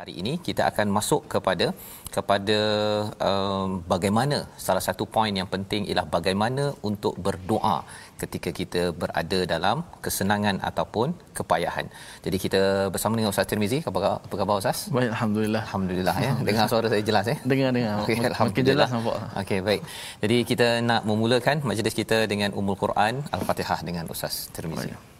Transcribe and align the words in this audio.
Hari 0.00 0.12
ini 0.20 0.32
kita 0.46 0.62
akan 0.68 0.86
masuk 0.96 1.22
kepada 1.32 1.66
kepada 2.14 2.58
um, 3.30 3.66
bagaimana 3.92 4.36
salah 4.66 4.82
satu 4.86 5.04
poin 5.14 5.32
yang 5.40 5.48
penting 5.54 5.82
ialah 5.88 6.04
bagaimana 6.14 6.64
untuk 6.88 7.14
berdoa 7.26 7.74
ketika 8.22 8.50
kita 8.60 8.82
berada 9.02 9.40
dalam 9.52 9.84
kesenangan 10.06 10.56
ataupun 10.70 11.12
kepayahan. 11.40 11.86
Jadi 12.24 12.36
kita 12.44 12.62
bersama 12.94 13.20
dengan 13.20 13.34
Ustaz 13.34 13.50
Tirmizi. 13.52 13.80
Apa 13.90 13.98
khabar, 14.04 14.16
apa 14.24 14.34
khabar 14.40 14.56
Ustaz? 14.62 14.80
Baik, 14.96 15.10
alhamdulillah. 15.16 15.62
Alhamdulillah 15.68 16.16
ya. 16.26 16.32
Dengar 16.48 16.66
suara 16.72 16.88
saya 16.94 17.04
jelas 17.10 17.28
ya. 17.32 17.36
Dengar 17.52 17.70
dengar. 17.76 17.94
Okay, 18.08 18.16
Makin 18.48 18.64
jelas 18.72 18.88
nampak. 18.96 19.20
Okey, 19.44 19.60
baik. 19.68 19.80
Jadi 20.24 20.38
kita 20.50 20.68
nak 20.90 21.04
memulakan 21.12 21.56
majlis 21.70 21.96
kita 22.02 22.20
dengan 22.34 22.56
Ummul 22.56 22.80
Quran 22.84 23.20
Al-Fatihah 23.36 23.80
dengan 23.90 24.08
Ustaz 24.16 24.48
Tirmizi. 24.56 24.88
Baik. 24.96 25.19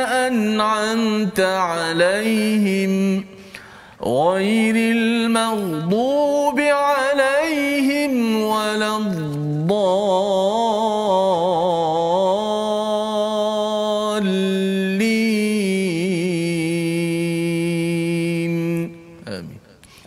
أنعمت 0.31 1.39
عليهم 1.39 3.23
غير 4.03 4.75
المغضوب 4.95 6.59
عليهم 6.59 8.41
ولا 8.41 8.97
الضالين 17.51 18.91
آمين 19.27 19.59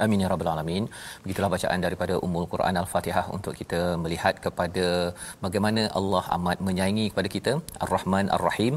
Amin 0.05 0.21
ya 0.21 0.29
rabbal 0.29 0.49
alamin. 0.53 0.85
Begitulah 1.25 1.51
bacaan 1.53 1.81
daripada 1.85 2.15
Ummul 2.27 2.47
Quran 2.53 2.79
Al-Fatihah 2.81 3.27
untuk 3.37 3.55
kita 3.61 3.81
melihat 4.03 4.35
kepada 4.47 4.87
bagaimana 5.45 5.83
Allah 5.99 6.25
amat 6.37 6.59
menyayangi 6.67 7.07
kepada 7.13 7.29
kita 7.37 7.53
Ar-Rahman 7.85 8.29
Ar-Rahim 8.37 8.75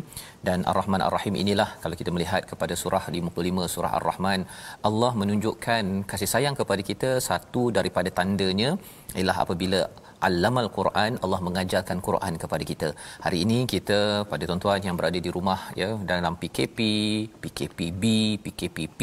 dan 0.47 0.63
Ar-Rahman 0.71 1.03
Ar-Rahim 1.07 1.35
inilah 1.43 1.69
kalau 1.83 1.97
kita 2.01 2.13
melihat 2.15 2.47
kepada 2.51 2.73
surah 2.83 3.03
55 3.17 3.73
surah 3.75 3.91
Ar-Rahman 3.99 4.41
Allah 4.89 5.11
menunjukkan 5.21 5.85
kasih 6.11 6.31
sayang 6.33 6.57
kepada 6.61 6.83
kita 6.91 7.11
satu 7.29 7.63
daripada 7.79 8.11
tandanya 8.19 8.71
ialah 9.19 9.37
apabila 9.45 9.81
Allamal 10.27 10.67
Quran 10.77 11.11
Allah 11.23 11.39
mengajarkan 11.47 11.97
Quran 12.07 12.33
kepada 12.43 12.63
kita. 12.71 12.87
Hari 13.25 13.37
ini 13.45 13.59
kita 13.73 13.99
pada 14.31 14.43
tuan-tuan 14.49 14.81
yang 14.87 14.95
berada 14.99 15.19
di 15.25 15.31
rumah 15.35 15.59
ya 15.81 15.89
dalam 16.11 16.33
PKP, 16.41 16.79
PKPB, 17.43 18.03
PKPP 18.45 19.01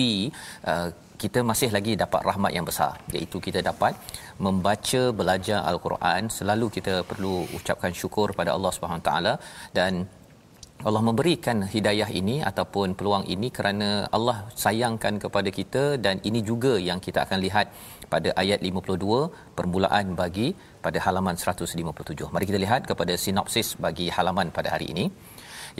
uh, 0.72 0.88
kita 1.24 1.40
masih 1.50 1.70
lagi 1.76 1.92
dapat 2.02 2.22
rahmat 2.28 2.52
yang 2.56 2.66
besar 2.70 2.92
iaitu 3.16 3.38
kita 3.46 3.60
dapat 3.70 3.94
membaca 4.46 5.02
belajar 5.20 5.58
al-Quran. 5.70 6.22
Selalu 6.38 6.66
kita 6.76 6.94
perlu 7.10 7.36
ucapkan 7.58 7.92
syukur 8.00 8.28
pada 8.40 8.50
Allah 8.56 8.72
Subhanahu 8.76 9.06
taala. 9.08 9.32
Dan 9.78 9.92
Allah 10.88 11.02
memberikan 11.08 11.58
hidayah 11.74 12.08
ini 12.20 12.34
ataupun 12.50 12.88
peluang 12.98 13.24
ini 13.34 13.48
kerana 13.56 13.88
Allah 14.16 14.36
sayangkan 14.64 15.14
kepada 15.24 15.50
kita 15.58 15.84
dan 16.04 16.16
ini 16.28 16.40
juga 16.50 16.72
yang 16.88 16.98
kita 17.06 17.18
akan 17.24 17.38
lihat 17.46 17.66
pada 18.12 18.30
ayat 18.42 18.60
52 18.68 19.54
permulaan 19.58 20.08
bagi 20.20 20.48
pada 20.84 20.98
halaman 21.06 21.38
157. 21.40 22.28
Mari 22.34 22.46
kita 22.50 22.60
lihat 22.66 22.82
kepada 22.90 23.14
sinopsis 23.24 23.70
bagi 23.86 24.08
halaman 24.16 24.50
pada 24.58 24.70
hari 24.74 24.88
ini 24.94 25.06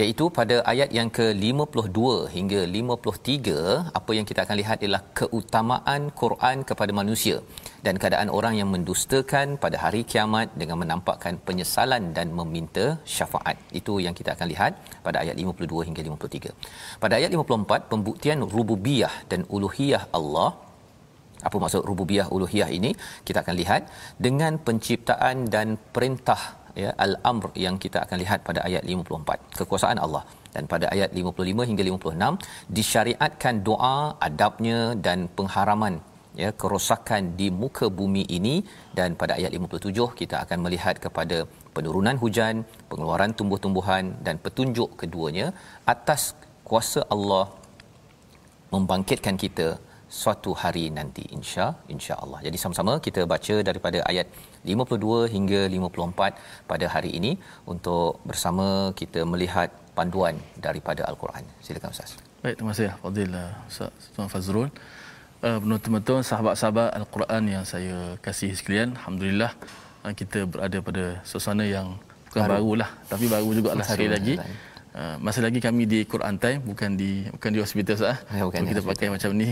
iaitu 0.00 0.24
pada 0.38 0.56
ayat 0.70 0.90
yang 0.96 1.08
ke-52 1.16 2.00
hingga 2.36 2.60
53 2.76 3.94
apa 3.98 4.10
yang 4.16 4.26
kita 4.30 4.40
akan 4.44 4.56
lihat 4.60 4.78
ialah 4.84 5.02
keutamaan 5.18 6.02
Quran 6.20 6.66
kepada 6.70 6.92
manusia 7.00 7.36
dan 7.86 7.94
keadaan 8.02 8.30
orang 8.38 8.54
yang 8.60 8.68
mendustakan 8.74 9.54
pada 9.64 9.78
hari 9.84 10.02
kiamat 10.12 10.50
dengan 10.62 10.78
menampakkan 10.82 11.36
penyesalan 11.46 12.10
dan 12.16 12.34
meminta 12.38 12.86
syafaat. 13.16 13.56
Itu 13.80 13.94
yang 14.06 14.16
kita 14.18 14.32
akan 14.34 14.48
lihat 14.54 14.72
pada 15.06 15.18
ayat 15.22 15.38
52 15.44 15.86
hingga 15.88 16.02
53. 16.08 16.98
Pada 17.04 17.14
ayat 17.20 17.30
54 17.38 17.90
pembuktian 17.92 18.42
rububiyah 18.56 19.14
dan 19.30 19.42
uluhiyah 19.56 20.04
Allah 20.18 20.50
apa 21.48 21.56
maksud 21.62 21.82
rububiyah 21.88 22.26
uluhiyah 22.34 22.68
ini 22.76 22.90
kita 23.28 23.38
akan 23.44 23.54
lihat 23.62 23.82
dengan 24.26 24.52
penciptaan 24.66 25.38
dan 25.54 25.76
perintah 25.94 26.42
ya 26.82 26.90
al-amr 27.04 27.48
yang 27.64 27.76
kita 27.84 27.98
akan 28.04 28.16
lihat 28.22 28.40
pada 28.48 28.60
ayat 28.68 28.82
54 28.94 29.60
kekuasaan 29.60 30.00
Allah. 30.06 30.24
Dan 30.54 30.64
pada 30.72 30.86
ayat 30.94 31.10
55 31.20 31.68
hingga 31.68 31.84
56 31.90 32.72
disyariatkan 32.78 33.54
doa 33.68 33.96
adabnya 34.28 34.80
dan 35.06 35.26
pengharaman 35.38 35.94
ya 36.42 36.50
kerosakan 36.60 37.22
di 37.40 37.48
muka 37.62 37.86
bumi 37.98 38.24
ini. 38.38 38.54
Dan 38.98 39.18
pada 39.20 39.34
ayat 39.38 39.50
57 39.58 40.18
kita 40.20 40.36
akan 40.44 40.58
melihat 40.66 40.98
kepada 41.06 41.38
penurunan 41.76 42.16
hujan 42.22 42.54
pengeluaran 42.90 43.34
tumbuh-tumbuhan 43.38 44.04
dan 44.26 44.38
petunjuk 44.44 44.90
keduanya 45.00 45.46
atas 45.94 46.22
kuasa 46.68 47.02
Allah 47.14 47.46
membangkitkan 48.74 49.36
kita 49.44 49.68
suatu 50.20 50.50
hari 50.62 50.84
nanti 50.98 51.24
insya 51.36 51.66
insya-Allah. 51.94 52.40
Jadi 52.46 52.58
sama-sama 52.62 52.92
kita 53.06 53.22
baca 53.32 53.54
daripada 53.68 53.98
ayat 54.10 54.26
52 54.72 55.32
hingga 55.34 55.60
54 55.76 56.70
pada 56.70 56.86
hari 56.94 57.10
ini 57.18 57.32
untuk 57.72 58.22
bersama 58.28 58.66
kita 59.00 59.22
melihat 59.32 59.70
panduan 59.98 60.36
daripada 60.66 61.02
al-Quran. 61.10 61.44
Silakan 61.66 61.90
Ustaz. 61.94 62.12
Baik, 62.42 62.56
terima 62.58 62.72
kasih 62.74 62.90
Fadil 63.02 63.34
Ustaz 63.70 64.10
Tuan 64.14 64.30
Fazrul. 64.34 64.68
Uh, 65.46 65.58
penonton-penonton 65.62 66.20
sahabat-sahabat 66.30 66.88
al-Quran 67.00 67.42
yang 67.54 67.64
saya 67.72 67.96
kasih 68.26 68.50
sekalian, 68.58 68.96
alhamdulillah 68.98 69.52
uh, 70.04 70.12
kita 70.20 70.48
berada 70.52 70.78
pada 70.88 71.04
suasana 71.30 71.64
yang 71.76 71.88
bukan 72.28 72.42
baru. 72.44 72.52
barulah 72.54 72.90
tapi 73.12 73.24
baru 73.34 73.48
juga 73.58 73.70
lah 73.78 73.86
sekali 73.90 74.08
lagi. 74.16 74.34
Uh, 74.94 75.18
masih 75.18 75.42
lagi 75.42 75.58
kami 75.58 75.90
di 75.90 76.06
Quran 76.06 76.38
Time 76.38 76.62
bukan 76.62 76.94
di 76.94 77.26
bukan 77.26 77.50
di 77.50 77.58
hospital 77.58 77.98
sah. 77.98 78.14
Ya, 78.30 78.46
bukan 78.46 78.62
so, 78.62 78.68
kita 78.70 78.78
hospital. 78.78 78.94
pakai 78.94 79.06
macam 79.10 79.30
ni 79.34 79.48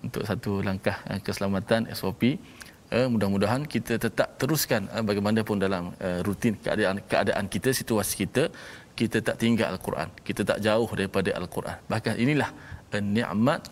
untuk 0.00 0.22
satu 0.24 0.52
langkah 0.64 0.96
uh, 1.04 1.20
keselamatan 1.20 1.80
SOP. 1.92 2.40
Uh, 2.88 3.04
mudah-mudahan 3.12 3.68
kita 3.68 4.00
tetap 4.00 4.40
teruskan 4.40 4.88
uh, 4.96 5.04
bagaimanapun 5.04 5.60
dalam 5.60 5.92
uh, 6.00 6.24
rutin 6.24 6.56
keadaan 6.64 7.04
keadaan 7.04 7.44
kita 7.44 7.76
situasi 7.76 8.24
kita 8.24 8.48
kita 8.96 9.20
tak 9.20 9.36
tinggal 9.36 9.68
al-Quran. 9.76 10.08
Kita 10.24 10.48
tak 10.48 10.64
jauh 10.64 10.88
daripada 10.96 11.28
al-Quran. 11.40 11.76
Bahkan 11.92 12.14
inilah 12.16 12.48
uh, 12.96 13.02
nikmat 13.04 13.68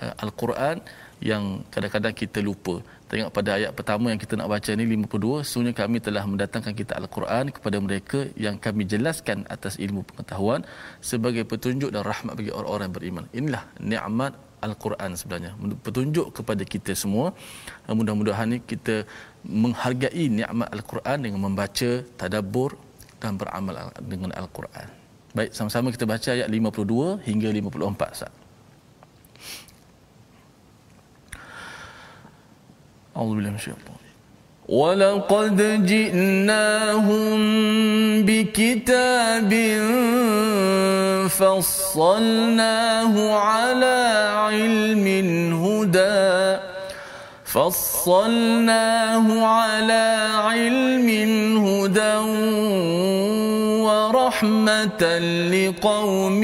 uh, 0.00 0.24
al-Quran 0.24 0.80
yang 1.20 1.60
kadang-kadang 1.68 2.16
kita 2.16 2.40
lupa. 2.40 2.80
Tengok 3.12 3.28
pada 3.28 3.60
ayat 3.60 3.76
pertama 3.76 4.08
yang 4.08 4.16
kita 4.16 4.40
nak 4.40 4.48
baca 4.48 4.70
ni 4.72 4.88
52, 4.88 5.44
sesungguhnya 5.44 5.76
kami 5.76 6.00
telah 6.00 6.24
mendatangkan 6.24 6.72
kita 6.72 6.96
Al-Quran 6.96 7.52
kepada 7.52 7.76
mereka 7.76 8.24
yang 8.40 8.56
kami 8.56 8.88
jelaskan 8.88 9.44
atas 9.52 9.76
ilmu 9.76 10.00
pengetahuan 10.08 10.64
sebagai 11.04 11.44
petunjuk 11.44 11.92
dan 11.92 12.08
rahmat 12.08 12.32
bagi 12.40 12.48
orang-orang 12.48 12.88
beriman. 12.88 13.24
Inilah 13.36 13.68
nikmat 13.84 14.32
Al-Quran 14.64 15.12
sebenarnya. 15.12 15.52
Petunjuk 15.84 16.32
kepada 16.40 16.64
kita 16.64 16.96
semua. 16.96 17.36
Mudah-mudahan 17.84 18.48
ni 18.56 18.58
kita 18.64 19.04
menghargai 19.44 20.32
nikmat 20.32 20.72
Al-Quran 20.72 21.18
dengan 21.20 21.40
membaca, 21.52 21.90
tadabbur 22.16 22.80
dan 23.20 23.36
beramal 23.36 23.92
dengan 24.08 24.32
Al-Quran. 24.40 24.88
Baik, 25.36 25.52
sama-sama 25.52 25.92
kita 25.92 26.08
baca 26.08 26.28
ayat 26.32 26.48
52 26.48 27.28
hingga 27.28 27.48
54 27.60 28.16
Ustaz. 28.16 28.32
أعوذ 33.16 33.34
بالله 33.34 33.50
من 33.50 33.56
الشيطان. 33.56 34.02
ولقد 34.68 35.86
جئناهم 35.86 37.38
بكتاب 38.22 39.52
فصلناه 41.28 43.14
على 43.34 44.30
علم 44.36 45.06
هدى. 45.64 46.62
فصلناه 47.44 49.26
على 49.46 50.28
علم 50.34 51.08
هدى 51.66 52.16
ورحمة 53.84 55.02
لقوم 55.52 56.42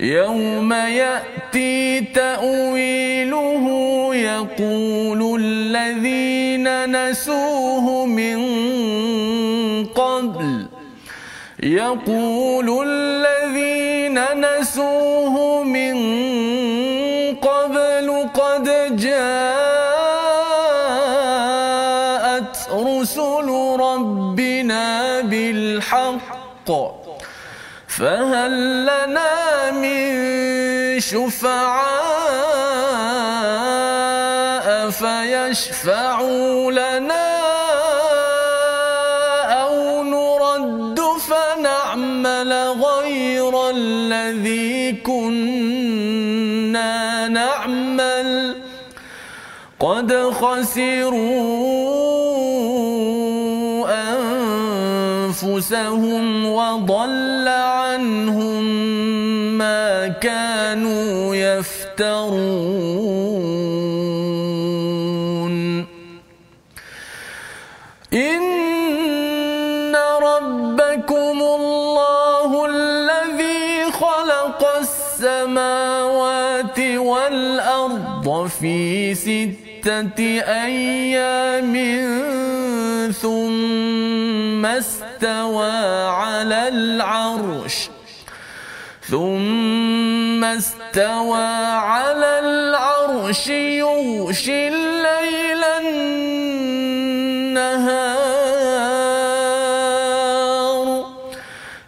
يوم 0.00 0.72
يأتي 0.72 2.00
تأويله 2.00 3.64
يقول 4.14 5.40
الذين 5.40 6.66
نسوه 6.96 8.06
من 8.06 8.40
قبل. 9.86 10.66
يقول 11.62 12.88
الذين 12.88 14.18
نسوه 14.40 15.62
من 15.64 15.96
قبل 17.36 18.28
قد 18.34 18.96
جاءت 18.96 19.50
رسل 22.72 23.48
ربنا 23.80 25.20
بالحق. 25.20 26.70
فهل 27.88 28.82
لنا 28.82 29.39
من 29.82 31.00
شفعاء 31.00 32.10
فيشفعوا 34.90 36.72
لنا 36.72 37.38
أو 39.62 40.02
نرد 40.02 41.00
فنعمل 41.28 42.52
غير 42.84 43.70
الذي 43.70 44.92
كنا 44.92 46.92
نعمل. 47.28 48.56
قد 49.80 50.12
خسروا 50.12 51.70
أنفسهم 55.40 56.39
كانوا 60.20 61.34
يفترون. 61.36 62.30
إن 68.12 69.96
ربكم 70.22 71.38
الله 71.42 72.66
الذي 72.66 73.92
خلق 73.92 74.60
السماوات 74.80 76.78
والأرض 76.78 78.46
في 78.60 79.14
ستة 79.14 80.20
أيام 80.64 81.72
ثم 83.12 84.66
استوى 84.66 85.70
على 86.06 86.68
العرش 86.68 87.90
ثم 90.40 90.44
استوى 90.44 91.44
على 91.76 92.38
العرش 92.38 93.48
يغشي 93.48 94.68
الليل 94.68 95.64
النهار. 95.80 97.06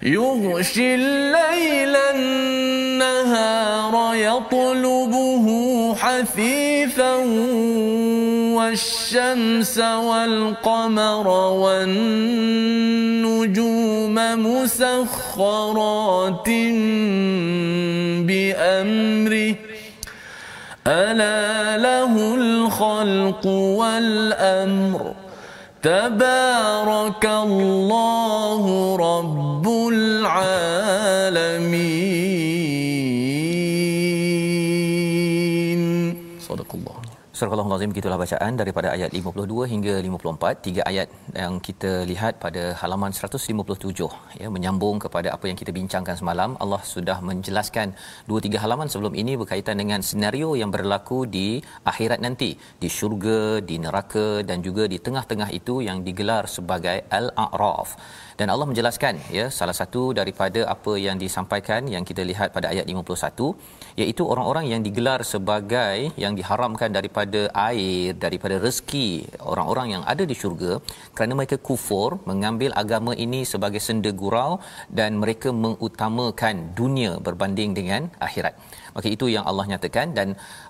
يغشي 0.03 0.95
الليل 0.95 1.97
النهار 1.97 3.95
يطلبه 4.15 5.47
حثيثا 5.95 7.17
والشمس 8.57 9.79
والقمر 9.79 11.29
والنجوم 11.29 12.55
مسخرات 14.15 16.49
بأمره. 18.29 19.55
ألا 20.87 21.77
له 21.77 22.35
الخلق 22.35 23.47
والأمر. 23.47 25.15
تبارك 25.83 27.27
الله 27.27 28.97
رب 28.97 29.69
العالمين. 29.93 32.32
Astagfirullahalazim 37.43 37.93
gitulah 37.97 38.19
bacaan 38.23 38.53
daripada 38.61 38.89
ayat 38.97 39.11
52 39.19 39.67
hingga 39.71 39.95
54 40.09 40.65
tiga 40.67 40.83
ayat 40.91 41.09
yang 41.43 41.55
kita 41.67 41.91
lihat 42.11 42.39
pada 42.45 42.63
halaman 42.81 43.11
157 43.11 44.39
ya 44.43 44.49
menyambung 44.57 45.03
kepada 45.05 45.29
apa 45.35 45.51
yang 45.51 45.59
kita 45.61 45.75
bincangkan 45.79 46.15
semalam. 46.21 46.55
Allah 46.63 46.79
sudah 46.93 47.19
menjelaskan 47.29 47.99
dua 48.31 48.39
tiga 48.47 48.63
halaman 48.65 48.87
sebelum 48.93 49.19
ini 49.23 49.35
berkaitan 49.41 49.83
dengan 49.83 50.07
senario 50.11 50.55
yang 50.61 50.71
berlaku 50.77 51.19
di 51.37 51.49
akhirat 51.93 52.23
nanti 52.27 52.51
di 52.83 52.91
syurga 52.99 53.59
di 53.71 53.79
neraka 53.85 54.47
dan 54.51 54.63
juga 54.67 54.87
di 54.87 55.01
tengah-tengah 55.07 55.51
itu 55.59 55.83
yang 55.89 56.07
digelar 56.07 56.47
sebagai 56.47 56.99
al-a'raf 57.21 57.99
dan 58.43 58.51
Allah 58.55 58.67
menjelaskan 58.71 59.15
ya 59.39 59.45
salah 59.57 59.75
satu 59.81 60.01
daripada 60.19 60.61
apa 60.75 60.93
yang 61.07 61.17
disampaikan 61.25 61.87
yang 61.95 62.05
kita 62.09 62.23
lihat 62.31 62.49
pada 62.57 62.67
ayat 62.73 62.87
51 62.93 64.01
iaitu 64.03 64.23
orang-orang 64.33 64.65
yang 64.73 64.81
digelar 64.87 65.21
sebagai 65.33 65.97
yang 66.25 66.35
diharamkan 66.39 66.91
daripada 66.97 67.41
air 67.69 68.19
daripada 68.25 68.57
rezeki 68.65 69.09
orang-orang 69.53 69.89
yang 69.95 70.03
ada 70.15 70.27
di 70.31 70.37
syurga 70.43 70.73
kerana 71.15 71.39
mereka 71.41 71.59
kufur 71.69 72.11
mengambil 72.31 72.73
agama 72.83 73.15
ini 73.27 73.43
sebagai 73.53 73.83
senda 73.87 74.13
gurau 74.23 74.53
dan 75.01 75.23
mereka 75.23 75.51
mengutamakan 75.65 76.75
dunia 76.81 77.13
berbanding 77.29 77.73
dengan 77.79 78.11
akhirat 78.29 78.57
maka 78.97 79.09
itu 79.15 79.27
yang 79.35 79.45
Allah 79.51 79.65
nyatakan 79.73 80.07
dan 80.19 80.29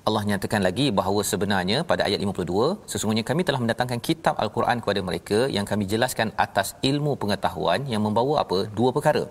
Allah 0.09 0.23
nyatakan 0.31 0.61
lagi 0.69 0.87
bahawa 1.01 1.21
sebenarnya 1.33 1.79
pada 1.91 2.03
ayat 2.09 2.21
52 2.25 2.91
sesungguhnya 2.93 3.25
kami 3.31 3.43
telah 3.49 3.61
mendatangkan 3.65 4.01
kitab 4.09 4.35
al-Quran 4.45 4.79
kepada 4.83 5.01
mereka 5.09 5.39
yang 5.57 5.67
kami 5.71 5.87
jelaskan 5.93 6.31
atas 6.47 6.71
ilmu 6.91 7.15
pengetahuan 7.23 7.83
yang 7.93 8.03
membawa 8.07 8.35
apa? 8.45 8.59
Dua 8.79 8.91
perkara. 8.97 9.25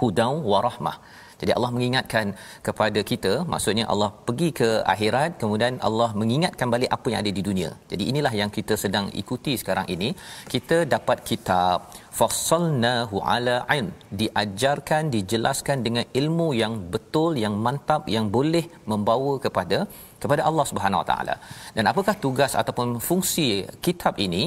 Hudan 0.00 0.42
wa 0.52 0.58
rahmah 0.68 0.96
jadi 1.44 1.52
Allah 1.58 1.70
mengingatkan 1.76 2.26
kepada 2.66 3.00
kita 3.10 3.32
maksudnya 3.52 3.84
Allah 3.92 4.10
pergi 4.28 4.48
ke 4.60 4.68
akhirat 4.94 5.30
kemudian 5.42 5.74
Allah 5.88 6.08
mengingatkan 6.20 6.68
balik 6.74 6.90
apa 6.96 7.06
yang 7.12 7.20
ada 7.22 7.32
di 7.38 7.42
dunia. 7.48 7.70
Jadi 7.90 8.04
inilah 8.10 8.32
yang 8.40 8.50
kita 8.56 8.74
sedang 8.84 9.06
ikuti 9.22 9.52
sekarang 9.62 9.86
ini. 9.94 10.08
Kita 10.54 10.78
dapat 10.94 11.20
kitab 11.30 11.92
fassalnahu 12.18 13.16
ala 13.34 13.56
ilm 13.76 13.88
diajarkan 14.20 15.12
dijelaskan 15.14 15.78
dengan 15.86 16.04
ilmu 16.20 16.48
yang 16.62 16.74
betul 16.94 17.32
yang 17.44 17.54
mantap 17.66 18.02
yang 18.16 18.28
boleh 18.36 18.64
membawa 18.92 19.34
kepada 19.46 19.80
kepada 20.22 20.42
Allah 20.48 20.66
Subhanahu 20.70 21.02
Wa 21.02 21.08
Taala. 21.10 21.36
Dan 21.76 21.84
apakah 21.92 22.14
tugas 22.24 22.54
ataupun 22.60 22.88
fungsi 23.08 23.48
kitab 23.86 24.16
ini 24.26 24.44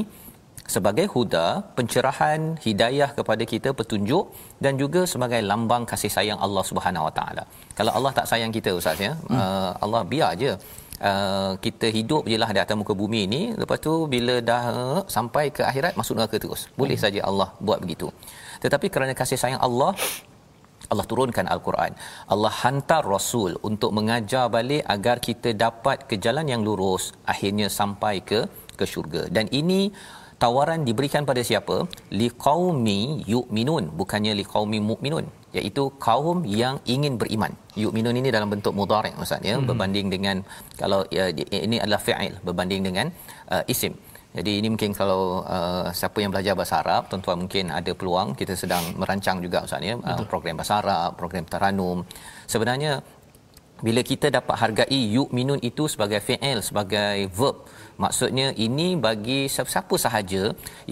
sebagai 0.76 1.06
huda 1.14 1.46
pencerahan 1.78 2.42
hidayah 2.66 3.10
kepada 3.18 3.44
kita 3.52 3.70
petunjuk 3.80 4.26
dan 4.64 4.74
juga 4.82 5.02
sebagai 5.14 5.40
lambang 5.52 5.84
kasih 5.92 6.12
sayang 6.18 6.40
Allah 6.46 6.64
Subhanahu 6.70 7.08
Wa 7.08 7.14
Taala. 7.20 7.44
Kalau 7.78 7.92
Allah 7.98 8.12
tak 8.18 8.28
sayang 8.32 8.52
kita 8.58 8.72
ustaz 8.80 9.00
ya, 9.08 9.14
hmm. 9.16 9.38
uh, 9.40 9.72
Allah 9.86 10.02
biar 10.12 10.28
aje 10.36 10.52
uh, 11.10 11.52
kita 11.66 11.88
hidup 11.98 12.24
jelah 12.32 12.50
di 12.56 12.60
atas 12.64 12.78
muka 12.82 12.94
bumi 13.02 13.22
ini 13.30 13.42
lepas 13.62 13.80
tu 13.88 13.94
bila 14.14 14.36
dah 14.52 14.64
uh, 14.76 15.02
sampai 15.18 15.46
ke 15.58 15.64
akhirat 15.72 15.94
masuk 16.00 16.16
neraka 16.20 16.38
terus. 16.46 16.64
Boleh 16.82 16.98
hmm. 16.98 17.06
saja 17.06 17.20
Allah 17.30 17.50
buat 17.68 17.80
begitu. 17.86 18.10
Tetapi 18.64 18.88
kerana 18.94 19.16
kasih 19.22 19.40
sayang 19.44 19.64
Allah 19.70 19.94
Allah 20.94 21.06
turunkan 21.12 21.46
al-Quran. 21.54 21.92
Allah 22.34 22.52
hantar 22.64 23.04
rasul 23.16 23.52
untuk 23.70 23.92
mengajar 23.98 24.46
balik 24.58 24.84
agar 24.96 25.18
kita 25.28 25.50
dapat 25.66 26.08
ke 26.10 26.16
jalan 26.26 26.48
yang 26.54 26.62
lurus 26.68 27.06
akhirnya 27.34 27.68
sampai 27.80 28.16
ke 28.30 28.40
ke 28.80 28.86
syurga. 28.94 29.24
Dan 29.36 29.46
ini 29.62 29.82
tawaran 30.44 30.82
diberikan 30.88 31.24
pada 31.30 31.42
siapa? 31.50 31.78
Liqaumi 32.22 33.00
yu'minun 33.34 33.84
bukannya 34.00 34.34
liqaumi 34.42 34.80
mu'minun. 34.90 35.26
Iaitu 35.58 35.84
kaum 36.06 36.40
yang 36.62 36.76
ingin 36.94 37.14
beriman. 37.22 37.52
Yu'minun 37.84 38.16
ini 38.22 38.30
dalam 38.36 38.50
bentuk 38.54 38.74
mudhari' 38.80 39.14
ustaz 39.24 39.42
ya 39.50 39.56
hmm. 39.58 39.68
berbanding 39.70 40.08
dengan 40.14 40.38
kalau 40.82 41.00
ya, 41.18 41.26
ini 41.68 41.78
adalah 41.84 42.02
fi'il 42.08 42.36
berbanding 42.48 42.82
dengan 42.88 43.08
uh, 43.54 43.64
isim. 43.74 43.96
Jadi 44.38 44.52
ini 44.62 44.68
mungkin 44.70 44.92
kalau 44.94 45.42
uh, 45.56 45.90
siapa 46.00 46.22
yang 46.22 46.30
belajar 46.30 46.54
bahasa 46.54 46.76
Arab, 46.84 47.10
tuan-tuan 47.10 47.38
mungkin 47.42 47.74
ada 47.74 47.92
peluang 48.00 48.38
kita 48.38 48.54
sedang 48.54 48.84
merancang 49.00 49.42
juga 49.42 49.66
Ustaz 49.66 49.82
ya, 49.82 49.98
uh, 49.98 50.26
program 50.30 50.60
bahasa 50.60 50.78
Arab, 50.78 51.18
program 51.18 51.46
taranum. 51.54 52.06
Sebenarnya 52.46 53.02
bila 53.82 54.02
kita 54.02 54.28
dapat 54.30 54.56
hargai 54.62 55.02
yu'minun 55.16 55.62
itu 55.62 55.90
sebagai 55.90 56.22
fi'il, 56.22 56.60
sebagai 56.62 57.30
verb, 57.34 57.66
maksudnya 58.04 58.48
ini 58.68 58.88
bagi 59.08 59.40
siapa 59.56 59.96
sahaja 60.06 60.44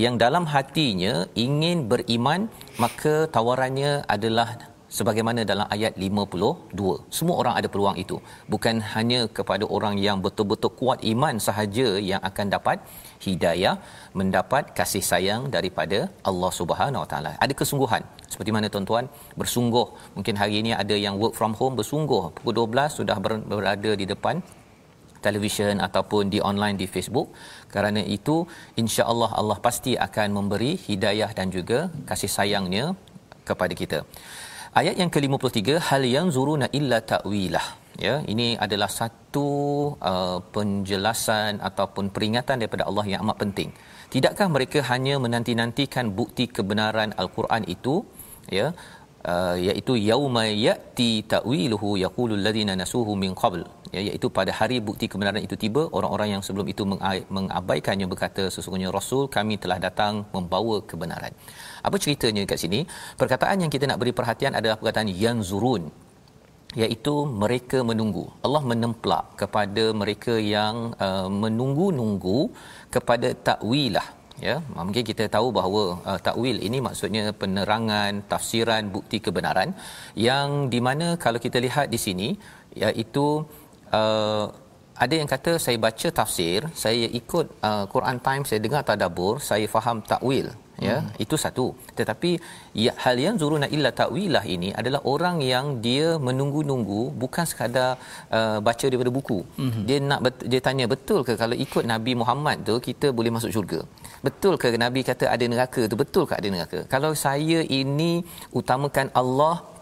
yang 0.03 0.15
dalam 0.23 0.45
hatinya 0.53 1.13
ingin 1.45 1.87
beriman, 1.91 2.49
maka 2.83 3.13
tawarannya 3.35 3.91
adalah 4.15 4.49
sebagaimana 4.97 5.41
dalam 5.51 5.67
ayat 5.75 5.93
52 6.05 7.15
semua 7.17 7.35
orang 7.41 7.55
ada 7.59 7.67
peluang 7.73 7.97
itu. 8.03 8.17
Bukan 8.53 8.75
hanya 8.95 9.19
kepada 9.37 9.65
orang 9.75 9.95
yang 10.05 10.17
betul-betul 10.25 10.71
kuat 10.81 10.99
iman 11.13 11.35
sahaja 11.47 11.87
yang 12.11 12.21
akan 12.29 12.47
dapat 12.55 12.77
hidayah 13.25 13.75
mendapat 14.19 14.71
kasih 14.79 15.03
sayang 15.11 15.41
daripada 15.55 15.99
Allah 16.29 16.51
Subhanahu 16.59 17.03
Wa 17.05 17.09
Taala. 17.13 17.31
Ada 17.45 17.53
kesungguhan. 17.61 18.03
Seperti 18.31 18.51
mana 18.55 18.67
tuan-tuan? 18.73 19.05
Bersungguh. 19.41 19.87
Mungkin 20.17 20.35
hari 20.41 20.55
ini 20.61 20.71
ada 20.83 20.95
yang 21.05 21.15
work 21.21 21.35
from 21.39 21.53
home 21.59 21.75
bersungguh. 21.79 22.23
Pukul 22.37 22.55
12 22.61 22.99
sudah 22.99 23.17
berada 23.51 23.91
di 24.01 24.07
depan 24.13 24.37
televisyen 25.27 25.77
ataupun 25.87 26.23
di 26.33 26.39
online 26.49 26.77
di 26.81 26.87
Facebook. 26.93 27.29
Kerana 27.73 28.01
itu 28.17 28.35
insya-Allah 28.81 29.31
Allah 29.39 29.57
pasti 29.67 29.93
akan 30.07 30.27
memberi 30.37 30.71
hidayah 30.87 31.29
dan 31.37 31.47
juga 31.57 31.79
kasih 32.09 32.31
sayangnya 32.37 32.85
kepada 33.49 33.73
kita. 33.81 33.99
Ayat 34.79 34.95
yang 35.01 35.11
ke-53 35.15 35.59
hal 35.87 36.03
yang 36.15 36.27
zuruna 36.35 36.67
illa 36.79 36.99
ta'wilah. 37.11 37.67
Ya 38.05 38.15
ini 38.33 38.47
adalah 38.65 38.89
satu 38.99 39.49
uh, 40.11 40.39
penjelasan 40.55 41.63
ataupun 41.69 42.05
peringatan 42.15 42.59
daripada 42.61 42.83
Allah 42.89 43.05
yang 43.11 43.21
amat 43.23 43.37
penting. 43.43 43.69
Tidakkah 44.13 44.47
mereka 44.55 44.79
hanya 44.91 45.15
menanti-nantikan 45.23 46.11
bukti 46.19 46.45
kebenaran 46.57 47.15
al-Quran 47.21 47.63
itu? 47.75 47.95
Ya 48.57 48.67
uh, 49.33 49.55
iaitu 49.67 49.93
yauma 50.09 50.43
yati 50.67 51.11
ta'wiluhu 51.33 51.89
yaqulu 52.05 52.33
alladhina 52.39 52.73
nasuhu 52.81 53.13
min 53.23 53.33
qabl. 53.41 53.61
Ya 53.95 54.01
iaitu 54.07 54.27
pada 54.37 54.51
hari 54.59 54.77
bukti 54.87 55.05
kebenaran 55.11 55.41
itu 55.47 55.55
tiba 55.63 55.83
orang-orang 55.97 56.29
yang 56.35 56.41
sebelum 56.47 56.67
itu 56.73 56.83
mengabaikannya 57.37 58.07
berkata 58.13 58.45
sesungguhnya 58.55 58.89
rasul 58.97 59.23
kami 59.35 59.55
telah 59.63 59.77
datang 59.87 60.25
membawa 60.35 60.77
kebenaran. 60.89 61.33
Apa 61.87 61.97
ceritanya 62.05 62.43
kat 62.51 62.59
sini? 62.63 62.79
Perkataan 63.21 63.63
yang 63.63 63.71
kita 63.75 63.87
nak 63.89 63.99
beri 64.01 64.13
perhatian 64.19 64.53
adalah 64.59 64.75
perkataan 64.81 65.09
yanzurun 65.23 65.85
iaitu 66.83 67.13
mereka 67.43 67.79
menunggu. 67.89 68.25
Allah 68.45 68.63
menemplak 68.71 69.25
kepada 69.41 69.83
mereka 70.01 70.35
yang 70.55 70.75
uh, 71.07 71.29
menunggu-nunggu 71.43 72.39
kepada 72.95 73.29
takwilah 73.49 74.07
ya 74.47 74.55
mungkin 74.77 75.03
kita 75.09 75.25
tahu 75.35 75.47
bahawa 75.57 75.83
uh, 76.09 76.19
takwil 76.27 76.57
ini 76.67 76.77
maksudnya 76.87 77.31
penerangan 77.41 78.23
tafsiran 78.31 78.91
bukti 78.95 79.17
kebenaran 79.25 79.71
yang 80.27 80.67
di 80.73 80.79
mana 80.87 81.07
kalau 81.23 81.39
kita 81.45 81.59
lihat 81.65 81.87
di 81.93 81.99
sini 82.05 82.29
iaitu 82.75 83.25
uh, 83.99 84.45
ada 85.03 85.15
yang 85.19 85.29
kata 85.33 85.51
saya 85.65 85.77
baca 85.85 86.07
tafsir 86.19 86.67
saya 86.83 87.07
ikut 87.19 87.47
uh, 87.67 87.85
Quran 87.93 88.19
Time 88.27 88.43
saya 88.49 88.59
dengar 88.65 88.83
tadabbur 88.89 89.39
saya 89.49 89.67
faham 89.75 89.99
takwil 90.11 90.47
ya 90.87 90.95
hmm. 90.99 91.09
itu 91.23 91.35
satu. 91.43 91.65
Tetapi 91.99 92.31
ya 92.85 92.91
hal 93.03 93.15
yang 93.25 93.35
zuruna 93.41 93.67
illa 93.75 93.91
ta'wilah 94.01 94.43
ini 94.55 94.69
adalah 94.79 95.01
orang 95.13 95.37
yang 95.53 95.65
dia 95.85 96.07
menunggu-nunggu 96.27 97.01
bukan 97.23 97.45
sekadar 97.51 97.91
uh, 98.37 98.57
baca 98.67 98.85
daripada 98.91 99.11
buku. 99.17 99.39
Hmm. 99.59 99.83
dia 99.87 99.99
nak 100.09 100.19
dia 100.51 100.61
tanya 100.67 100.85
betul 100.95 101.21
ke 101.27 101.35
kalau 101.43 101.55
ikut 101.65 101.83
Nabi 101.93 102.13
Muhammad 102.21 102.57
tu 102.69 102.77
kita 102.89 103.09
boleh 103.19 103.33
masuk 103.37 103.53
syurga? 103.55 103.81
Betul 104.27 104.53
ke 104.61 104.67
Nabi 104.85 105.01
kata 105.09 105.25
ada 105.35 105.45
neraka 105.53 105.81
tu? 105.91 105.95
Betul 106.03 106.23
ke 106.29 106.33
ada 106.39 106.47
neraka? 106.55 106.79
Kalau 106.93 107.11
saya 107.25 107.61
ini 107.81 108.11
utamakan 108.59 109.07
Allah 109.21 109.74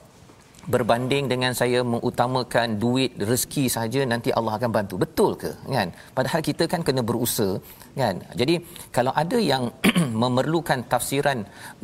berbanding 0.74 1.25
dengan 1.32 1.51
saya 1.62 1.79
mengutamakan 1.93 2.79
duit 2.84 3.12
rezeki 3.29 3.65
saja 3.75 4.01
nanti 4.12 4.29
Allah 4.38 4.53
akan 4.58 4.72
bantu. 4.77 4.96
Betul 5.03 5.32
ke? 5.41 5.51
Kan? 5.77 5.89
Padahal 6.17 6.41
kita 6.50 6.63
kan 6.74 6.82
kena 6.88 7.01
berusaha 7.10 7.60
kan? 8.01 8.15
Jadi 8.39 8.55
kalau 8.98 9.13
ada 9.24 9.38
yang 9.51 9.63
memerlukan 10.24 10.82
tafsiran 10.93 11.41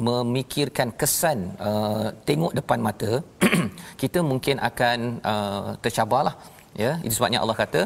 memikirkan 0.07 0.91
kesan 1.01 1.39
uh, 1.69 2.07
tengok 2.29 2.55
depan 2.59 2.79
mata 2.87 3.11
kita 4.01 4.21
mungkin 4.31 4.57
akan 4.69 4.99
uh, 5.33 5.69
tercabarlah 5.83 6.35
ya? 6.83 6.91
Itu 7.05 7.13
sebabnya 7.19 7.41
Allah 7.43 7.57
kata 7.63 7.81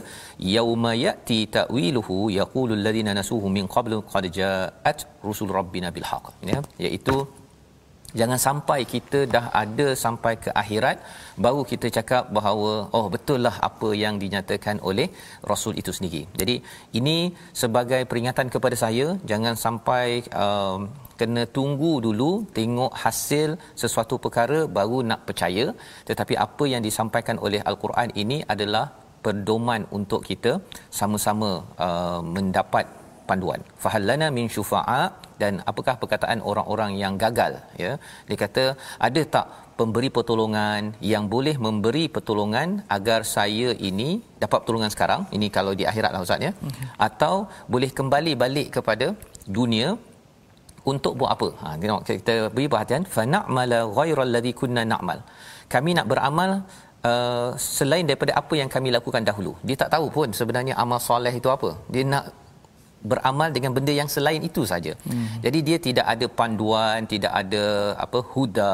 yauma 0.58 0.92
yati 1.06 1.40
ta'wiluhu 1.58 2.18
yaqulu 2.40 2.74
alladhina 2.80 3.14
nasuhu 3.20 3.50
min 3.58 3.66
qablu 3.76 4.00
qad 4.14 4.26
ja'at 4.40 5.00
rusul 5.28 5.54
rabbina 5.60 5.90
bil 5.96 6.08
haqq. 6.12 6.28
Ya? 6.54 6.60
Iaitu 6.86 7.16
jangan 8.20 8.40
sampai 8.46 8.80
kita 8.94 9.20
dah 9.36 9.46
ada 9.62 9.88
sampai 10.04 10.34
ke 10.44 10.50
akhirat 10.62 10.98
baru 11.46 11.62
kita 11.72 11.88
cakap 11.98 12.24
bahawa 12.38 12.72
oh 12.98 13.06
betul 13.16 13.40
lah 13.48 13.56
apa 13.70 13.90
yang 14.04 14.16
dinyatakan 14.24 14.78
oleh 14.90 15.08
rasul 15.52 15.74
itu 15.82 15.92
sendiri. 15.98 16.24
Jadi 16.40 16.56
ini 17.00 17.18
sebagai 17.62 18.02
peringatan 18.12 18.50
kepada 18.56 18.78
saya 18.84 19.08
jangan 19.32 19.56
sampai 19.66 20.06
um, 20.46 20.82
kena 21.20 21.44
tunggu 21.58 21.94
dulu 22.08 22.32
tengok 22.58 22.94
hasil 23.04 23.50
sesuatu 23.84 24.18
perkara 24.26 24.60
baru 24.80 25.00
nak 25.12 25.22
percaya. 25.30 25.66
Tetapi 26.10 26.34
apa 26.48 26.66
yang 26.74 26.84
disampaikan 26.88 27.40
oleh 27.46 27.62
al-Quran 27.72 28.12
ini 28.24 28.40
adalah 28.56 28.86
pedoman 29.26 29.82
untuk 29.98 30.22
kita 30.30 30.54
sama-sama 31.00 31.52
uh, 31.88 32.22
mendapat 32.36 32.86
panduan. 33.30 33.62
Fahallana 33.84 34.28
min 34.38 34.48
syufa'a 34.56 35.02
dan 35.42 35.54
apakah 35.72 35.96
perkataan 36.02 36.40
orang-orang 36.50 36.92
yang 37.02 37.14
gagal 37.24 37.54
ya? 37.84 37.92
Dia 38.30 38.38
kata 38.44 38.64
ada 39.08 39.22
tak 39.36 39.46
pemberi 39.80 40.10
pertolongan 40.18 40.94
yang 41.14 41.26
boleh 41.34 41.56
memberi 41.66 42.06
pertolongan 42.16 42.70
agar 42.98 43.20
saya 43.36 43.70
ini 43.90 44.10
dapat 44.44 44.58
pertolongan 44.64 44.92
sekarang? 44.96 45.22
Ini 45.38 45.48
kalau 45.58 45.74
di 45.80 45.86
akhirat 45.92 46.12
lah 46.14 46.24
ustaz 46.28 46.48
ya. 46.48 46.52
Okay. 46.68 46.88
atau 47.08 47.34
boleh 47.74 47.92
kembali 48.00 48.34
balik 48.44 48.68
kepada 48.78 49.08
dunia 49.58 49.88
untuk 50.92 51.14
buat 51.20 51.32
apa? 51.36 51.50
Ha 51.62 51.68
tengok 51.82 52.02
kita 52.08 52.36
beri 52.56 52.68
perhatian 52.74 53.04
fa 53.16 53.24
na'mala 53.34 53.80
ghairal 53.98 54.32
ladzi 54.36 54.54
kunna 54.62 54.84
na'mal. 54.94 55.20
Kami 55.74 55.92
nak 55.98 56.08
beramal 56.12 56.52
uh, 57.10 57.50
selain 57.56 58.06
daripada 58.10 58.34
apa 58.42 58.54
yang 58.62 58.70
kami 58.76 58.90
lakukan 58.98 59.24
dahulu. 59.30 59.54
Dia 59.68 59.76
tak 59.84 59.92
tahu 59.96 60.08
pun 60.18 60.30
sebenarnya 60.40 60.74
amal 60.84 61.00
soleh 61.10 61.34
itu 61.42 61.50
apa. 61.56 61.70
Dia 61.94 62.04
nak 62.14 62.26
beramal 63.12 63.50
dengan 63.56 63.72
benda 63.78 63.94
yang 64.00 64.10
selain 64.16 64.42
itu 64.50 64.64
saja. 64.72 64.94
Hmm. 65.08 65.28
Jadi 65.46 65.60
dia 65.68 65.78
tidak 65.88 66.06
ada 66.14 66.26
panduan, 66.40 67.08
tidak 67.14 67.34
ada 67.42 67.64
apa 68.06 68.20
huda 68.34 68.74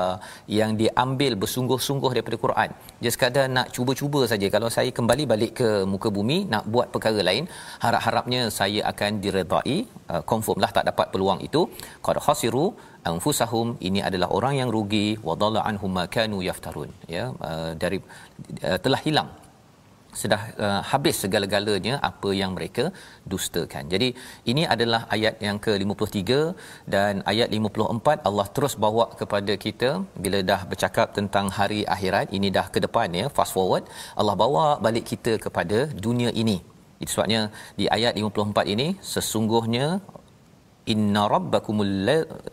yang 0.59 0.74
diambil 0.81 1.33
bersungguh-sungguh 1.41 2.12
daripada 2.15 2.38
Quran. 2.45 2.69
Dia 3.03 3.12
sekadar 3.15 3.45
nak 3.57 3.69
cuba-cuba 3.75 4.21
saja. 4.33 4.50
Kalau 4.55 4.69
saya 4.77 4.91
kembali 5.00 5.25
balik 5.33 5.53
ke 5.62 5.69
muka 5.93 6.12
bumi 6.17 6.38
nak 6.53 6.65
buat 6.74 6.88
perkara 6.95 7.21
lain, 7.29 7.45
harap-harapnya 7.86 8.41
saya 8.59 8.81
akan 8.91 9.12
diredai, 9.25 9.77
uh, 10.13 10.21
confirmlah 10.31 10.71
tak 10.77 10.88
dapat 10.91 11.09
peluang 11.13 11.41
itu. 11.50 11.63
Qad 12.05 12.19
khasiru 12.27 12.65
anfusahum 13.12 13.67
ini 13.88 14.00
adalah 14.07 14.27
orang 14.38 14.53
yang 14.62 14.69
rugi 14.75 15.07
wadalla 15.27 15.62
anhum 15.69 15.91
ma 15.98 16.05
kanu 16.15 16.39
yaftarun 16.48 16.89
ya 17.15 17.24
uh, 17.50 17.71
dari 17.83 17.98
uh, 18.69 18.79
telah 18.86 19.00
hilang 19.05 19.29
sudah 20.22 20.42
uh, 20.66 20.82
habis 20.92 21.16
segala-galanya 21.24 21.96
apa 22.10 22.30
yang 22.42 22.51
mereka 22.58 22.86
dustakan. 23.32 23.84
Jadi 23.94 24.10
ini 24.51 24.63
adalah 24.74 25.01
ayat 25.16 25.38
yang 25.48 25.58
ke-53 25.66 26.32
dan 26.94 27.22
ayat 27.32 27.50
54 27.58 28.28
Allah 28.30 28.48
terus 28.56 28.75
bawa 28.86 29.06
kepada 29.22 29.56
kita 29.66 29.89
bila 30.24 30.42
dah 30.51 30.62
bercakap 30.72 31.13
tentang 31.18 31.48
hari 31.60 31.82
akhirat 31.96 32.34
ini 32.39 32.50
dah 32.58 32.68
ke 32.74 32.82
depan 32.86 33.10
ya 33.22 33.28
fast 33.38 33.54
forward 33.58 33.86
Allah 34.20 34.36
bawa 34.44 34.66
balik 34.88 35.06
kita 35.13 35.36
kepada 35.46 35.80
dunia 36.08 36.32
ini. 36.44 36.58
Itu 37.04 37.12
sebabnya 37.16 37.42
di 37.80 37.86
ayat 37.98 38.13
54 38.20 38.74
ini 38.74 38.88
sesungguhnya 39.13 39.88
inna 40.94 41.24
rabbakumul 41.34 41.94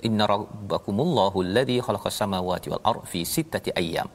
inna 0.09 0.25
rabbakumullahu 0.33 1.39
alladhi 1.47 1.77
khalaqas 1.87 2.19
samawati 2.23 2.71
wal 2.73 2.83
ardh 2.91 3.07
fi 3.13 3.21
sittati 3.35 3.73
ayyam 3.81 4.09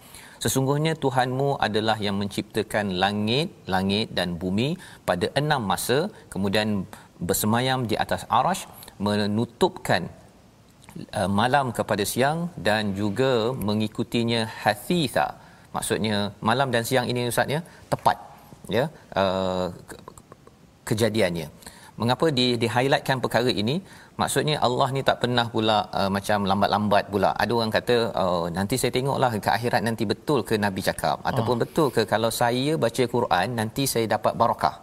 Sesungguhnya 0.43 0.93
Tuhanmu 1.03 1.49
adalah 1.67 1.97
yang 2.05 2.15
menciptakan 2.21 2.85
langit, 3.03 3.47
langit 3.73 4.07
dan 4.17 4.29
bumi 4.41 4.69
pada 5.09 5.29
enam 5.41 5.61
masa, 5.71 6.09
kemudian 6.33 6.67
bersemayam 7.21 7.85
di 7.91 7.95
atas 8.03 8.25
arash, 8.39 8.63
menutupkan 9.07 10.09
uh, 11.19 11.29
malam 11.41 11.69
kepada 11.77 12.03
siang 12.13 12.49
dan 12.67 12.97
juga 13.01 13.53
mengikutinya 13.69 14.41
hathitha. 14.63 15.27
Maksudnya 15.75 16.33
malam 16.49 16.73
dan 16.73 16.83
siang 16.89 17.05
ini 17.11 17.29
Ustaz 17.33 17.53
ya, 17.55 17.61
tepat 17.93 18.17
ya 18.77 18.85
uh, 19.21 19.69
kejadiannya. 20.89 21.47
Mengapa 22.01 22.33
di 22.37 22.57
di 22.61 22.67
highlightkan 22.75 23.21
perkara 23.23 23.51
ini? 23.63 23.75
Maksudnya 24.21 24.55
Allah 24.67 24.87
ni 24.95 25.01
tak 25.09 25.17
pernah 25.23 25.45
pula 25.53 25.77
uh, 25.99 26.09
macam 26.15 26.45
lambat-lambat 26.49 27.03
pula. 27.13 27.29
Ada 27.43 27.51
orang 27.57 27.71
kata 27.77 27.95
uh, 28.21 28.45
nanti 28.57 28.75
saya 28.81 28.91
tengoklah 28.97 29.31
ke 29.45 29.49
akhirat 29.57 29.81
nanti 29.87 30.03
betul 30.11 30.39
ke 30.49 30.55
Nabi 30.65 30.81
cakap 30.89 31.17
ataupun 31.29 31.55
oh. 31.57 31.61
betul 31.63 31.87
ke 31.95 32.01
kalau 32.13 32.29
saya 32.41 32.73
baca 32.83 33.03
Quran 33.15 33.47
nanti 33.59 33.85
saya 33.93 34.05
dapat 34.15 34.35
barakah. 34.41 34.75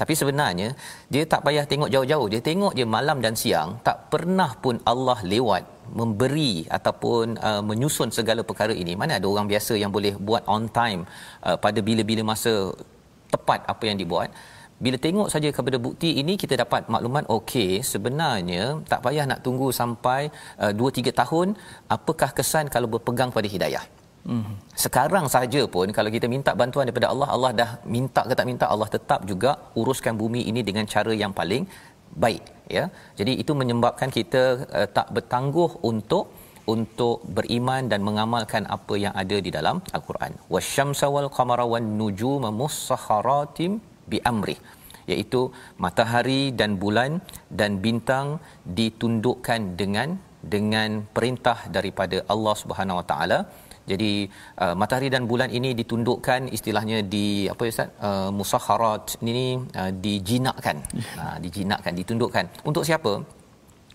Tapi 0.00 0.14
sebenarnya 0.20 0.68
dia 1.12 1.22
tak 1.32 1.40
payah 1.46 1.64
tengok 1.70 1.90
jauh-jauh. 1.94 2.28
Dia 2.32 2.40
tengok 2.48 2.72
je 2.78 2.84
malam 2.96 3.18
dan 3.24 3.34
siang, 3.40 3.70
tak 3.86 3.96
pernah 4.12 4.50
pun 4.64 4.78
Allah 4.92 5.18
lewat 5.32 5.62
memberi 6.00 6.52
ataupun 6.76 7.34
uh, 7.48 7.62
menyusun 7.68 8.10
segala 8.18 8.46
perkara 8.50 8.74
ini. 8.82 8.94
Mana 9.00 9.18
ada 9.18 9.26
orang 9.32 9.50
biasa 9.52 9.74
yang 9.82 9.90
boleh 9.96 10.14
buat 10.28 10.46
on 10.54 10.70
time 10.80 11.02
uh, 11.48 11.56
pada 11.64 11.82
bila-bila 11.88 12.22
masa 12.32 12.52
tepat 13.34 13.66
apa 13.72 13.84
yang 13.90 13.98
dibuat. 14.02 14.30
Bila 14.84 14.96
tengok 15.04 15.28
saja 15.34 15.48
kepada 15.56 15.76
bukti 15.86 16.10
ini 16.22 16.34
kita 16.42 16.54
dapat 16.62 16.82
maklumat 16.94 17.24
okey 17.36 17.70
sebenarnya 17.92 18.64
tak 18.90 19.00
payah 19.06 19.24
nak 19.30 19.40
tunggu 19.46 19.68
sampai 19.80 20.20
uh, 20.64 20.72
2 20.72 20.98
3 20.98 21.20
tahun 21.20 21.48
apakah 21.96 22.30
kesan 22.38 22.66
kalau 22.74 22.88
berpegang 22.94 23.32
pada 23.36 23.50
hidayah. 23.54 23.84
Hmm. 24.30 24.54
Sekarang 24.84 25.26
saja 25.34 25.62
pun 25.74 25.88
kalau 25.96 26.10
kita 26.14 26.26
minta 26.34 26.52
bantuan 26.60 26.84
daripada 26.86 27.08
Allah, 27.12 27.28
Allah 27.34 27.50
dah 27.60 27.70
minta 27.94 28.22
ke 28.28 28.34
tak 28.38 28.46
minta, 28.50 28.66
Allah 28.74 28.88
tetap 28.96 29.20
juga 29.30 29.50
uruskan 29.80 30.14
bumi 30.22 30.42
ini 30.50 30.60
dengan 30.68 30.84
cara 30.94 31.12
yang 31.22 31.32
paling 31.38 31.64
baik, 32.24 32.42
ya. 32.76 32.84
Jadi 33.18 33.32
itu 33.42 33.52
menyebabkan 33.60 34.10
kita 34.18 34.42
uh, 34.78 34.88
tak 34.96 35.08
bertangguh 35.16 35.70
untuk 35.90 36.26
untuk 36.74 37.24
beriman 37.36 37.82
dan 37.90 38.00
mengamalkan 38.08 38.62
apa 38.76 38.94
yang 39.04 39.14
ada 39.22 39.36
di 39.46 39.50
dalam 39.58 39.76
al-Quran. 39.96 40.32
Wasyamsa 40.54 41.06
wal 41.14 41.30
qamara 41.36 41.64
wan 41.72 41.86
nujuma 42.00 42.50
musakharatim 42.62 43.72
bi 44.10 44.20
amri 44.32 44.56
iaitu 45.12 45.40
matahari 45.84 46.42
dan 46.60 46.70
bulan 46.82 47.12
dan 47.60 47.80
bintang 47.84 48.28
ditundukkan 48.78 49.60
dengan 49.80 50.08
dengan 50.54 50.90
perintah 51.16 51.58
daripada 51.76 52.18
Allah 52.32 52.54
Subhanahu 52.62 53.00
Wa 53.00 53.06
Taala. 53.12 53.38
Jadi 53.90 54.12
uh, 54.62 54.74
matahari 54.80 55.08
dan 55.14 55.24
bulan 55.30 55.50
ini 55.58 55.70
ditundukkan 55.80 56.52
istilahnya 56.56 56.98
di 57.14 57.26
apa 57.52 57.62
ya 57.66 57.72
ustaz? 57.74 57.88
Uh, 58.08 58.30
musakharat 58.38 59.16
ini 59.24 59.46
uh, 59.80 59.92
dijinakkan. 60.04 60.76
Uh, 61.22 61.36
dijinakkan 61.44 61.92
ditundukkan. 62.00 62.44
Untuk 62.68 62.84
siapa 62.88 63.12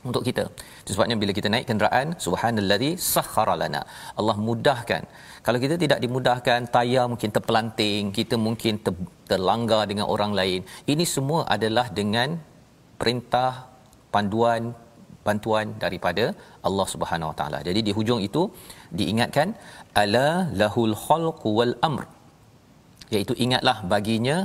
untuk 0.09 0.23
kita. 0.27 0.43
Sebabnya 0.91 1.15
bila 1.21 1.31
kita 1.37 1.49
naik 1.53 1.67
kenderaan, 1.71 2.07
subhanallazi 2.25 2.91
sakhkhara 3.13 3.55
lana. 3.61 3.81
Allah 4.19 4.35
mudahkan. 4.47 5.03
Kalau 5.45 5.59
kita 5.63 5.75
tidak 5.83 5.99
dimudahkan, 6.05 6.59
tayar 6.75 7.05
mungkin 7.13 7.31
terpelanting, 7.35 8.11
kita 8.19 8.35
mungkin 8.45 8.73
ter, 8.85 8.93
terlanggar 9.31 9.83
dengan 9.91 10.07
orang 10.15 10.31
lain. 10.39 10.61
Ini 10.93 11.05
semua 11.15 11.41
adalah 11.55 11.87
dengan 11.99 12.39
perintah 13.01 13.51
panduan 14.13 14.63
bantuan 15.27 15.67
daripada 15.83 16.25
Allah 16.67 16.87
Subhanahu 16.93 17.31
Wa 17.31 17.37
Taala. 17.39 17.59
Jadi 17.67 17.79
di 17.87 17.91
hujung 17.97 18.19
itu 18.27 18.41
diingatkan 18.99 19.55
ala 20.01 20.27
lahul 20.61 20.95
khalq 21.05 21.41
wal 21.57 21.73
amr. 21.89 22.03
Iaitu 23.13 23.33
ingatlah 23.45 23.77
baginya 23.93 24.37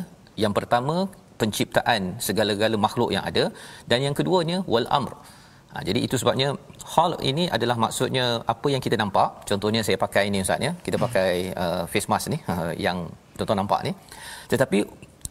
yang 0.43 0.55
pertama 0.59 0.97
penciptaan 1.41 2.03
segala-gala 2.27 2.77
makhluk 2.87 3.11
yang 3.17 3.25
ada 3.31 3.45
dan 3.91 4.07
yang 4.07 4.15
keduanya 4.19 4.59
wal 4.73 4.89
amr. 4.99 5.15
Ha, 5.73 5.85
jadi 5.89 6.01
itu 6.07 6.17
sebabnya 6.21 6.49
hal 6.95 7.13
ini 7.31 7.45
adalah 7.57 7.77
maksudnya 7.85 8.41
apa 8.55 8.67
yang 8.75 8.83
kita 8.87 8.97
nampak. 9.03 9.29
Contohnya 9.51 9.81
saya 9.87 9.99
pakai 10.05 10.23
ini 10.31 10.41
ustaz 10.45 10.65
ya. 10.67 10.73
Kita 10.87 10.97
pakai 11.05 11.31
uh, 11.65 11.83
face 11.93 12.09
mask 12.13 12.33
ni 12.33 12.39
uh, 12.53 12.73
yang 12.87 12.99
tuan-tuan 13.37 13.61
nampak 13.63 13.81
ni. 13.87 13.93
Tetapi 14.53 14.79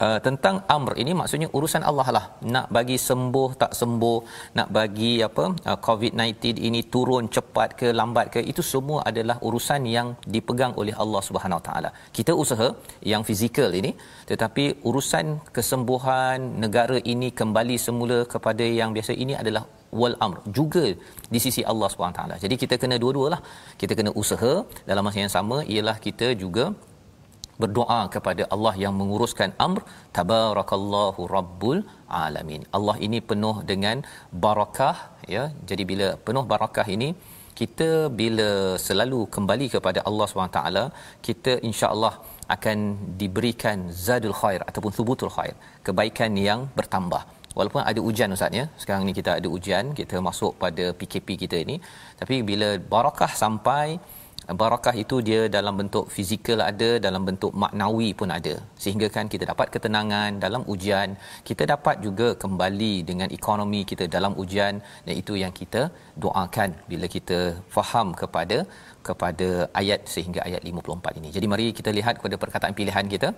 uh, 0.05 0.19
tentang 0.25 0.55
amr 0.75 0.93
ini 1.03 1.11
maksudnya 1.19 1.47
urusan 1.57 1.83
Allah 1.89 2.07
lah. 2.17 2.25
Nak 2.53 2.67
bagi 2.77 2.97
sembuh 3.07 3.49
tak 3.61 3.73
sembuh, 3.79 4.17
nak 4.57 4.69
bagi 4.77 5.13
apa 5.27 5.45
uh, 5.69 5.77
COVID-19 5.87 6.61
ini 6.69 6.81
turun 6.95 7.25
cepat 7.35 7.69
ke 7.79 7.89
lambat 7.99 8.27
ke 8.35 8.41
itu 8.51 8.61
semua 8.73 8.99
adalah 9.09 9.37
urusan 9.47 9.89
yang 9.95 10.09
dipegang 10.35 10.75
oleh 10.81 10.95
Allah 11.03 11.23
Subhanahu 11.29 11.61
taala. 11.69 11.91
Kita 12.17 12.35
usaha 12.43 12.69
yang 13.13 13.25
fizikal 13.29 13.73
ini 13.81 13.93
tetapi 14.31 14.65
urusan 14.89 15.25
kesembuhan 15.57 16.39
negara 16.65 16.99
ini 17.13 17.29
kembali 17.41 17.77
semula 17.87 18.19
kepada 18.35 18.67
yang 18.81 18.91
biasa 18.97 19.13
ini 19.25 19.35
adalah 19.41 19.65
wal 19.99 20.15
amr 20.25 20.39
juga 20.57 20.85
di 21.33 21.39
sisi 21.45 21.61
Allah 21.71 21.89
taala. 22.17 22.35
Jadi 22.43 22.55
kita 22.63 22.75
kena 22.81 22.97
dua-dualah. 23.03 23.41
Kita 23.81 23.93
kena 23.99 24.13
usaha 24.21 24.53
dalam 24.89 25.05
masa 25.07 25.19
yang 25.23 25.33
sama 25.37 25.57
ialah 25.75 25.97
kita 26.07 26.29
juga 26.43 26.65
berdoa 27.61 28.01
kepada 28.15 28.43
Allah 28.55 28.73
yang 28.83 28.93
menguruskan 28.99 29.51
amr 29.65 29.81
tabarakallahu 30.17 31.21
rabbul 31.37 31.79
alamin. 32.25 32.61
Allah 32.77 32.95
ini 33.07 33.19
penuh 33.29 33.55
dengan 33.71 33.99
barakah 34.45 34.97
ya. 35.35 35.43
Jadi 35.69 35.85
bila 35.91 36.07
penuh 36.27 36.45
barakah 36.53 36.87
ini 36.97 37.09
kita 37.59 37.89
bila 38.19 38.49
selalu 38.87 39.19
kembali 39.35 39.67
kepada 39.75 39.99
Allah 40.09 40.25
SWT, 40.29 40.59
kita 41.27 41.53
insya-Allah 41.69 42.13
akan 42.55 42.77
diberikan 43.21 43.77
zadul 44.05 44.35
khair 44.41 44.61
ataupun 44.69 44.91
thubutul 44.97 45.33
khair, 45.37 45.55
kebaikan 45.87 46.37
yang 46.47 46.61
bertambah 46.77 47.21
walaupun 47.57 47.81
ada 47.89 47.99
ujian 48.09 48.35
ustaz 48.35 48.59
ya. 48.59 48.65
Sekarang 48.81 49.03
ni 49.07 49.13
kita 49.19 49.31
ada 49.39 49.47
ujian 49.57 49.95
kita 49.99 50.17
masuk 50.29 50.53
pada 50.63 50.85
PKP 50.99 51.27
kita 51.43 51.57
ini. 51.65 51.75
Tapi 52.19 52.35
bila 52.49 52.69
barakah 52.93 53.31
sampai 53.43 53.87
barakah 54.61 54.95
itu 55.03 55.15
dia 55.27 55.41
dalam 55.55 55.75
bentuk 55.79 56.05
fizikal 56.15 56.59
ada 56.67 56.89
dalam 57.05 57.23
bentuk 57.29 57.51
maknawi 57.63 58.09
pun 58.19 58.29
ada. 58.37 58.53
Sehingga 58.83 59.07
kan 59.15 59.25
kita 59.33 59.43
dapat 59.51 59.67
ketenangan 59.75 60.39
dalam 60.45 60.61
ujian. 60.73 61.09
Kita 61.49 61.63
dapat 61.73 61.99
juga 62.05 62.27
kembali 62.43 62.93
dengan 63.09 63.29
ekonomi 63.39 63.81
kita 63.91 64.07
dalam 64.15 64.35
ujian. 64.43 64.79
Dan 65.07 65.13
itu 65.21 65.35
yang 65.43 65.53
kita 65.61 65.83
doakan 66.25 66.71
bila 66.91 67.07
kita 67.15 67.39
faham 67.75 68.09
kepada 68.21 68.59
kepada 69.09 69.49
ayat 69.81 70.01
sehingga 70.13 70.41
ayat 70.47 70.61
54 70.69 71.19
ini. 71.19 71.29
Jadi 71.35 71.45
mari 71.51 71.67
kita 71.79 71.91
lihat 71.99 72.15
kepada 72.19 72.35
perkataan 72.43 72.75
pilihan 72.79 73.07
kita 73.15 73.29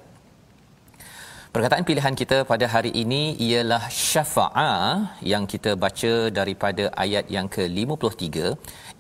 Perkataan 1.54 1.82
pilihan 1.82 2.14
kita 2.14 2.38
pada 2.50 2.66
hari 2.74 2.92
ini 2.94 3.34
ialah 3.46 3.90
syafa'ah 3.90 5.18
yang 5.32 5.50
kita 5.54 5.72
baca 5.84 6.14
daripada 6.40 6.84
ayat 7.04 7.26
yang 7.36 7.50
ke-53. 7.56 8.54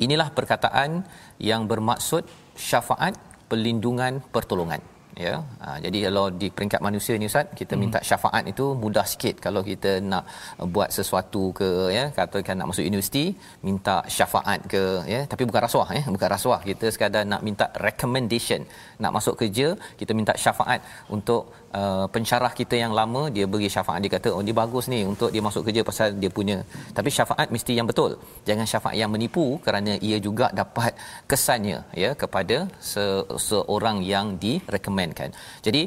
Inilah 0.05 0.33
perkataan 0.37 1.05
yang 1.49 1.69
bermaksud 1.71 2.25
syafaat 2.69 3.13
perlindungan 3.49 4.25
pertolongan 4.33 4.81
ya 5.25 5.33
ha, 5.61 5.67
jadi 5.83 5.97
kalau 6.05 6.25
di 6.41 6.47
peringkat 6.55 6.81
manusia 6.87 7.13
ni 7.21 7.27
ustaz 7.31 7.47
kita 7.59 7.73
hmm. 7.73 7.81
minta 7.83 7.99
syafaat 8.09 8.43
itu 8.51 8.65
mudah 8.83 9.05
sikit 9.11 9.35
kalau 9.45 9.61
kita 9.69 9.91
nak 10.11 10.23
buat 10.75 10.89
sesuatu 10.97 11.43
ke 11.59 11.69
ya 11.97 12.03
katakan 12.19 12.55
nak 12.59 12.69
masuk 12.71 12.85
universiti 12.91 13.23
minta 13.67 13.95
syafaat 14.17 14.59
ke 14.73 14.83
ya 15.13 15.21
tapi 15.31 15.43
bukan 15.49 15.63
rasuah 15.67 15.89
ya 15.97 16.03
bukan 16.15 16.29
rasuah 16.35 16.61
kita 16.69 16.87
sekadar 16.95 17.23
nak 17.31 17.43
minta 17.47 17.67
recommendation 17.87 18.63
nak 19.03 19.13
masuk 19.17 19.35
kerja 19.41 19.67
kita 20.01 20.13
minta 20.19 20.35
syafaat 20.45 20.79
untuk 21.17 21.41
uh, 21.79 22.05
pensyarah 22.15 22.51
kita 22.59 22.75
yang 22.83 22.93
lama 22.99 23.21
dia 23.35 23.45
beri 23.53 23.69
syafaat. 23.75 23.99
Dia 24.03 24.11
kata 24.15 24.29
oh 24.37 24.43
dia 24.47 24.55
bagus 24.61 24.85
ni 24.93 24.99
untuk 25.11 25.29
dia 25.33 25.41
masuk 25.47 25.63
kerja 25.67 25.81
pasal 25.89 26.17
dia 26.21 26.31
punya. 26.37 26.57
Tapi 26.97 27.09
syafaat 27.17 27.47
mesti 27.55 27.73
yang 27.79 27.87
betul. 27.91 28.11
Jangan 28.49 28.67
syafaat 28.71 28.95
yang 29.01 29.11
menipu 29.13 29.45
kerana 29.65 29.93
ia 30.09 30.17
juga 30.27 30.49
dapat 30.61 30.93
kesannya 31.31 31.79
ya 32.03 32.11
kepada 32.23 32.57
se- 32.91 33.25
seorang 33.49 33.99
yang 34.13 34.37
direkomendkan. 34.43 35.31
Jadi 35.65 35.81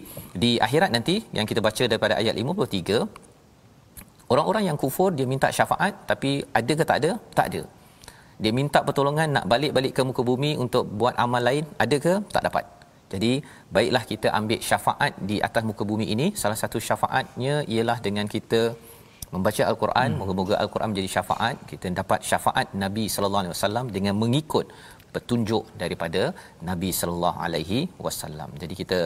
di 0.44 0.52
akhirat 0.66 0.90
nanti 0.96 1.16
yang 1.36 1.46
kita 1.50 1.62
baca 1.68 1.84
daripada 1.92 2.16
ayat 2.22 2.34
53 2.36 4.32
orang-orang 4.32 4.64
yang 4.68 4.78
kufur 4.82 5.10
dia 5.18 5.26
minta 5.32 5.48
syafaat 5.58 5.94
tapi 6.10 6.32
ada 6.60 6.72
ke 6.80 6.84
tak 6.90 6.98
ada? 7.02 7.12
Tak 7.38 7.48
ada. 7.52 7.62
Dia 8.42 8.52
minta 8.58 8.78
pertolongan 8.86 9.28
nak 9.38 9.44
balik-balik 9.52 9.92
ke 9.96 10.02
muka 10.08 10.22
bumi 10.30 10.52
untuk 10.64 10.84
buat 11.00 11.14
amal 11.24 11.42
lain 11.48 11.64
ada 11.78 11.96
ke? 12.06 12.14
Tak 12.34 12.44
dapat 12.48 12.81
jadi 13.12 13.32
baiklah 13.76 14.04
kita 14.12 14.28
ambil 14.38 14.60
syafaat 14.70 15.12
di 15.30 15.36
atas 15.48 15.62
muka 15.68 15.84
bumi 15.90 16.06
ini. 16.14 16.26
Salah 16.42 16.58
satu 16.62 16.78
syafaatnya 16.88 17.54
ialah 17.74 17.98
dengan 18.06 18.26
kita 18.34 18.62
membaca 19.34 19.62
al-Quran, 19.70 20.08
hmm. 20.12 20.18
moga-moga 20.20 20.54
al-Quran 20.62 20.90
menjadi 20.92 21.10
syafaat. 21.16 21.56
Kita 21.70 21.86
dapat 22.00 22.20
syafaat 22.30 22.66
Nabi 22.84 23.04
sallallahu 23.14 23.42
alaihi 23.44 23.54
wasallam 23.56 23.86
dengan 23.96 24.14
mengikut 24.22 24.66
petunjuk 25.14 25.64
daripada 25.82 26.22
Nabi 26.68 26.90
sallallahu 26.98 27.38
alaihi 27.46 27.80
wasallam. 28.04 28.50
Jadi 28.62 28.74
kita 28.80 29.00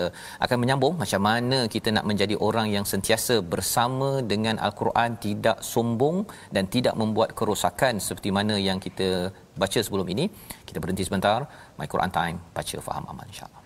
akan 0.45 0.59
menyambung 0.63 0.95
macam 1.03 1.23
mana 1.29 1.59
kita 1.75 1.91
nak 1.97 2.07
menjadi 2.11 2.37
orang 2.49 2.69
yang 2.77 2.87
sentiasa 2.93 3.37
bersama 3.55 4.11
dengan 4.33 4.63
al-Quran, 4.69 5.19
tidak 5.27 5.59
sombong 5.73 6.19
dan 6.57 6.67
tidak 6.77 6.95
membuat 7.03 7.33
kerosakan 7.41 7.99
seperti 8.09 8.31
mana 8.39 8.57
yang 8.69 8.81
kita 8.87 9.09
baca 9.63 9.81
sebelum 9.87 10.09
ini. 10.17 10.27
Kita 10.69 10.79
berhenti 10.83 11.07
sebentar. 11.11 11.39
My 11.81 11.89
Quran 11.95 12.13
Time, 12.19 12.39
baca 12.59 12.77
faham 12.89 13.07
amal 13.13 13.27
insya-Allah. 13.33 13.66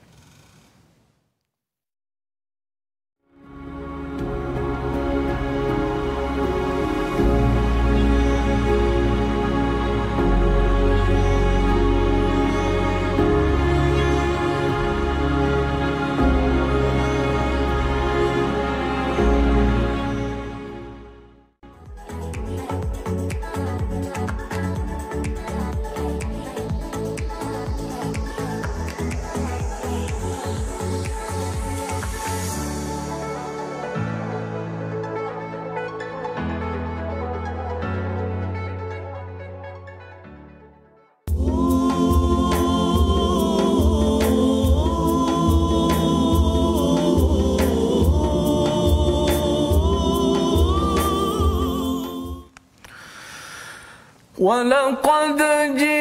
ولقد 54.50 55.38
جئناهم 55.78 55.99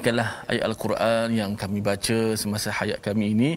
jadikanlah 0.00 0.48
ayat 0.48 0.64
Al-Quran 0.64 1.26
yang 1.36 1.50
kami 1.62 1.78
baca 1.88 2.18
semasa 2.42 2.72
hayat 2.72 2.98
kami 3.04 3.36
ini 3.36 3.50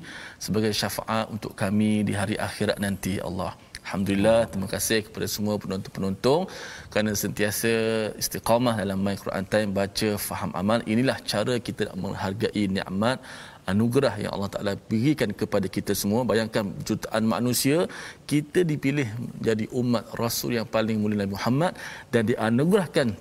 sebagai 0.46 0.76
syafaat 0.80 1.32
untuk 1.32 1.56
kami 1.62 2.04
di 2.04 2.12
hari 2.20 2.36
akhirat 2.48 2.84
nanti 2.84 3.14
Allah. 3.28 3.56
Alhamdulillah 3.88 4.52
terima 4.52 4.68
kasih 4.68 5.00
kepada 5.08 5.24
semua 5.36 5.56
penonton-penonton 5.64 6.52
kerana 6.92 7.16
sentiasa 7.16 7.72
istiqamah 8.20 8.76
dalam 8.76 9.00
My 9.00 9.16
Quran 9.24 9.48
Time 9.48 9.70
baca 9.72 10.10
faham 10.28 10.52
amal 10.62 10.84
inilah 10.84 11.16
cara 11.32 11.56
kita 11.68 11.88
nak 11.88 11.98
menghargai 12.04 12.64
nikmat 12.76 13.24
anugerah 13.72 14.14
yang 14.24 14.32
Allah 14.36 14.52
Taala 14.52 14.74
berikan 14.92 15.32
kepada 15.32 15.72
kita 15.72 15.96
semua 15.96 16.28
bayangkan 16.28 16.76
jutaan 16.84 17.24
manusia 17.24 17.88
kita 18.28 18.68
dipilih 18.72 19.08
menjadi 19.40 19.66
umat 19.80 20.12
rasul 20.20 20.60
yang 20.60 20.68
paling 20.68 21.00
mulia 21.00 21.24
Nabi 21.24 21.40
Muhammad 21.40 21.72
dan 22.12 22.28
dianugerahkan 22.28 23.16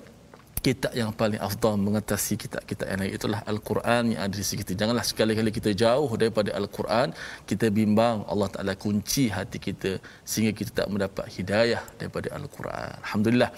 kitab 0.66 0.92
yang 1.00 1.10
paling 1.20 1.40
afdal 1.46 1.74
mengatasi 1.86 2.34
kitab-kitab 2.42 2.86
yang 2.90 3.00
lain 3.02 3.14
itulah 3.18 3.40
al-Quran 3.52 4.02
yang 4.14 4.20
ada 4.24 4.34
di 4.38 4.44
sisi 4.46 4.56
kita. 4.62 4.72
Janganlah 4.80 5.04
sekali-kali 5.10 5.50
kita 5.58 5.70
jauh 5.82 6.10
daripada 6.20 6.50
al-Quran 6.60 7.08
kita 7.50 7.66
bimbang 7.78 8.22
Allah 8.32 8.48
Taala 8.54 8.74
kunci 8.84 9.24
hati 9.36 9.58
kita 9.68 9.98
sehingga 10.30 10.52
kita 10.60 10.70
tak 10.78 10.88
mendapat 10.94 11.26
hidayah 11.36 11.82
daripada 11.98 12.30
al-Quran. 12.38 12.90
Alhamdulillah. 13.04 13.50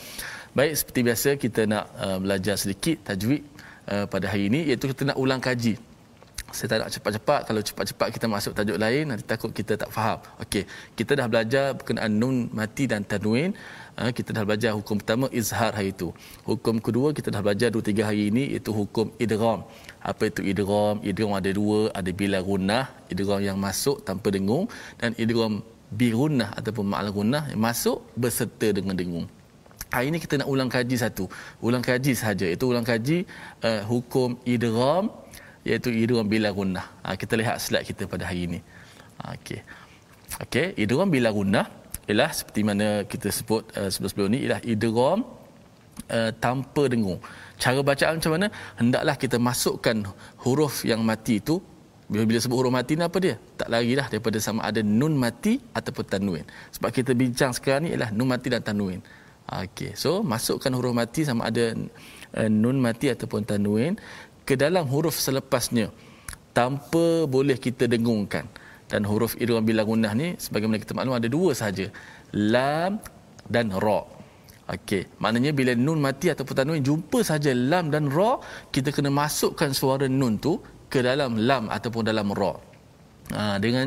Baik 0.56 0.72
seperti 0.80 1.00
biasa 1.08 1.28
kita 1.44 1.60
nak 1.74 1.84
uh, 2.04 2.18
belajar 2.24 2.56
sedikit 2.62 2.96
tajwid 3.08 3.42
uh, 3.92 4.04
pada 4.08 4.26
hari 4.32 4.44
ini 4.48 4.60
iaitu 4.72 4.88
kita 4.92 5.12
nak 5.12 5.20
ulang 5.20 5.44
kaji. 5.44 5.76
Saya 6.54 6.68
tak 6.70 6.78
nak 6.86 6.90
cepat-cepat. 6.94 7.40
Kalau 7.50 7.60
cepat-cepat 7.68 8.08
kita 8.14 8.26
masuk 8.30 8.52
tajuk 8.58 8.78
lain 8.84 9.04
nanti 9.10 9.24
takut 9.32 9.50
kita 9.58 9.74
tak 9.82 9.90
faham. 9.96 10.18
Okey 10.40 10.64
kita 10.98 11.12
dah 11.20 11.26
belajar 11.32 11.66
berkenaan 11.78 12.12
nun 12.22 12.36
mati 12.58 12.84
dan 12.92 13.04
tanwin 13.04 13.52
Ha, 13.94 14.10
kita 14.10 14.34
dah 14.34 14.42
belajar 14.42 14.70
hukum 14.74 14.98
pertama 14.98 15.30
izhar 15.30 15.70
hari 15.78 15.94
itu. 15.94 16.10
Hukum 16.42 16.82
kedua 16.82 17.14
kita 17.14 17.30
dah 17.30 17.38
belajar 17.46 17.70
dua 17.70 17.82
tiga 17.88 18.10
hari 18.10 18.26
ini 18.30 18.50
iaitu 18.50 18.74
hukum 18.74 19.14
idgham. 19.22 19.62
Apa 20.02 20.30
itu 20.30 20.42
idgham? 20.42 20.98
Idgham 21.10 21.30
ada 21.38 21.50
dua, 21.54 21.94
ada 21.94 22.10
bila 22.10 22.42
gunnah, 22.42 22.90
idgham 23.06 23.38
yang 23.38 23.54
masuk 23.54 24.02
tanpa 24.02 24.34
dengung 24.34 24.66
dan 24.98 25.14
idgham 25.14 25.62
bi 25.94 26.10
gunnah 26.10 26.50
ataupun 26.58 26.90
ma'al 26.90 27.14
gunnah 27.14 27.46
yang 27.54 27.62
masuk 27.62 28.02
berserta 28.18 28.74
dengan 28.74 28.98
dengung. 28.98 29.30
Hari 29.94 30.10
ini 30.10 30.18
kita 30.18 30.42
nak 30.42 30.50
ulang 30.50 30.66
kaji 30.66 30.98
satu. 30.98 31.30
Ulang 31.62 31.78
kaji 31.78 32.18
sahaja. 32.18 32.50
Itu 32.50 32.74
ulang 32.74 32.82
kaji 32.82 33.22
uh, 33.62 33.86
hukum 33.86 34.34
idgham 34.42 35.06
iaitu 35.62 35.94
idgham 35.94 36.26
bila 36.26 36.50
gunnah. 36.50 36.86
Ha, 37.06 37.14
kita 37.14 37.38
lihat 37.38 37.62
slide 37.62 37.86
kita 37.86 38.10
pada 38.10 38.26
hari 38.26 38.50
ini. 38.50 38.58
Ha, 39.22 39.38
okey. 39.38 39.62
Okey, 40.42 40.66
idgham 40.82 41.06
bila 41.14 41.30
gunnah 41.30 41.83
ialah 42.10 42.30
seperti 42.38 42.60
mana 42.68 42.86
kita 43.12 43.28
sebut 43.32 43.62
uh, 43.78 43.88
sebelum-sebelum 43.92 44.28
ni 44.34 44.38
ialah 44.44 44.60
idgham 44.64 45.18
uh, 46.16 46.30
tanpa 46.44 46.82
dengung. 46.92 47.20
Cara 47.56 47.80
bacaan 47.80 48.18
macam 48.18 48.32
mana? 48.36 48.46
Hendaklah 48.80 49.16
kita 49.16 49.36
masukkan 49.38 49.96
huruf 50.44 50.84
yang 50.84 51.00
mati 51.00 51.40
itu 51.40 51.56
bila-bila 52.04 52.38
sebut 52.42 52.56
huruf 52.60 52.72
mati 52.74 52.92
ni 52.98 53.04
apa 53.08 53.18
dia? 53.24 53.36
Tak 53.56 53.68
larilah 53.72 54.06
daripada 54.12 54.38
sama 54.46 54.60
ada 54.68 54.80
nun 54.84 55.16
mati 55.16 55.56
ataupun 55.72 56.04
tanwin. 56.04 56.44
Sebab 56.76 56.90
kita 56.92 57.16
bincang 57.16 57.56
sekarang 57.56 57.88
ni 57.88 57.90
ialah 57.96 58.12
nun 58.12 58.28
mati 58.28 58.52
dan 58.52 58.60
tanwin. 58.60 59.00
Okey. 59.44 59.92
So, 59.96 60.24
masukkan 60.24 60.72
huruf 60.76 60.92
mati 60.92 61.24
sama 61.24 61.48
ada 61.48 61.72
uh, 62.36 62.48
nun 62.52 62.76
mati 62.80 63.08
ataupun 63.08 63.48
tanwin 63.48 63.96
ke 64.44 64.54
dalam 64.60 64.84
huruf 64.92 65.16
selepasnya 65.16 65.88
tanpa 66.52 67.24
boleh 67.24 67.56
kita 67.56 67.88
dengungkan 67.88 68.44
dan 68.94 69.02
huruf 69.10 69.32
idgham 69.42 69.64
bila 69.70 69.82
gunnah 69.90 70.12
ni 70.20 70.28
sebagaimana 70.44 70.78
kita 70.82 70.94
maklum 70.96 71.16
ada 71.18 71.28
dua 71.36 71.50
sahaja. 71.60 71.86
Lam 72.54 72.92
dan 73.54 73.68
ra. 73.84 74.00
Okey 74.74 75.02
maknanya 75.22 75.50
bila 75.58 75.72
nun 75.86 75.98
mati 76.04 76.26
ataupun 76.32 76.54
tanwin 76.58 76.84
jumpa 76.88 77.18
saja 77.30 77.50
lam 77.70 77.92
dan 77.94 78.04
ra 78.16 78.30
kita 78.74 78.88
kena 78.96 79.10
masukkan 79.20 79.70
suara 79.80 80.06
nun 80.20 80.34
tu 80.44 80.52
ke 80.92 81.00
dalam 81.08 81.36
lam 81.48 81.66
ataupun 81.76 82.02
dalam 82.10 82.30
ra. 82.40 82.52
Ha, 83.36 83.42
dengan 83.64 83.86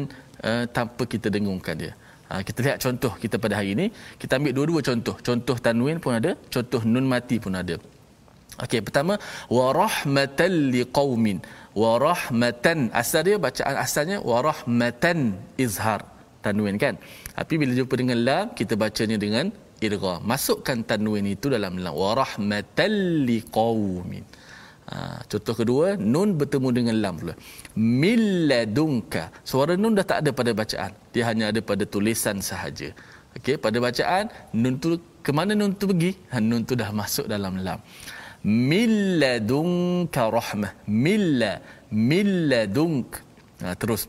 uh, 0.50 0.66
tanpa 0.78 1.04
kita 1.14 1.28
dengungkan 1.36 1.76
dia. 1.82 1.94
Ha, 2.30 2.44
kita 2.48 2.60
lihat 2.66 2.78
contoh 2.86 3.12
kita 3.24 3.36
pada 3.44 3.56
hari 3.60 3.70
ini 3.78 3.86
kita 4.22 4.38
ambil 4.40 4.54
dua-dua 4.58 4.82
contoh. 4.90 5.16
Contoh 5.28 5.58
tanwin 5.68 5.98
pun 6.04 6.14
ada 6.20 6.32
contoh 6.54 6.82
nun 6.94 7.08
mati 7.14 7.38
pun 7.46 7.56
ada 7.64 7.78
Okey, 8.58 8.82
pertama 8.82 9.22
wa 9.54 9.68
rahmatan 9.70 10.74
liqaumin. 10.74 11.38
Wa 11.78 12.02
rahmatan 12.02 12.90
asal 12.90 13.22
dia 13.28 13.38
bacaan 13.38 13.78
asalnya 13.78 14.18
wa 14.30 14.42
rahmatan 14.42 15.38
izhar 15.62 16.02
tanwin 16.42 16.82
kan. 16.82 16.98
Tapi 17.38 17.54
bila 17.62 17.72
jumpa 17.78 17.94
dengan 18.02 18.18
lam 18.28 18.46
kita 18.58 18.74
bacanya 18.74 19.18
dengan 19.22 19.54
idgham. 19.78 20.26
Masukkan 20.26 20.82
tanwin 20.90 21.30
itu 21.38 21.54
dalam 21.54 21.78
lam 21.78 21.94
wa 21.94 22.12
rahmatan 22.18 22.92
liqaumin. 23.30 24.26
Ha, 24.90 25.22
contoh 25.30 25.54
kedua 25.54 25.88
nun 26.00 26.34
bertemu 26.40 26.70
dengan 26.74 26.96
lam 27.04 27.14
pula. 27.22 27.36
Milladunka. 27.78 29.24
Suara 29.46 29.78
nun 29.78 29.94
dah 29.94 30.06
tak 30.12 30.26
ada 30.26 30.32
pada 30.34 30.52
bacaan. 30.58 30.92
Dia 31.14 31.24
hanya 31.30 31.54
ada 31.54 31.62
pada 31.62 31.84
tulisan 31.86 32.42
sahaja. 32.42 32.90
Okey, 33.38 33.62
pada 33.62 33.78
bacaan 33.78 34.34
nun 34.50 34.82
tu 34.82 34.98
ke 35.22 35.30
mana 35.30 35.54
nun 35.54 35.78
tu 35.78 35.86
pergi? 35.94 36.18
Ha, 36.34 36.42
nun 36.42 36.66
tu 36.66 36.74
dah 36.74 36.90
masuk 36.90 37.30
dalam 37.30 37.62
lam 37.62 37.78
milladunka 38.48 40.32
rahmah. 40.32 40.72
Milla. 40.88 41.60
Milladunk. 41.92 43.20
Ha, 43.60 43.76
terus. 43.76 44.08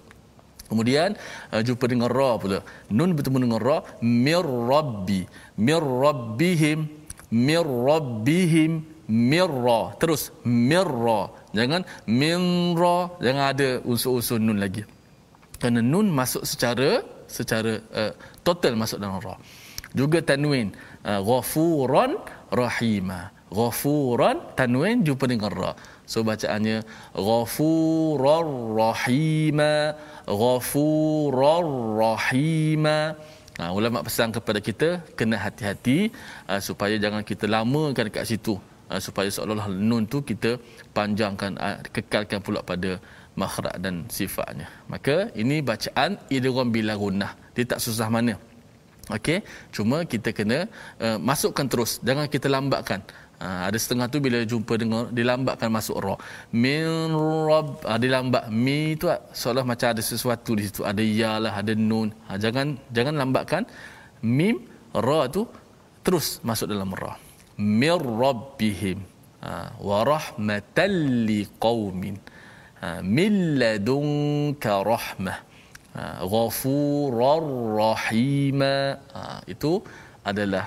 Kemudian 0.70 1.18
uh, 1.50 1.62
jumpa 1.64 1.90
dengan 1.90 2.12
ra 2.12 2.38
pula. 2.38 2.62
Nun 2.94 3.18
bertemu 3.18 3.38
dengan 3.50 3.60
ra. 3.60 3.78
Mir 3.98 4.46
rabbi. 4.46 5.26
Mir 5.58 5.82
rabbihim. 5.82 6.86
Mir 7.34 7.66
rabbihim. 7.66 8.98
Mirra 9.08 9.96
terus 9.96 10.28
mirra 10.44 11.32
jangan 11.56 11.80
minra 12.04 13.08
jangan 13.24 13.44
ada 13.56 13.68
unsur-unsur 13.80 14.36
nun 14.36 14.60
lagi. 14.60 14.84
Kerana 15.56 15.80
nun 15.80 16.12
masuk 16.12 16.44
secara 16.44 17.00
secara 17.24 17.80
uh, 17.96 18.12
total 18.44 18.76
masuk 18.76 19.00
dalam 19.00 19.16
ra. 19.24 19.40
Juga 19.96 20.20
tanwin 20.20 20.76
uh, 21.08 21.24
ghafuran 21.24 22.20
rahimah 22.52 23.37
ghafuran 23.48 24.36
tanwin 24.58 25.04
jumpa 25.06 25.24
dengan 25.32 25.52
ra. 25.52 25.72
So 26.08 26.24
bacaannya 26.24 26.84
ghafurar 27.12 28.46
rahima 28.80 29.96
ghafurar 30.24 31.66
rahima 32.02 32.98
Ha, 33.58 33.74
ulama 33.74 34.06
pesan 34.06 34.30
kepada 34.30 34.62
kita 34.62 34.88
kena 35.18 35.34
hati-hati 35.44 36.14
uh, 36.46 36.62
supaya 36.62 36.94
jangan 37.04 37.26
kita 37.26 37.50
lamakan 37.50 38.06
dekat 38.06 38.22
situ. 38.30 38.54
Uh, 38.86 39.00
supaya 39.02 39.26
seolah-olah 39.34 39.66
nun 39.74 40.06
tu 40.06 40.22
kita 40.22 40.62
panjangkan 40.94 41.58
uh, 41.58 41.82
kekalkan 41.90 42.38
pula 42.38 42.62
pada 42.62 43.02
makhraj 43.34 43.74
dan 43.82 44.06
sifatnya. 44.06 44.70
Maka 44.86 45.34
ini 45.34 45.58
bacaan 45.58 46.22
idgham 46.30 46.70
bila 46.70 46.94
gunnah. 46.94 47.34
Dia 47.58 47.66
tak 47.66 47.82
susah 47.82 48.06
mana. 48.06 48.38
Okey? 49.10 49.42
Cuma 49.74 50.06
kita 50.06 50.30
kena 50.30 50.70
uh, 51.02 51.18
masukkan 51.18 51.66
terus. 51.66 51.98
Jangan 52.06 52.30
kita 52.30 52.46
lambatkan 52.46 53.02
Ha, 53.38 53.70
ada 53.70 53.78
setengah 53.78 54.06
tu 54.10 54.18
bila 54.18 54.38
jumpa 54.42 54.74
dengan 54.82 55.02
dilambatkan 55.18 55.70
masuk 55.70 55.96
ra. 56.02 56.14
Min 56.50 57.14
rabb 57.50 57.86
ha, 57.86 57.94
dilambat 57.94 58.50
mi 58.50 58.98
tu 58.98 59.06
seolah 59.40 59.62
macam 59.62 59.94
ada 59.94 60.02
sesuatu 60.02 60.58
di 60.58 60.66
situ. 60.66 60.82
Ada 60.82 61.02
ya 61.20 61.32
lah, 61.44 61.54
ada 61.60 61.72
nun. 61.90 62.10
Ha, 62.26 62.34
jangan 62.44 62.74
jangan 62.96 63.14
lambatkan 63.20 63.62
mim 64.26 64.58
ra 65.06 65.20
tu 65.30 65.46
terus 66.02 66.42
masuk 66.48 66.66
dalam 66.72 66.90
ra. 67.02 67.14
Mir 67.62 68.02
rabbihim. 68.24 68.98
Ha, 69.46 69.78
wa 69.88 69.98
rahmatan 70.02 70.90
liqaumin. 71.30 72.18
Ha, 72.82 72.88
min 73.16 73.54
ladunka 73.62 74.82
rahmah. 74.92 75.38
Ha, 75.94 76.02
ghafurar 76.26 77.46
rahima. 77.78 78.98
Ha, 79.14 79.46
itu 79.54 79.78
adalah 80.26 80.66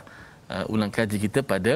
uh, 0.53 0.73
ulang 0.73 0.91
kaji 0.97 1.17
kita 1.25 1.39
pada 1.53 1.73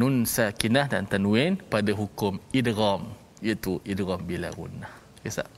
nun 0.00 0.14
sakinah 0.34 0.86
dan 0.92 1.04
tanwin 1.12 1.54
pada 1.72 1.92
hukum 2.00 2.34
idgham 2.60 3.02
iaitu 3.46 3.72
idgham 3.92 4.20
bila 4.30 4.50
gunnah. 4.58 4.92
Kisah. 5.24 5.48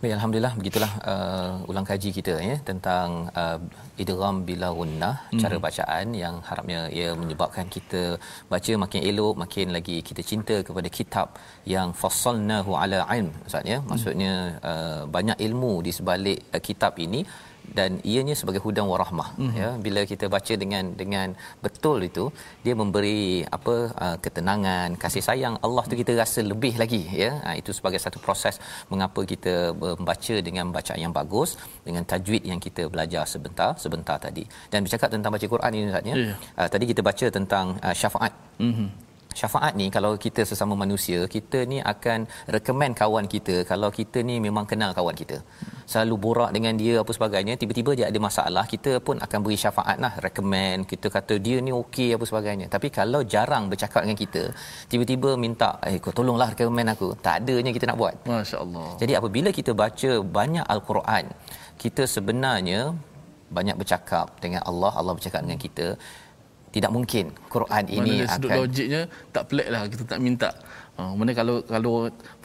Baik, 0.00 0.12
alhamdulillah 0.16 0.52
begitulah 0.58 0.92
uh, 1.10 1.52
ulang 1.70 1.86
kaji 1.90 2.08
kita 2.16 2.34
ya 2.48 2.56
tentang 2.68 3.32
uh, 3.40 3.58
idgham 4.02 4.36
bila 4.48 4.68
gunnah 4.78 5.14
hmm. 5.30 5.40
cara 5.42 5.56
bacaan 5.66 6.06
yang 6.22 6.34
harapnya 6.48 6.80
ia 6.98 7.08
menyebabkan 7.20 7.66
kita 7.76 8.02
baca 8.52 8.72
makin 8.82 9.00
elok 9.10 9.34
makin 9.42 9.72
lagi 9.76 9.96
kita 10.08 10.22
cinta 10.30 10.56
kepada 10.68 10.88
kitab 10.98 11.40
yang 11.74 11.96
fassalnahu 12.02 12.76
ala 12.82 13.00
ilm 13.16 13.32
ustaz 13.48 13.64
ya 13.72 13.78
maksudnya 13.90 14.34
uh, 14.70 15.02
banyak 15.16 15.40
ilmu 15.48 15.72
di 15.86 15.94
sebalik 15.98 16.40
uh, 16.52 16.62
kitab 16.68 16.92
ini 17.06 17.22
dan 17.78 18.00
ianya 18.12 18.34
sebagai 18.40 18.60
hudan 18.64 18.86
warahmah 18.92 19.28
mm-hmm. 19.36 19.58
ya. 19.60 19.68
Bila 19.86 20.00
kita 20.12 20.26
baca 20.34 20.54
dengan 20.62 20.84
dengan 21.00 21.28
betul 21.64 21.98
itu 22.08 22.24
dia 22.64 22.74
memberi 22.80 23.44
apa 23.56 23.76
uh, 24.04 24.16
ketenangan 24.24 24.98
kasih 25.04 25.24
sayang. 25.28 25.56
Allah 25.66 25.84
tu 25.90 25.96
kita 26.02 26.14
rasa 26.22 26.42
lebih 26.52 26.74
lagi 26.82 27.02
ya. 27.22 27.30
Uh, 27.48 27.56
itu 27.60 27.70
sebagai 27.78 28.00
satu 28.04 28.18
proses 28.26 28.58
mengapa 28.92 29.22
kita 29.32 29.54
membaca 29.76 30.36
dengan 30.48 30.66
bacaan 30.76 31.00
yang 31.04 31.14
bagus 31.20 31.56
dengan 31.86 32.04
tajwid 32.12 32.44
yang 32.52 32.60
kita 32.66 32.84
belajar 32.92 33.24
sebentar 33.34 33.70
sebentar 33.84 34.18
tadi. 34.26 34.44
Dan 34.72 34.84
bercakap 34.84 35.08
tentang 35.14 35.32
baca 35.36 35.46
Quran 35.54 35.72
ini 35.76 35.86
Ustaz 35.90 36.04
ya. 36.10 36.14
Yeah. 36.14 36.38
uh, 36.60 36.68
tadi 36.74 36.84
kita 36.92 37.02
baca 37.10 37.26
tentang 37.38 37.66
uh, 37.86 37.94
syafaat. 38.02 38.32
Mm-hmm 38.60 39.05
syafaat 39.40 39.72
ni 39.80 39.86
kalau 39.96 40.10
kita 40.24 40.42
sesama 40.50 40.74
manusia 40.82 41.18
kita 41.34 41.58
ni 41.72 41.78
akan 41.92 42.18
recommend 42.56 42.94
kawan 43.00 43.26
kita 43.34 43.56
kalau 43.70 43.88
kita 43.98 44.18
ni 44.28 44.36
memang 44.46 44.64
kenal 44.70 44.90
kawan 44.98 45.16
kita. 45.22 45.38
Selalu 45.92 46.14
borak 46.24 46.50
dengan 46.56 46.74
dia 46.82 46.94
apa 47.02 47.12
sebagainya 47.18 47.54
tiba-tiba 47.62 47.90
dia 47.98 48.06
ada 48.10 48.20
masalah 48.28 48.64
kita 48.74 48.92
pun 49.06 49.16
akan 49.26 49.38
beri 49.44 49.58
syafaat 49.64 49.96
lah 50.04 50.12
recommend 50.26 50.88
kita 50.92 51.06
kata 51.16 51.34
dia 51.46 51.58
ni 51.66 51.72
okey 51.82 52.08
apa 52.16 52.24
sebagainya. 52.30 52.66
Tapi 52.74 52.88
kalau 52.98 53.20
jarang 53.34 53.66
bercakap 53.72 54.00
dengan 54.06 54.18
kita 54.24 54.42
tiba-tiba 54.92 55.32
minta 55.44 55.70
eh 55.90 55.96
kau 56.04 56.14
tolonglah 56.18 56.48
recommend 56.54 56.90
aku. 56.96 57.08
Tak 57.26 57.36
adanya 57.42 57.70
kita 57.76 57.86
nak 57.92 57.98
buat. 58.02 58.14
masya-Allah. 58.30 58.88
Jadi 59.02 59.12
apabila 59.20 59.48
kita 59.58 59.70
baca 59.82 60.10
banyak 60.38 60.66
al-Quran 60.74 61.26
kita 61.82 62.02
sebenarnya 62.14 62.80
banyak 63.56 63.76
bercakap 63.80 64.26
dengan 64.42 64.62
Allah 64.68 64.92
Allah 64.98 65.14
bercakap 65.18 65.40
dengan 65.46 65.60
kita 65.66 65.86
tidak 66.76 66.90
mungkin 66.96 67.24
Quran 67.54 67.84
ini 67.98 68.14
Mana 68.20 68.34
akan 68.36 68.58
logiknya 68.62 69.00
tak 69.34 69.44
pelik 69.48 69.68
lah 69.74 69.82
kita 69.92 70.04
tak 70.12 70.20
minta. 70.26 70.50
Uh, 70.96 71.12
mana 71.18 71.30
kalau 71.38 71.56
kalau 71.74 71.94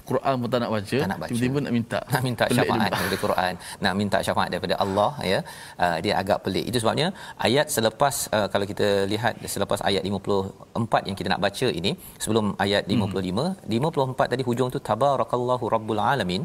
Quran 0.10 0.34
pun 0.42 0.50
tak 0.54 0.60
nak 0.64 0.72
baca, 0.76 0.98
tak 1.02 1.10
nak 1.12 1.20
baca. 1.24 1.30
tiba-tiba 1.32 1.60
nak 1.66 1.74
minta. 1.78 2.00
Nak 2.14 2.24
minta 2.28 2.46
syafaat 2.56 2.90
daripada 2.94 3.18
Quran. 3.26 3.54
Nak 3.84 3.94
minta 4.00 4.18
syafaat 4.28 4.50
daripada 4.54 4.76
Allah 4.84 5.12
ya. 5.32 5.40
Uh, 5.84 5.98
dia 6.04 6.14
agak 6.22 6.40
pelik. 6.46 6.66
Itu 6.70 6.78
sebabnya 6.84 7.08
ayat 7.48 7.68
selepas 7.76 8.16
uh, 8.38 8.48
kalau 8.54 8.66
kita 8.72 8.88
lihat 9.14 9.34
selepas 9.56 9.80
ayat 9.90 10.04
54 10.10 11.08
yang 11.08 11.18
kita 11.20 11.30
nak 11.34 11.42
baca 11.46 11.68
ini 11.80 11.92
sebelum 12.24 12.48
ayat 12.66 12.84
55 12.96 13.46
hmm. 13.72 13.88
54 13.92 14.32
tadi 14.34 14.44
hujung 14.50 14.70
tu 14.76 14.82
tabarakallahu 14.90 15.66
rabbul 15.76 16.02
alamin. 16.14 16.44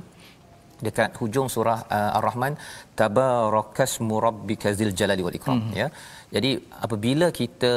Dekat 0.87 1.11
hujung 1.21 1.49
surah 1.53 1.79
uh, 1.97 2.17
Ar-Rahman 2.19 2.55
tabarakasmu 3.01 4.17
rabbikazil 4.27 4.91
jalali 4.99 5.23
wal 5.27 5.37
ikram 5.39 5.61
hmm. 5.61 5.73
ya 5.81 5.87
jadi 6.37 6.51
apabila 6.85 7.27
kita 7.41 7.73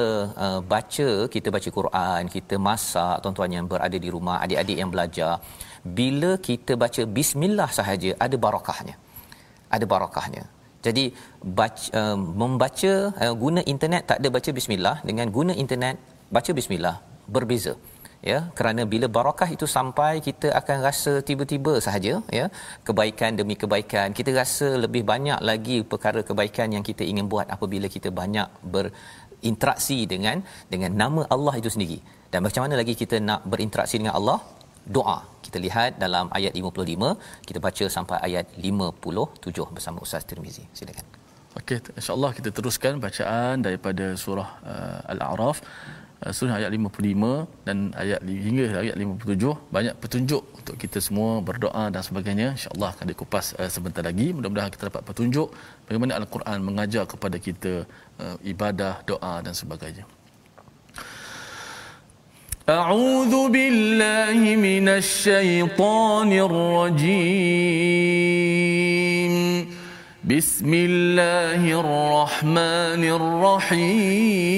uh, 0.46 0.60
baca 0.74 1.10
kita 1.34 1.50
baca 1.56 1.70
Quran 1.78 2.22
kita 2.36 2.56
masak 2.68 3.16
tuan-tuan 3.24 3.52
yang 3.58 3.66
berada 3.72 3.98
di 4.06 4.10
rumah 4.16 4.38
adik-adik 4.46 4.78
yang 4.82 4.92
belajar 4.94 5.34
bila 6.00 6.32
kita 6.48 6.76
baca 6.84 7.04
bismillah 7.18 7.70
sahaja 7.80 8.12
ada 8.26 8.38
barakahnya 8.46 8.96
ada 9.76 9.86
barakahnya 9.94 10.46
jadi 10.88 11.04
baca, 11.60 11.88
uh, 12.02 12.18
membaca 12.42 12.94
uh, 13.24 13.34
guna 13.44 13.62
internet 13.74 14.04
tak 14.10 14.18
ada 14.24 14.30
baca 14.36 14.50
bismillah. 14.58 14.96
Dengan 15.10 15.28
guna 15.38 15.52
internet 15.64 16.00
baca 16.36 16.52
bismillah 16.58 16.96
berbeza 17.36 17.74
ya 18.32 18.40
kerana 18.58 18.82
bila 18.94 19.08
barakah 19.18 19.50
itu 19.56 19.66
sampai 19.76 20.12
kita 20.28 20.48
akan 20.60 20.78
rasa 20.88 21.14
tiba-tiba 21.30 21.74
sahaja 21.86 22.14
ya. 22.40 22.46
Kebaikan 22.88 23.40
demi 23.40 23.56
kebaikan. 23.64 24.16
Kita 24.20 24.32
rasa 24.42 24.68
lebih 24.86 25.04
banyak 25.12 25.40
lagi 25.50 25.78
perkara 25.92 26.22
kebaikan 26.30 26.76
yang 26.76 26.86
kita 26.90 27.06
ingin 27.12 27.28
buat 27.34 27.48
apabila 27.56 27.90
kita 27.96 28.12
banyak 28.22 28.48
berinteraksi 28.76 30.00
dengan 30.14 30.40
dengan 30.74 30.94
nama 31.04 31.24
Allah 31.36 31.56
itu 31.62 31.72
sendiri. 31.76 32.00
Dan 32.32 32.42
macam 32.48 32.64
mana 32.66 32.76
lagi 32.82 32.94
kita 33.04 33.18
nak 33.30 33.44
berinteraksi 33.52 33.98
dengan 34.02 34.16
Allah? 34.20 34.40
Doa. 34.98 35.20
Kita 35.46 35.58
lihat 35.66 35.98
dalam 36.04 36.26
ayat 36.38 36.54
55 36.60 37.48
kita 37.48 37.60
baca 37.68 37.86
sampai 37.96 38.18
ayat 38.28 38.46
57 38.70 39.76
bersama 39.78 39.98
Ustaz 40.06 40.24
Tirmizi. 40.30 40.66
Silakan. 40.80 41.08
Okey 41.58 41.78
insyaallah 42.00 42.32
kita 42.38 42.50
teruskan 42.58 42.94
bacaan 43.06 43.66
daripada 43.66 44.06
surah 44.24 44.50
uh, 44.72 45.12
al-a'raf 45.14 45.58
surah 46.33 46.57
ayat 46.57 46.71
55 46.73 47.69
dan 47.69 47.93
ayat 48.03 48.21
hingga 48.25 48.65
ayat 48.81 48.97
57 48.97 49.75
banyak 49.77 49.95
petunjuk 50.03 50.43
untuk 50.57 50.75
kita 50.83 50.99
semua 51.07 51.31
berdoa 51.49 51.85
dan 51.95 52.01
sebagainya 52.09 52.49
insyaallah 52.57 52.91
akan 52.97 53.07
dikupas 53.13 53.53
uh, 53.61 53.69
sebentar 53.69 54.01
lagi 54.09 54.33
mudah-mudahan 54.37 54.73
kita 54.73 54.89
dapat 54.89 55.03
petunjuk 55.05 55.49
bagaimana 55.85 56.13
al-Quran 56.21 56.59
mengajar 56.69 57.05
kepada 57.13 57.37
kita 57.37 57.73
uh, 58.25 58.37
ibadah 58.53 58.95
doa 59.05 59.35
dan 59.45 59.53
sebagainya 59.53 60.07
أعوذ 62.65 63.53
بالله 63.53 64.41
من 64.57 64.89
الشيطان 64.89 66.31
الرجيم 66.49 67.35
بسم 70.25 70.71
الله 70.73 71.61
الرحمن 71.61 73.03
الرحيم 73.21 74.55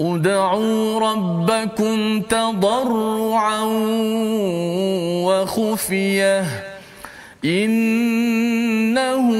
ادعوا 0.00 1.00
ربكم 1.00 2.20
تضرعا 2.20 3.60
وخفية 5.24 6.44
إنه 7.44 9.30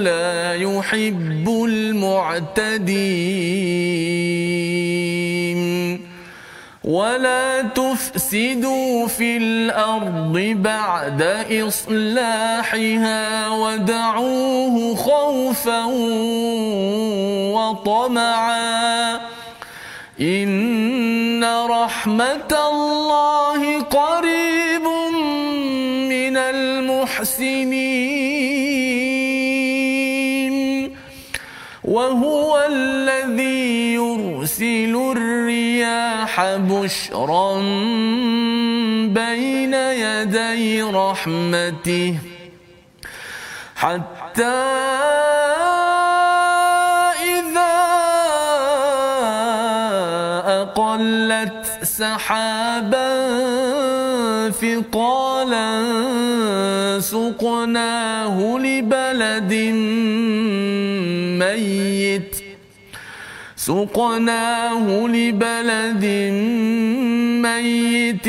لا 0.00 0.54
يحب 0.54 1.48
المعتدين 4.76 6.00
ولا 6.84 7.62
تفسدوا 7.62 9.06
في 9.06 9.36
الأرض 9.36 10.38
بعد 10.62 11.22
إصلاحها 11.50 13.48
ودعوه 13.48 14.94
خوفا 14.94 15.84
وطمعا 17.54 19.20
إن 20.20 21.44
رحمة 21.44 22.52
الله 22.70 23.80
قريب 23.82 24.86
من 26.08 26.36
المحسنين. 26.36 28.06
وهو 31.84 32.66
الذي 32.68 33.94
يرسل 33.94 35.12
الرياح 35.16 36.40
بشرا 36.56 37.52
بين 39.12 39.74
يدي 39.74 40.82
رحمته 40.82 42.14
حتى 43.76 45.35
سحابا 52.26 53.06
ثقالا 54.50 55.66
سقناه 57.00 58.58
لبلد 58.58 59.52
ميت 61.38 62.36
سقناه 63.56 65.06
لبلد 65.06 66.04
ميت 67.46 68.26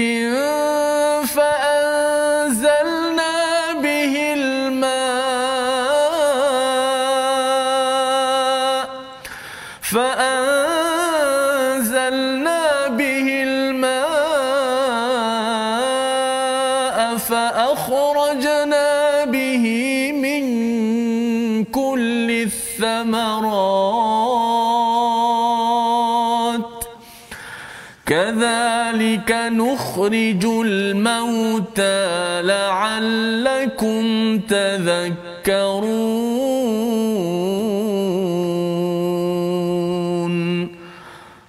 نخرج 29.98 30.46
الموتى 30.46 32.42
لعلكم 32.42 34.04
تذكرون. 34.40 35.58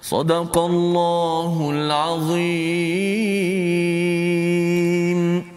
صدق 0.01 0.57
الله 0.57 1.69
العظيم. 1.73 2.79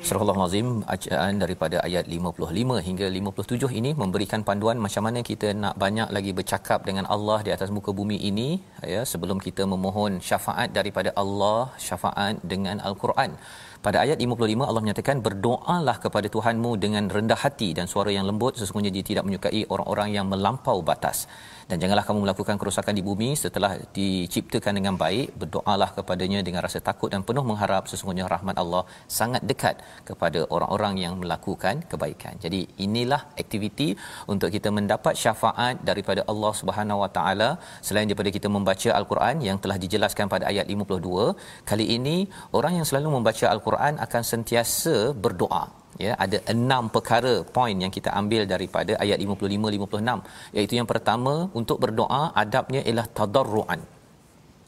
Surah 0.04 0.31
Al-Azim 0.42 0.68
bacaan 0.90 1.34
daripada 1.42 1.76
ayat 1.86 2.04
55 2.14 2.86
hingga 2.86 3.06
57 3.16 3.78
ini 3.80 3.90
memberikan 4.02 4.40
panduan 4.48 4.78
macam 4.84 5.02
mana 5.06 5.20
kita 5.28 5.48
nak 5.62 5.74
banyak 5.82 6.08
lagi 6.16 6.32
bercakap 6.38 6.80
dengan 6.88 7.06
Allah 7.14 7.38
di 7.46 7.50
atas 7.56 7.70
muka 7.76 7.90
bumi 7.98 8.18
ini 8.30 8.48
ya 8.94 9.02
sebelum 9.12 9.38
kita 9.46 9.62
memohon 9.72 10.18
syafaat 10.28 10.74
daripada 10.78 11.12
Allah 11.22 11.60
syafaat 11.88 12.42
dengan 12.52 12.82
Al-Quran. 12.88 13.32
Pada 13.86 13.98
ayat 14.04 14.18
55 14.24 14.66
Allah 14.70 14.82
menyatakan 14.84 15.16
berdoalah 15.26 15.94
kepada 16.02 16.26
Tuhanmu 16.34 16.70
dengan 16.84 17.04
rendah 17.14 17.38
hati 17.44 17.68
dan 17.78 17.86
suara 17.92 18.10
yang 18.16 18.26
lembut. 18.30 18.54
Sesungguhnya 18.60 18.92
dia 18.96 19.04
tidak 19.08 19.24
menyukai 19.26 19.62
orang-orang 19.74 20.08
yang 20.16 20.26
melampau 20.32 20.76
batas. 20.90 21.26
Dan 21.68 21.82
janganlah 21.82 22.04
kamu 22.08 22.18
melakukan 22.24 22.56
kerosakan 22.60 22.94
di 22.98 23.02
bumi 23.08 23.28
setelah 23.42 23.70
diciptakan 23.96 24.78
dengan 24.78 24.94
baik 25.02 25.34
berdoalah 25.40 25.90
kepadanya 25.98 26.40
dengan 26.46 26.62
rasa 26.66 26.78
takut 26.88 27.10
dan 27.14 27.26
penuh 27.28 27.42
mengharap. 27.50 27.90
Sesungguhnya 27.90 28.30
rahmat 28.34 28.54
Allah 28.62 28.82
sangat 29.18 29.42
dekat 29.50 29.82
kepada 30.10 30.31
orang-orang 30.56 30.94
yang 31.04 31.14
melakukan 31.22 31.84
kebaikan. 31.90 32.34
Jadi 32.44 32.60
inilah 32.86 33.20
aktiviti 33.42 33.88
untuk 34.32 34.48
kita 34.56 34.68
mendapat 34.78 35.14
syafaat 35.22 35.84
daripada 35.90 36.22
Allah 36.32 36.52
Subhanahu 36.60 37.02
Wa 37.04 37.10
Taala. 37.16 37.50
Selain 37.86 38.08
daripada 38.10 38.32
kita 38.36 38.50
membaca 38.56 38.90
al-Quran 39.00 39.36
yang 39.48 39.58
telah 39.64 39.78
dijelaskan 39.84 40.26
pada 40.34 40.46
ayat 40.52 40.66
52 40.74 41.68
kali 41.70 41.86
ini 41.96 42.16
orang 42.58 42.74
yang 42.78 42.86
selalu 42.90 43.08
membaca 43.16 43.46
al-Quran 43.54 43.94
akan 44.06 44.22
sentiasa 44.32 44.96
berdoa. 45.24 45.64
Ya 46.04 46.12
ada 46.24 46.38
enam 46.54 46.84
perkara 46.94 47.34
poin 47.56 47.76
yang 47.84 47.92
kita 47.96 48.10
ambil 48.20 48.42
daripada 48.52 48.92
ayat 49.04 49.18
55 49.24 49.74
56 49.76 50.56
iaitu 50.56 50.74
yang 50.80 50.88
pertama 50.92 51.34
untuk 51.60 51.78
berdoa 51.84 52.22
adabnya 52.42 52.80
ialah 52.88 53.06
tadarruan 53.18 53.80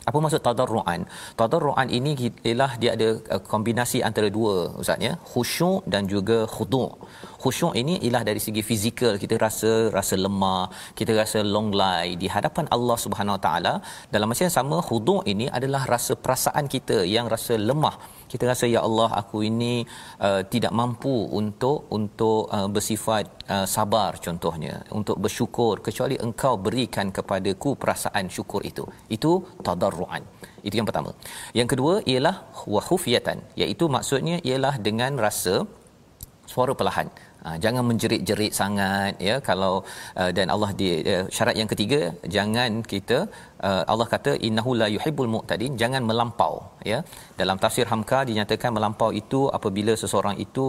apa 0.09 0.19
maksud 0.25 0.41
tadarruan? 0.47 1.01
Tadarruan 1.41 1.89
ini 1.99 2.11
ialah 2.49 2.73
dia 2.83 2.91
ada 2.97 3.09
uh, 3.35 3.43
kombinasi 3.53 3.99
antara 4.09 4.29
dua 4.37 4.55
ustaz 4.83 5.07
ya. 5.07 5.13
Khusyuk 5.31 5.81
dan 5.93 6.03
juga 6.15 6.39
khudu' 6.55 6.91
khusyuk 7.43 7.73
ini 7.81 7.95
ialah 8.05 8.23
dari 8.29 8.41
segi 8.47 8.63
fizikal. 8.71 9.15
Kita 9.23 9.37
rasa 9.45 9.71
rasa 9.97 10.15
lemah 10.25 10.63
kita 10.99 11.13
rasa 11.21 11.39
long 11.55 11.71
lie 11.81 12.13
di 12.23 12.29
hadapan 12.35 12.67
Allah 12.77 12.97
Subhanahu 13.05 13.37
Wa 13.37 13.43
Taala. 13.47 13.75
Dalam 14.15 14.29
masa 14.33 14.45
yang 14.47 14.57
sama 14.59 14.79
khudu' 14.89 15.21
ini 15.33 15.49
adalah 15.59 15.83
rasa 15.95 16.15
perasaan 16.25 16.67
kita 16.75 16.99
yang 17.17 17.29
rasa 17.35 17.57
lemah 17.71 17.97
kita 18.35 18.45
rasa 18.51 18.65
ya 18.75 18.81
Allah 18.89 19.11
aku 19.21 19.39
ini 19.51 19.75
uh, 20.27 20.43
tidak 20.53 20.73
mampu 20.81 21.15
untuk 21.41 21.79
untuk 21.99 22.41
uh, 22.57 22.69
bersifat 22.75 23.25
uh, 23.55 23.67
sabar 23.75 24.11
contohnya 24.27 24.75
untuk 24.99 25.17
bersyukur 25.25 25.75
kecuali 25.87 26.19
engkau 26.27 26.55
berikan 26.67 27.15
kepadaku 27.19 27.73
perasaan 27.83 28.27
syukur 28.37 28.61
itu. 28.71 28.85
Itu 29.17 29.33
tadarruan. 29.67 30.23
Itu 30.67 30.75
yang 30.81 30.89
pertama. 30.91 31.11
Yang 31.59 31.69
kedua 31.73 31.95
ialah 32.13 32.37
wahufiyatan 32.75 33.39
iaitu 33.63 33.87
maksudnya 33.97 34.37
ialah 34.49 34.75
dengan 34.89 35.15
rasa 35.27 35.55
suara 36.53 36.73
perlahan 36.81 37.09
Ha, 37.47 37.51
jangan 37.65 37.85
menjerit-jerit 37.89 38.53
sangat 38.59 39.13
ya. 39.27 39.35
Kalau 39.49 39.75
uh, 40.21 40.31
dan 40.37 40.49
Allah 40.55 40.71
di 40.81 40.89
uh, 41.15 41.25
syarat 41.37 41.57
yang 41.61 41.69
ketiga 41.73 42.01
jangan 42.37 42.71
kita 42.93 43.19
uh, 43.69 43.83
Allah 43.93 44.07
kata 44.15 44.33
innahu 44.47 44.73
la 44.81 44.89
yuhibbul 44.95 45.31
mu'tadin. 45.35 45.73
Jangan 45.83 46.03
melampau 46.11 46.55
ya. 46.91 46.99
Dalam 47.41 47.59
tafsir 47.65 47.87
Hamka 47.93 48.21
dinyatakan 48.31 48.73
melampau 48.79 49.11
itu 49.23 49.41
apabila 49.59 49.93
seseorang 50.03 50.39
itu 50.47 50.67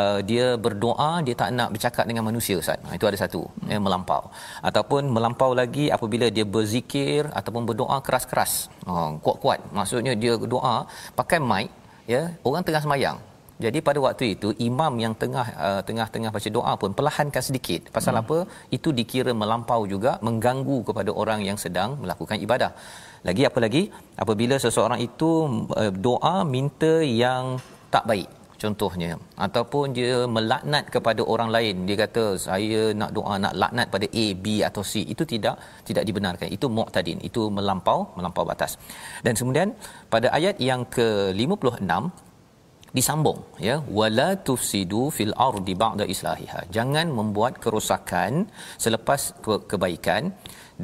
uh, 0.00 0.20
dia 0.30 0.46
berdoa 0.66 1.10
dia 1.28 1.36
tak 1.42 1.52
nak 1.58 1.70
bercakap 1.76 2.04
dengan 2.10 2.24
manusia 2.30 2.56
ustaz. 2.62 2.80
Itu 2.98 3.06
ada 3.10 3.20
satu 3.24 3.42
hmm. 3.44 3.70
ya 3.72 3.78
melampau. 3.86 4.22
Ataupun 4.70 5.12
melampau 5.16 5.52
lagi 5.62 5.86
apabila 5.98 6.28
dia 6.36 6.46
berzikir 6.56 7.28
ataupun 7.40 7.64
berdoa 7.68 7.98
keras-keras. 8.06 8.52
Ha, 8.88 8.92
kuat-kuat. 9.24 9.60
Maksudnya 9.76 10.14
dia 10.22 10.34
doa 10.54 10.76
pakai 11.20 11.40
mic 11.50 11.68
ya. 12.14 12.22
Orang 12.48 12.64
tengah 12.64 12.84
semayang 12.86 13.18
jadi 13.64 13.78
pada 13.86 13.98
waktu 14.06 14.24
itu 14.34 14.48
imam 14.68 14.92
yang 15.04 15.14
tengah 15.22 15.46
uh, 15.66 15.80
tengah-tengah 15.88 16.30
baca 16.36 16.48
doa 16.56 16.72
pun 16.82 16.90
perlahankan 16.98 17.42
sedikit. 17.48 17.90
Pasal 17.96 18.14
hmm. 18.14 18.22
apa? 18.22 18.38
Itu 18.76 18.88
dikira 18.98 19.32
melampau 19.42 19.80
juga 19.94 20.12
mengganggu 20.26 20.78
kepada 20.88 21.10
orang 21.22 21.42
yang 21.48 21.58
sedang 21.64 21.98
melakukan 22.02 22.38
ibadah. 22.46 22.72
Lagi 23.28 23.42
apa 23.50 23.58
lagi? 23.66 23.82
Apabila 24.24 24.56
seseorang 24.64 25.02
itu 25.08 25.30
uh, 25.80 25.92
doa 26.06 26.36
minta 26.54 26.94
yang 27.24 27.58
tak 27.94 28.06
baik 28.10 28.28
contohnya 28.62 29.10
ataupun 29.46 29.94
dia 29.96 30.14
melaknat 30.36 30.84
kepada 30.94 31.22
orang 31.32 31.50
lain 31.56 31.86
dia 31.88 31.96
kata 32.04 32.24
saya 32.46 32.80
nak 33.00 33.10
doa 33.16 33.34
nak 33.44 33.54
laknat 33.62 33.86
pada 33.94 34.06
A 34.22 34.26
B 34.44 34.46
atau 34.68 34.82
C 34.90 35.02
itu 35.14 35.24
tidak 35.32 35.56
tidak 35.88 36.04
dibenarkan 36.08 36.48
itu 36.56 36.66
mu'tadin 36.78 37.20
itu 37.28 37.42
melampau 37.58 37.98
melampau 38.18 38.44
batas 38.50 38.74
dan 39.26 39.38
kemudian 39.40 39.70
pada 40.14 40.28
ayat 40.38 40.58
yang 40.70 40.82
ke-56 40.96 42.02
disambung 42.96 43.40
ya. 43.68 43.76
Wala 43.98 44.28
tufsidu 44.46 45.02
fil 45.16 45.34
ardi 45.48 45.74
ba'da 45.82 46.04
islahiha. 46.14 46.60
Jangan 46.76 47.06
membuat 47.18 47.52
kerosakan 47.64 48.48
selepas 48.84 49.20
ke- 49.44 49.62
kebaikan. 49.70 50.32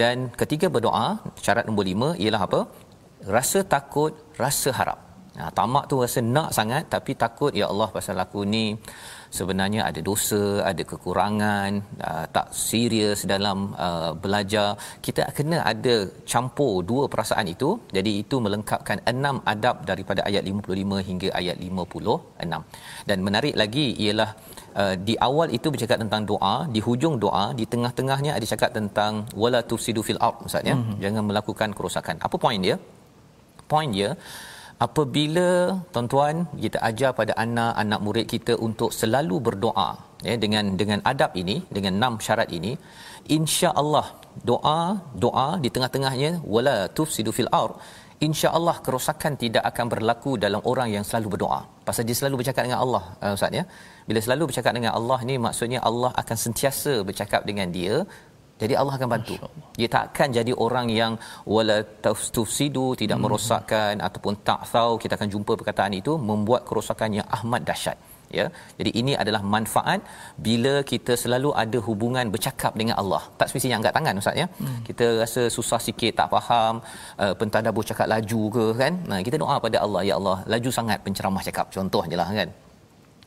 Dan 0.00 0.16
ketika 0.40 0.66
berdoa 0.74 1.08
syarat 1.44 1.64
nombor 1.68 1.86
lima 1.90 2.08
ialah 2.22 2.42
apa? 2.48 2.60
Rasa 3.36 3.60
takut 3.74 4.12
rasa 4.44 4.70
harap. 4.78 5.00
Ha, 5.38 5.50
tamak 5.58 5.84
tu 5.90 5.98
rasa 6.04 6.20
nak 6.34 6.48
sangat 6.56 6.86
tapi 6.94 7.12
takut 7.22 7.52
ya 7.60 7.66
Allah 7.72 7.88
pasal 7.96 8.14
aku 8.24 8.40
ni 8.54 8.64
sebenarnya 9.38 9.80
ada 9.88 10.00
dosa, 10.08 10.42
ada 10.70 10.82
kekurangan, 10.90 11.70
uh, 12.08 12.24
tak 12.36 12.46
serius 12.66 13.20
dalam 13.32 13.58
uh, 13.86 14.12
belajar. 14.24 14.68
Kita 15.06 15.22
kena 15.38 15.58
ada 15.72 15.94
campur 16.32 16.72
dua 16.90 17.04
perasaan 17.12 17.46
itu. 17.54 17.70
Jadi 17.96 18.12
itu 18.22 18.38
melengkapkan 18.46 19.00
enam 19.12 19.38
adab 19.52 19.76
daripada 19.90 20.22
ayat 20.30 20.44
55 20.52 21.08
hingga 21.08 21.28
ayat 21.40 21.56
56. 21.68 23.08
Dan 23.08 23.18
menarik 23.26 23.54
lagi 23.62 23.86
ialah 24.06 24.30
uh, 24.80 24.94
di 25.08 25.14
awal 25.28 25.48
itu 25.58 25.68
bercakap 25.74 25.98
tentang 26.04 26.22
doa, 26.32 26.56
di 26.74 26.82
hujung 26.86 27.16
doa, 27.26 27.46
di 27.60 27.66
tengah-tengahnya 27.74 28.32
ada 28.38 28.46
cakap 28.52 28.70
tentang 28.78 29.12
wala 29.42 29.62
tufsidu 29.70 30.02
fil 30.08 30.20
ard 30.28 30.38
Ustaz 30.48 30.64
ya. 30.70 30.76
Mm-hmm. 30.78 30.98
Jangan 31.04 31.24
melakukan 31.30 31.68
kerosakan. 31.78 32.16
Apa 32.26 32.36
poin 32.44 32.60
dia? 32.66 32.76
Poin 33.72 33.90
dia 33.96 34.10
apabila 34.86 35.48
tuan-tuan 35.92 36.36
kita 36.64 36.78
ajar 36.88 37.10
pada 37.20 37.32
anak-anak 37.44 38.00
murid 38.06 38.26
kita 38.34 38.54
untuk 38.68 38.90
selalu 39.00 39.36
berdoa 39.48 39.90
ya 40.28 40.34
dengan 40.44 40.74
dengan 40.80 41.00
adab 41.12 41.32
ini 41.42 41.56
dengan 41.76 41.92
enam 41.98 42.14
syarat 42.26 42.50
ini 42.58 42.72
insya-Allah 43.38 44.06
doa 44.50 44.80
doa 45.24 45.48
di 45.64 45.68
tengah-tengahnya 45.74 46.30
wala 46.54 46.76
tufsidu 46.96 47.30
fil 47.36 47.50
ard 47.62 47.76
insya-Allah 48.26 48.76
kerosakan 48.84 49.32
tidak 49.42 49.64
akan 49.70 49.86
berlaku 49.92 50.32
dalam 50.44 50.60
orang 50.70 50.88
yang 50.94 51.04
selalu 51.08 51.28
berdoa. 51.34 51.60
Pasal 51.88 52.02
dia 52.08 52.16
selalu 52.20 52.36
bercakap 52.40 52.62
dengan 52.66 52.80
Allah 52.84 53.04
uh, 53.24 53.36
ustaz 53.36 53.58
ya. 53.58 53.64
Bila 54.08 54.20
selalu 54.26 54.44
bercakap 54.50 54.72
dengan 54.78 54.92
Allah 54.98 55.18
ni 55.28 55.36
maksudnya 55.46 55.80
Allah 55.88 56.10
akan 56.22 56.36
sentiasa 56.44 56.94
bercakap 57.08 57.42
dengan 57.48 57.68
dia 57.76 57.96
jadi 58.64 58.74
Allah 58.80 58.94
akan 58.98 59.08
bantu. 59.14 59.34
Dia 59.78 59.88
tak 59.94 60.04
akan 60.08 60.28
jadi 60.38 60.52
orang 60.64 60.88
yang 61.00 61.12
wala 61.54 61.76
tufsidu 62.36 62.86
tidak 63.02 63.16
hmm. 63.18 63.24
merosakkan 63.26 63.94
ataupun 64.08 64.34
ta'thau 64.48 64.90
kita 65.02 65.14
akan 65.18 65.30
jumpa 65.34 65.52
perkataan 65.60 65.94
itu 66.00 66.14
membuat 66.30 66.62
kerosakan 66.68 67.10
yang 67.20 67.28
ahmad 67.38 67.62
dahsyat. 67.70 67.98
Ya. 68.38 68.46
Jadi 68.78 68.90
ini 69.00 69.12
adalah 69.22 69.40
manfaat 69.54 70.00
bila 70.46 70.74
kita 70.90 71.12
selalu 71.22 71.50
ada 71.62 71.78
hubungan 71.88 72.32
bercakap 72.34 72.72
dengan 72.80 72.96
Allah. 73.02 73.22
Tak 73.38 73.48
semestinya 73.50 73.76
angkat 73.78 73.94
tangan 73.98 74.20
ustaz 74.22 74.40
ya. 74.42 74.46
Hmm. 74.62 74.80
Kita 74.88 75.06
rasa 75.22 75.42
susah 75.56 75.80
sikit 75.86 76.12
tak 76.20 76.28
faham 76.34 76.74
uh, 77.24 77.34
pentadabbur 77.40 77.86
cakap 77.90 78.08
laju 78.14 78.42
ke 78.56 78.66
kan. 78.82 78.92
Nah 79.12 79.20
kita 79.28 79.38
doa 79.44 79.56
pada 79.66 79.78
Allah 79.86 80.02
ya 80.10 80.16
Allah 80.20 80.38
laju 80.54 80.70
sangat 80.78 81.00
penceramah 81.06 81.44
cakap 81.48 81.68
contohnya 81.76 82.18
lah 82.22 82.30
kan. 82.40 82.50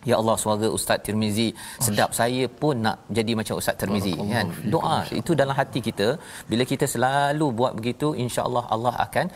Ya 0.09 0.15
Allah 0.21 0.35
suara 0.43 0.67
Ustaz 0.77 0.99
Tirmizi 1.05 1.47
sedap 1.85 2.11
saya 2.19 2.43
pun 2.61 2.75
nak 2.87 2.97
jadi 3.17 3.33
macam 3.39 3.55
Ustaz 3.61 3.77
Tirmizi 3.81 4.13
kan. 4.33 4.47
Doa 4.73 4.97
itu 5.21 5.33
dalam 5.41 5.55
hati 5.61 5.81
kita 5.89 6.07
bila 6.51 6.65
kita 6.71 6.87
selalu 6.95 7.47
buat 7.59 7.73
begitu 7.79 8.09
insya-Allah 8.25 8.65
Allah 8.75 8.95
akan 9.07 9.27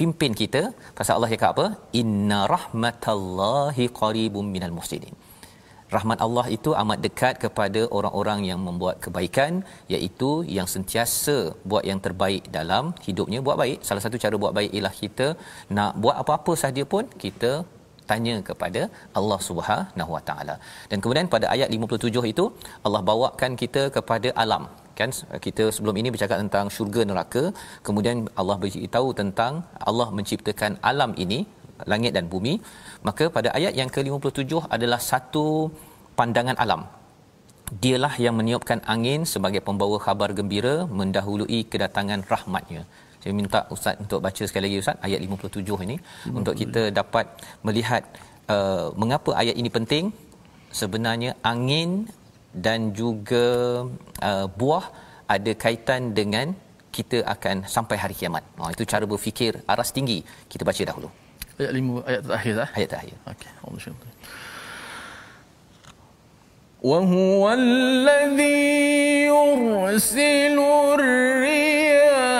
pimpin 0.00 0.32
kita 0.42 0.62
pasal 0.98 1.14
Allah 1.16 1.30
cakap 1.34 1.50
apa? 1.54 1.66
Inna 2.00 2.40
rahmatallahi 2.56 3.86
qaribum 4.00 4.46
minal 4.56 4.74
muhsinin. 4.78 5.14
Rahmat 5.94 6.18
Allah 6.26 6.44
itu 6.56 6.70
amat 6.80 6.98
dekat 7.06 7.34
kepada 7.42 7.80
orang-orang 7.96 8.40
yang 8.48 8.60
membuat 8.66 8.96
kebaikan 9.04 9.52
iaitu 9.94 10.30
yang 10.56 10.68
sentiasa 10.74 11.36
buat 11.70 11.84
yang 11.90 12.00
terbaik 12.06 12.44
dalam 12.56 12.84
hidupnya 13.06 13.40
buat 13.46 13.58
baik. 13.62 13.78
Salah 13.88 14.02
satu 14.04 14.18
cara 14.24 14.36
buat 14.44 14.54
baik 14.58 14.72
ialah 14.76 14.94
kita 15.02 15.26
nak 15.76 15.92
buat 16.04 16.16
apa-apa 16.22 16.52
sahaja 16.62 16.84
pun 16.94 17.04
kita 17.24 17.52
tanya 18.10 18.34
kepada 18.48 18.82
Allah 19.18 19.38
Subhanahu 19.48 20.10
Wa 20.16 20.22
Taala. 20.28 20.54
Dan 20.90 20.98
kemudian 21.02 21.28
pada 21.34 21.46
ayat 21.54 21.68
57 21.76 22.32
itu 22.32 22.44
Allah 22.86 23.02
bawakan 23.10 23.52
kita 23.62 23.82
kepada 23.96 24.30
alam. 24.44 24.64
Kan 24.98 25.10
kita 25.44 25.64
sebelum 25.74 25.96
ini 26.00 26.08
bercakap 26.14 26.38
tentang 26.42 26.66
syurga 26.74 27.02
neraka 27.10 27.42
kemudian 27.86 28.18
Allah 28.40 28.56
beritahu 28.62 29.08
tentang 29.20 29.54
Allah 29.90 30.08
menciptakan 30.18 30.74
alam 30.90 31.12
ini 31.24 31.38
langit 31.92 32.12
dan 32.16 32.26
bumi. 32.34 32.54
Maka 33.08 33.24
pada 33.36 33.48
ayat 33.58 33.72
yang 33.80 33.90
ke-57 33.94 34.52
adalah 34.76 35.00
satu 35.12 35.46
pandangan 36.18 36.58
alam. 36.64 36.82
Dialah 37.82 38.14
yang 38.24 38.34
meniupkan 38.40 38.80
angin 38.94 39.20
sebagai 39.34 39.60
pembawa 39.68 39.96
khabar 40.06 40.30
gembira 40.38 40.74
mendahului 40.98 41.60
kedatangan 41.72 42.20
rahmatnya 42.32 42.82
Saya 43.23 43.33
minta 43.39 43.59
ustaz 43.75 43.95
untuk 44.03 44.19
baca 44.25 44.43
sekali 44.49 44.63
lagi 44.67 44.77
ustaz 44.83 44.97
ayat 45.07 45.19
57 45.25 45.85
ini 45.87 45.97
hmm. 45.99 46.39
untuk 46.39 46.55
kita 46.61 46.81
dapat 46.99 47.25
melihat 47.67 48.03
uh, 48.55 48.87
mengapa 49.01 49.31
ayat 49.41 49.55
ini 49.61 49.69
penting. 49.77 50.05
Sebenarnya 50.79 51.31
angin 51.51 51.89
dan 52.65 52.79
juga 53.01 53.45
uh, 54.29 54.47
buah 54.59 54.85
ada 55.35 55.51
kaitan 55.63 56.13
dengan 56.19 56.53
kita 56.95 57.17
akan 57.33 57.65
sampai 57.75 57.97
hari 58.01 58.15
kiamat. 58.19 58.43
Ha, 58.59 58.73
itu 58.73 58.83
cara 58.91 59.05
berfikir 59.11 59.53
aras 59.73 59.89
tinggi. 59.97 60.19
Kita 60.51 60.63
baca 60.69 60.81
dahulu. 60.89 61.09
Ayat 61.61 61.73
5 61.75 62.09
ayat 62.09 62.21
terakhir 62.27 62.53
dah. 62.61 62.69
Ayat 62.77 62.89
terakhir. 62.93 63.15
Okey. 63.33 63.51
Allah 63.65 63.81
وهو 66.79 67.43
الذي 67.51 69.27
يرسل 69.27 70.57
الرياح 70.95 72.32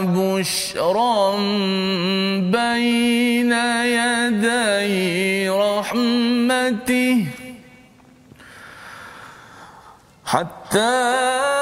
بشرا 0.00 1.36
بين 2.40 3.52
يدي 3.96 5.48
رحمته 5.48 7.26
حتى 10.26 11.55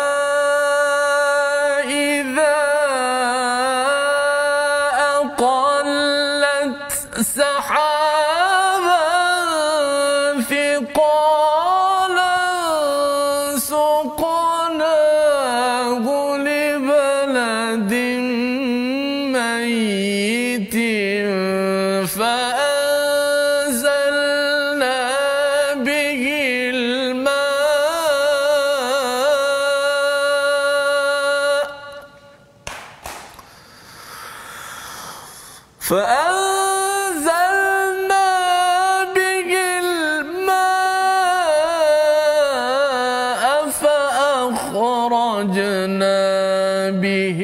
فأخرجنا 45.35 46.91
به 46.91 47.41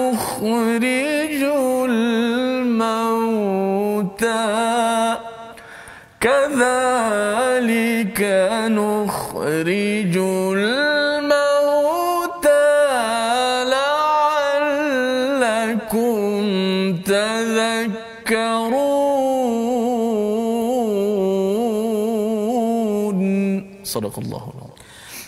Sadaqallahul 23.91 24.71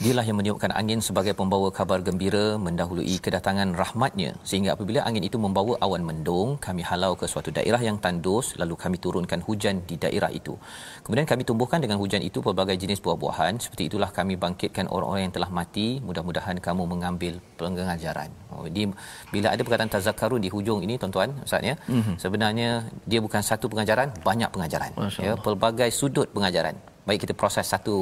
Dialah 0.03 0.27
yang 0.27 0.43
meniupkan 0.43 0.75
angin 0.75 0.99
sebagai 0.99 1.31
pembawa 1.31 1.71
kabar 1.71 2.03
gembira 2.03 2.59
mendahului 2.59 3.23
kedatangan 3.23 3.71
rahmatnya. 3.71 4.35
Sehingga 4.43 4.75
apabila 4.75 5.07
angin 5.07 5.23
itu 5.23 5.39
membawa 5.39 5.79
awan 5.79 6.03
mendung, 6.03 6.59
kami 6.59 6.83
halau 6.83 7.15
ke 7.15 7.31
suatu 7.31 7.55
daerah 7.55 7.79
yang 7.79 8.03
tandus 8.03 8.59
lalu 8.59 8.75
kami 8.75 8.99
turunkan 8.99 9.39
hujan 9.47 9.87
di 9.87 9.95
daerah 9.95 10.27
itu. 10.35 10.59
Kemudian 11.07 11.23
kami 11.23 11.47
tumbuhkan 11.47 11.79
dengan 11.79 12.03
hujan 12.03 12.19
itu 12.19 12.43
pelbagai 12.43 12.75
jenis 12.83 12.99
buah-buahan. 12.99 13.63
Seperti 13.63 13.95
itulah 13.95 14.11
kami 14.11 14.35
bangkitkan 14.35 14.91
orang-orang 14.91 15.31
yang 15.31 15.35
telah 15.39 15.51
mati. 15.55 16.03
Mudah-mudahan 16.03 16.59
kamu 16.59 16.83
mengambil 16.83 17.39
pengajaran. 17.55 18.35
Oh, 18.51 18.67
jadi 18.67 18.91
bila 19.31 19.55
ada 19.55 19.63
perkataan 19.63 19.87
tazakarun 19.87 20.43
di 20.43 20.51
hujung 20.51 20.83
ini 20.83 20.99
tuan-tuan, 20.99 21.31
Ustaz, 21.47 21.63
ya, 21.63 21.79
mm-hmm. 21.79 22.19
sebenarnya 22.19 22.91
dia 23.07 23.23
bukan 23.23 23.39
satu 23.39 23.71
pengajaran, 23.71 24.11
banyak 24.27 24.51
pengajaran. 24.51 24.91
Ya, 25.23 25.39
pelbagai 25.39 25.95
sudut 25.95 26.27
pengajaran 26.35 26.75
baik 27.09 27.21
kita 27.25 27.35
proses 27.43 27.67
satu 27.75 27.97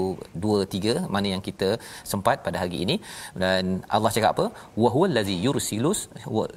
dua 0.45 0.59
tiga 0.75 0.95
mana 1.15 1.29
yang 1.35 1.43
kita 1.49 1.69
sempat 2.13 2.37
pada 2.47 2.57
hari 2.63 2.79
ini. 2.85 2.97
Dan 3.43 3.83
Allah 3.97 4.13
cakap 4.17 4.33
apa? 4.37 4.47
Wa 4.83 4.91
huwal 4.95 5.15
ladzi 5.19 5.37
yursilus 5.47 6.01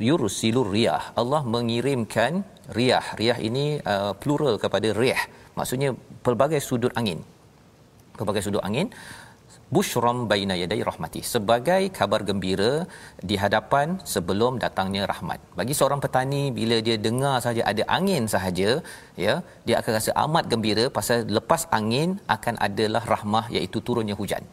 yursilur 0.10 0.70
riyah. 0.76 1.04
Allah 1.22 1.42
mengirimkan 1.56 2.44
riyah. 2.78 3.06
Riyah 3.22 3.40
ini 3.50 3.66
uh, 3.94 4.14
plural 4.24 4.58
kepada 4.66 4.90
riyah. 5.02 5.24
Maksudnya 5.60 5.92
pelbagai 6.26 6.62
sudut 6.70 6.94
angin. 7.02 7.22
Pelbagai 8.20 8.42
sudut 8.46 8.64
angin 8.68 8.88
busyram 9.76 10.20
baina 10.32 10.56
yaday 10.62 10.82
rahmati. 10.90 11.22
Sebagai 11.34 11.82
kabar 11.98 12.22
gembira 12.30 12.72
di 13.30 13.36
hadapan 13.44 13.88
sebelum 14.14 14.54
datangnya 14.64 15.04
rahmat. 15.12 15.40
Bagi 15.60 15.74
seorang 15.80 16.02
petani 16.06 16.44
bila 16.60 16.78
dia 16.88 16.98
dengar 17.08 17.36
saja 17.46 17.62
ada 17.72 17.84
angin 17.98 18.26
sahaja 18.36 18.70
ya 19.26 19.36
dia 19.68 19.76
akan 19.82 19.92
rasa 20.00 20.14
amat 20.26 20.46
gembira 20.54 20.86
pasal 20.98 21.20
lepas 21.38 21.64
angin 21.80 22.10
akan 22.38 22.58
adalah 22.68 23.04
rahmah 23.16 23.46
iaitu 23.58 23.80
turunnya 23.90 24.18
hujan. 24.22 24.46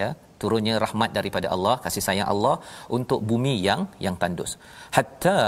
Ya 0.00 0.08
turunnya 0.42 0.74
rahmat 0.84 1.10
daripada 1.18 1.48
Allah 1.54 1.74
kasih 1.84 2.02
sayang 2.08 2.28
Allah 2.32 2.56
untuk 2.98 3.20
bumi 3.30 3.54
yang 3.68 3.82
yang 4.06 4.16
tandus. 4.22 4.52
Hatta 4.96 5.38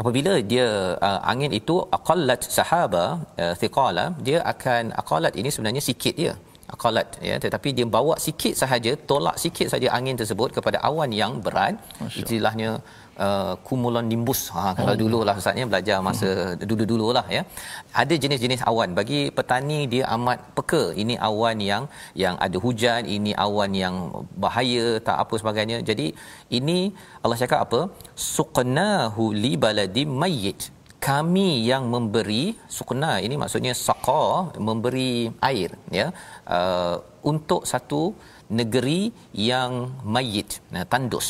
apabila 0.00 0.32
dia 0.52 0.66
uh, 1.08 1.20
angin 1.32 1.52
itu 1.60 1.74
aqallat 1.96 2.42
sahaba 2.56 3.04
uh, 3.44 3.54
thiqala 3.60 4.04
dia 4.26 4.38
akan 4.52 4.84
aqalat 5.02 5.34
ini 5.40 5.50
sebenarnya 5.54 5.82
sikit 5.88 6.14
dia 6.22 6.34
aqalat 6.74 7.08
ya. 7.28 7.36
Tetapi 7.44 7.68
dia 7.76 7.86
bawa 7.96 8.14
sikit 8.26 8.54
sahaja 8.62 8.92
tolak 9.10 9.36
sikit 9.44 9.68
saja 9.72 9.88
angin 9.98 10.16
tersebut 10.20 10.50
kepada 10.56 10.78
awan 10.88 11.12
yang 11.20 11.34
berat. 11.44 11.74
Istilahnya 12.20 12.70
uh, 13.26 13.52
cumulonimbus 13.66 14.40
ha 14.54 14.64
kalau 14.78 14.94
oh. 14.94 14.98
dululah 15.02 15.34
ustaznya 15.40 15.66
belajar 15.72 15.98
masa 16.08 16.30
hmm. 16.30 16.64
dulu-dululah 16.70 17.24
ya. 17.36 17.42
Ada 18.02 18.14
jenis-jenis 18.22 18.64
awan. 18.72 18.90
Bagi 18.98 19.20
petani 19.38 19.80
dia 19.94 20.04
amat 20.16 20.40
peka. 20.58 20.82
Ini 21.02 21.16
awan 21.30 21.58
yang 21.70 21.86
yang 22.24 22.36
ada 22.46 22.58
hujan 22.66 23.04
ini 23.16 23.34
awan 23.46 23.72
yang 23.84 23.96
bahaya 24.44 24.86
tak 25.08 25.16
apa 25.24 25.34
sebagainya. 25.42 25.78
Jadi 25.90 26.08
ini 26.60 26.78
Allah 27.22 27.38
cakap 27.44 27.60
apa? 27.66 27.80
Suqnahu 28.34 29.24
li 29.44 29.54
baladim 29.64 30.12
mayyit 30.24 30.62
kami 31.08 31.48
yang 31.70 31.84
memberi 31.94 32.42
sukna 32.76 33.12
ini 33.26 33.34
maksudnya 33.42 33.72
saqa 33.86 34.24
memberi 34.68 35.12
air 35.50 35.70
ya. 35.98 36.06
Uh, 36.56 36.96
untuk 37.32 37.62
satu 37.72 38.02
negeri 38.60 39.00
yang 39.50 39.72
mayit 40.14 40.50
nah 40.74 40.84
tandus. 40.92 41.28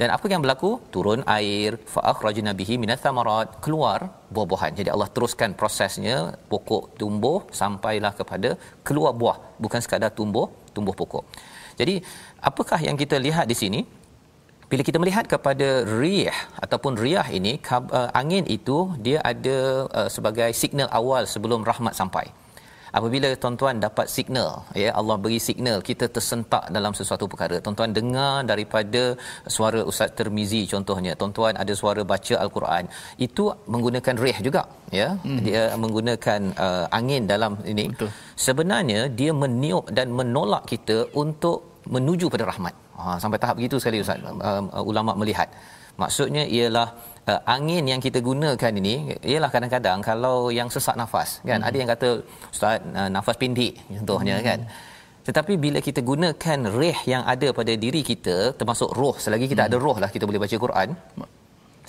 Dan 0.00 0.08
apa 0.14 0.28
yang 0.32 0.42
berlaku? 0.44 0.70
Turun 0.94 1.20
air 1.36 1.70
fa 1.92 2.00
akhrajna 2.12 2.52
bihi 2.58 2.74
minats 2.82 3.04
thamarat 3.04 3.48
keluar 3.64 3.98
buah-buahan. 4.34 4.72
Jadi 4.78 4.88
Allah 4.94 5.08
teruskan 5.14 5.50
prosesnya 5.60 6.16
pokok 6.52 6.84
tumbuh 7.00 7.38
sampailah 7.60 8.12
kepada 8.20 8.50
keluar 8.86 9.12
buah. 9.20 9.38
Bukan 9.64 9.80
sekadar 9.84 10.12
tumbuh 10.18 10.46
tumbuh 10.76 10.94
pokok. 11.00 11.24
Jadi 11.80 11.94
apakah 12.48 12.80
yang 12.88 12.96
kita 13.02 13.16
lihat 13.26 13.48
di 13.52 13.56
sini 13.62 13.80
bila 14.70 14.82
kita 14.88 14.98
melihat 15.02 15.24
kepada 15.34 15.68
riyah 16.00 16.38
ataupun 16.64 16.92
riyah 17.02 17.26
ini 17.38 17.52
uh, 17.76 18.10
angin 18.20 18.44
itu 18.56 18.78
dia 19.06 19.18
ada 19.32 19.58
uh, 19.98 20.08
sebagai 20.14 20.50
signal 20.62 20.90
awal 21.00 21.22
sebelum 21.34 21.62
rahmat 21.70 21.94
sampai. 22.00 22.26
Apabila 22.98 23.28
tuan-tuan 23.42 23.76
dapat 23.84 24.06
signal 24.14 24.50
ya 24.82 24.90
Allah 25.00 25.16
beri 25.24 25.38
signal 25.46 25.78
kita 25.88 26.06
tersentak 26.14 26.64
dalam 26.76 26.92
sesuatu 26.98 27.24
perkara. 27.32 27.56
Tuan-tuan 27.64 27.92
dengar 27.98 28.32
daripada 28.50 29.02
suara 29.56 29.80
ustaz 29.90 30.14
Termizi 30.18 30.62
contohnya. 30.72 31.12
Tuan-tuan 31.20 31.54
ada 31.62 31.74
suara 31.80 32.02
baca 32.12 32.34
al-Quran. 32.44 32.84
Itu 33.26 33.44
menggunakan 33.74 34.14
rih 34.24 34.38
juga 34.46 34.62
ya. 35.00 35.08
Hmm. 35.26 35.38
dia 35.46 35.64
menggunakan 35.82 36.40
uh, 36.66 36.86
angin 36.98 37.22
dalam 37.34 37.54
ini. 37.72 37.86
Betul. 37.92 38.10
sebenarnya 38.46 39.02
dia 39.20 39.34
meniup 39.44 39.86
dan 39.98 40.08
menolak 40.18 40.64
kita 40.72 40.98
untuk 41.24 41.58
menuju 41.96 42.26
pada 42.34 42.46
rahmat 42.52 42.85
ha 43.00 43.16
sampai 43.22 43.38
tahap 43.42 43.56
begitu 43.58 43.76
sekali 43.82 43.98
ustaz 44.04 44.20
uh, 44.30 44.62
uh, 44.76 44.84
ulama 44.90 45.12
melihat 45.20 45.48
maksudnya 46.02 46.42
ialah 46.56 46.88
uh, 47.30 47.40
angin 47.54 47.84
yang 47.92 48.00
kita 48.06 48.18
gunakan 48.28 48.72
ini 48.80 48.94
ialah 49.32 49.50
kadang-kadang 49.54 50.00
kalau 50.10 50.38
yang 50.58 50.68
sesak 50.74 50.96
nafas 51.02 51.30
kan 51.50 51.60
hmm. 51.60 51.68
ada 51.68 51.76
yang 51.80 51.90
kata 51.94 52.08
ustaz 52.54 52.78
uh, 53.00 53.08
nafas 53.16 53.38
pendek 53.42 53.74
contohnya 53.98 54.36
hmm. 54.38 54.46
kan 54.48 54.60
tetapi 55.28 55.52
bila 55.64 55.78
kita 55.88 56.00
gunakan 56.10 56.58
rih 56.80 56.98
yang 57.12 57.22
ada 57.32 57.48
pada 57.58 57.72
diri 57.84 58.02
kita 58.10 58.36
termasuk 58.58 58.90
roh 59.00 59.16
selagi 59.24 59.48
kita 59.52 59.62
hmm. 59.64 59.70
ada 59.70 59.76
roh 59.86 59.96
lah 60.02 60.10
kita 60.16 60.24
boleh 60.28 60.42
baca 60.44 60.56
Quran 60.66 60.88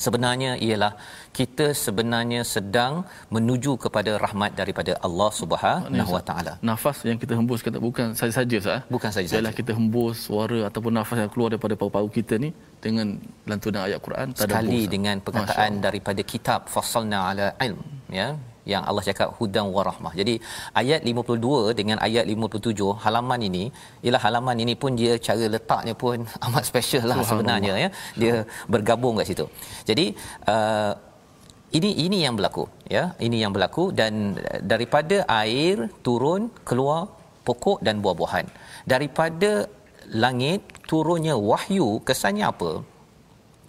sebenarnya 0.05 0.51
ialah 0.67 0.91
kita 1.37 1.65
sebenarnya 1.85 2.41
sedang 2.55 2.93
menuju 3.35 3.71
kepada 3.85 4.11
rahmat 4.25 4.51
daripada 4.59 4.93
Allah 5.07 5.29
Subhanahu 5.41 6.15
Wa 6.17 6.23
Taala. 6.29 6.53
Nafas 6.69 6.97
yang 7.09 7.19
kita 7.23 7.33
hembus 7.39 7.61
kata 7.67 7.77
bukan 7.87 8.07
saja-saja 8.19 8.55
Ustaz. 8.61 8.77
eh? 8.77 8.81
Bukan 8.95 9.09
saja 9.15 9.27
Ialah 9.37 9.53
kita 9.59 9.71
hembus 9.79 10.17
suara 10.27 10.59
ataupun 10.69 10.91
nafas 10.99 11.17
yang 11.23 11.31
keluar 11.33 11.49
daripada 11.53 11.75
paru-paru 11.81 12.09
kita 12.19 12.35
ni 12.45 12.49
dengan 12.85 13.07
lantunan 13.49 13.81
ayat 13.87 13.99
Quran 14.07 14.27
sekali 14.39 14.53
tadabbur, 14.53 14.91
dengan 14.95 15.15
perkataan 15.27 15.71
daripada 15.87 16.21
kitab 16.33 16.59
fassalna 16.73 17.19
ala 17.29 17.47
ilm 17.67 17.81
ya 18.19 18.27
yang 18.73 18.83
Allah 18.89 19.03
cakap 19.09 19.29
hudan 19.37 19.65
wa 19.75 19.83
rahmah. 19.89 20.13
Jadi 20.19 20.35
ayat 20.81 21.01
52 21.09 21.77
dengan 21.79 21.97
ayat 22.07 22.25
57 22.33 22.87
halaman 23.05 23.41
ini 23.49 23.63
ialah 24.05 24.21
halaman 24.27 24.57
ini 24.63 24.73
pun 24.81 24.93
dia 25.01 25.13
cara 25.27 25.47
letaknya 25.55 25.95
pun 26.03 26.17
amat 26.47 26.63
special 26.71 27.05
lah 27.11 27.19
sebenarnya 27.31 27.73
ya. 27.83 27.89
Dia 28.21 28.35
bergabung 28.73 29.15
kat 29.19 29.27
situ. 29.31 29.45
Jadi 29.89 30.05
uh, 30.53 30.93
ini 31.77 31.91
ini 32.05 32.17
yang 32.25 32.35
berlaku 32.39 32.65
ya. 32.95 33.03
Ini 33.27 33.37
yang 33.43 33.53
berlaku 33.55 33.85
dan 33.99 34.13
daripada 34.73 35.17
air 35.41 35.87
turun 36.07 36.43
keluar 36.69 36.99
pokok 37.47 37.79
dan 37.87 38.03
buah-buahan. 38.03 38.45
Daripada 38.93 39.51
langit 40.23 40.61
turunnya 40.89 41.35
wahyu 41.49 41.87
kesannya 42.07 42.45
apa? 42.53 42.71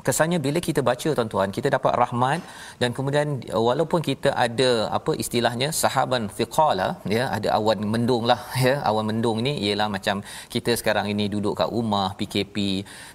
Kesannya 0.09 0.39
bila 0.47 0.59
kita 0.69 0.81
baca 0.89 1.09
tuan-tuan 1.19 1.51
kita 1.57 1.69
dapat 1.77 1.93
rahmat 2.03 2.41
dan 2.83 2.91
kemudian 2.97 3.29
uh, 3.57 3.63
walaupun 3.69 4.01
kita 4.09 4.31
ada 4.47 4.71
apa 4.99 5.13
istilahnya 5.25 5.69
sahaban 5.83 6.25
thiqala 6.39 6.89
ya 7.17 7.25
ada 7.37 7.49
awan 7.59 7.81
mendung 7.95 8.25
lah 8.31 8.41
ya 8.67 8.75
awan 8.91 9.07
mendung 9.11 9.39
ni 9.47 9.55
ialah 9.67 9.89
macam 9.97 10.17
kita 10.55 10.73
sekarang 10.81 11.09
ini 11.15 11.27
duduk 11.35 11.55
kat 11.61 11.71
rumah 11.77 12.09
PKP 12.21 12.57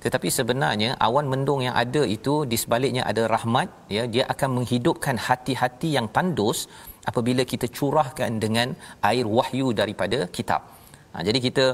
tetapi 0.06 0.30
sebenarnya 0.38 0.91
awan 1.08 1.28
mendung 1.34 1.62
yang 1.68 1.76
ada 1.84 2.04
itu 2.18 2.36
di 2.54 2.60
sebaliknya 2.64 3.04
ada 3.12 3.26
rahmat 3.36 3.70
ya 3.98 4.06
dia 4.16 4.26
akan 4.34 4.50
menghidupkan 4.58 5.18
hati-hati 5.28 5.91
yang 5.98 6.10
tandus 6.18 6.62
apabila 7.10 7.44
kita 7.54 7.68
curahkan 7.78 8.32
dengan 8.44 8.70
air 9.10 9.26
wahyu 9.38 9.70
daripada 9.82 10.20
kitab 10.38 10.62
Ha, 11.14 11.22
jadi 11.28 11.39
kita 11.45 11.66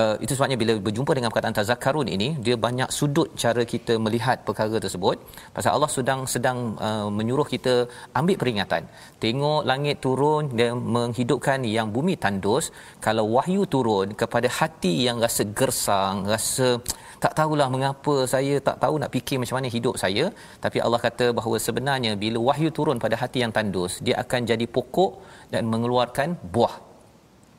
uh, 0.00 0.14
itu 0.24 0.32
sebabnya 0.36 0.56
bila 0.60 0.74
berjumpa 0.86 1.12
dengan 1.16 1.28
perkataan 1.30 1.56
tazakkarun 1.58 2.08
ini 2.16 2.28
dia 2.46 2.56
banyak 2.66 2.88
sudut 2.98 3.28
cara 3.42 3.62
kita 3.72 3.94
melihat 4.04 4.36
perkara 4.48 4.78
tersebut. 4.84 5.16
Pasal 5.56 5.72
Allah 5.76 5.90
sedang 5.96 6.20
sedang 6.34 6.58
uh, 6.86 7.08
menyuruh 7.18 7.48
kita 7.54 7.74
ambil 8.20 8.36
peringatan. 8.42 8.82
Tengok 9.24 9.60
langit 9.70 10.00
turun 10.06 10.48
dan 10.60 10.80
menghidupkan 10.96 11.60
yang 11.76 11.90
bumi 11.96 12.16
tandus. 12.24 12.66
Kalau 13.06 13.26
wahyu 13.36 13.64
turun 13.74 14.16
kepada 14.22 14.48
hati 14.60 14.94
yang 15.08 15.20
rasa 15.26 15.44
gersang 15.60 16.24
rasa 16.34 16.68
tak 17.24 17.32
tahulah 17.38 17.68
mengapa 17.74 18.14
saya 18.32 18.56
tak 18.68 18.76
tahu 18.82 18.96
nak 19.02 19.12
fikir 19.16 19.36
macam 19.42 19.56
mana 19.60 19.68
hidup 19.76 19.94
saya. 20.04 20.24
Tapi 20.64 20.80
Allah 20.86 21.02
kata 21.06 21.28
bahawa 21.38 21.56
sebenarnya 21.68 22.14
bila 22.24 22.40
wahyu 22.48 22.72
turun 22.78 22.96
pada 23.06 23.18
hati 23.22 23.40
yang 23.44 23.52
tandus 23.58 24.00
dia 24.08 24.16
akan 24.24 24.40
jadi 24.52 24.68
pokok 24.78 25.12
dan 25.52 25.64
mengeluarkan 25.72 26.40
buah 26.56 26.85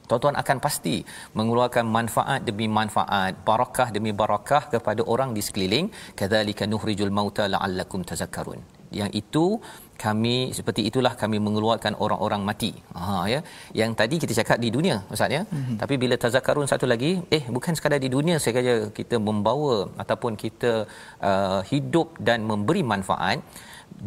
tuan-tuan 0.09 0.35
akan 0.41 0.57
pasti 0.65 0.95
mengeluarkan 1.39 1.85
manfaat 1.97 2.41
demi 2.49 2.67
manfaat 2.79 3.33
barakah 3.49 3.89
demi 3.97 4.13
barakah 4.21 4.63
kepada 4.73 5.03
orang 5.13 5.31
di 5.37 5.43
sekeliling 5.47 5.87
kadzalika 6.19 6.65
nuhrijul 6.73 7.13
mauta 7.19 7.45
la'allakum 7.53 8.01
tazakkarun 8.11 8.61
yang 8.99 9.11
itu 9.21 9.45
kami 10.03 10.35
seperti 10.57 10.81
itulah 10.89 11.11
kami 11.21 11.37
mengeluarkan 11.45 11.93
orang-orang 12.05 12.41
mati. 12.49 12.71
Ha 12.97 13.25
ya. 13.33 13.39
Yang 13.79 13.91
tadi 13.99 14.15
kita 14.23 14.33
cakap 14.39 14.57
di 14.65 14.69
dunia 14.75 14.97
ustaz 15.13 15.35
ya. 15.37 15.41
Mm-hmm. 15.43 15.77
Tapi 15.81 15.95
bila 16.03 16.15
tazakkarun 16.23 16.69
satu 16.71 16.85
lagi, 16.93 17.11
eh 17.37 17.43
bukan 17.55 17.73
sekadar 17.77 17.99
di 18.05 18.09
dunia 18.17 18.37
saja 18.45 18.75
kita 18.99 19.17
membawa 19.27 19.75
ataupun 20.03 20.33
kita 20.43 20.73
uh, 21.29 21.61
hidup 21.71 22.13
dan 22.27 22.45
memberi 22.51 22.83
manfaat 22.93 23.41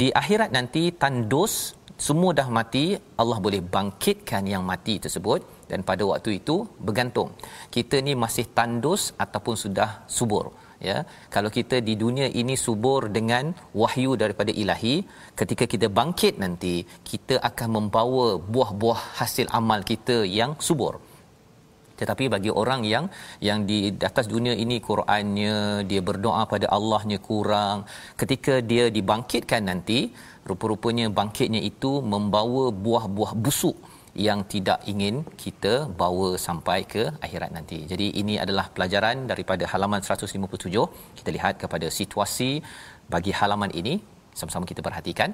di 0.00 0.08
akhirat 0.22 0.50
nanti 0.56 0.82
tandus 1.02 1.54
semua 2.06 2.30
dah 2.38 2.48
mati 2.58 2.84
Allah 3.22 3.38
boleh 3.46 3.60
bangkitkan 3.74 4.44
yang 4.52 4.62
mati 4.70 4.94
tersebut 5.04 5.40
dan 5.70 5.80
pada 5.90 6.02
waktu 6.10 6.30
itu 6.40 6.56
bergantung. 6.86 7.30
Kita 7.76 7.98
ni 8.06 8.14
masih 8.24 8.46
tandus 8.58 9.02
ataupun 9.24 9.54
sudah 9.64 9.90
subur 10.18 10.44
ya. 10.88 10.96
Kalau 11.34 11.50
kita 11.58 11.78
di 11.88 11.94
dunia 12.02 12.26
ini 12.40 12.56
subur 12.66 13.00
dengan 13.18 13.52
wahyu 13.82 14.12
daripada 14.22 14.52
ilahi 14.62 14.96
ketika 15.40 15.64
kita 15.72 15.86
bangkit 15.98 16.34
nanti 16.44 16.74
kita 17.10 17.36
akan 17.50 17.68
membawa 17.76 18.26
buah-buah 18.54 19.00
hasil 19.20 19.46
amal 19.60 19.82
kita 19.92 20.18
yang 20.40 20.52
subur. 20.68 20.94
Tetapi 22.00 22.32
bagi 22.34 22.50
orang 22.60 22.80
yang 22.92 23.06
yang 23.48 23.58
di 23.70 23.78
atas 24.08 24.26
dunia 24.34 24.54
ini 24.64 24.76
Qurannya 24.88 25.56
dia 25.90 26.00
berdoa 26.08 26.42
pada 26.52 26.66
Allahnya 26.76 27.18
kurang 27.28 27.84
ketika 28.20 28.54
dia 28.70 28.84
dibangkitkan 28.96 29.68
nanti 29.70 29.98
rupa-rupanya 30.48 31.06
bangkitnya 31.18 31.60
itu 31.70 31.92
membawa 32.12 32.64
buah-buah 32.84 33.32
busuk 33.44 33.76
yang 34.14 34.40
tidak 34.52 34.82
ingin 34.92 35.22
kita 35.42 35.86
bawa 36.02 36.28
sampai 36.46 36.82
ke 36.92 37.02
akhirat 37.26 37.50
nanti. 37.56 37.78
Jadi 37.90 38.06
ini 38.22 38.34
adalah 38.44 38.66
pelajaran 38.74 39.30
daripada 39.30 39.64
halaman 39.72 40.02
157. 40.02 40.40
Kita 41.18 41.30
lihat 41.36 41.54
kepada 41.62 41.86
situasi 41.98 42.50
bagi 43.14 43.30
halaman 43.30 43.70
ini 43.80 43.94
sama-sama 44.34 44.66
kita 44.66 44.82
perhatikan. 44.88 45.30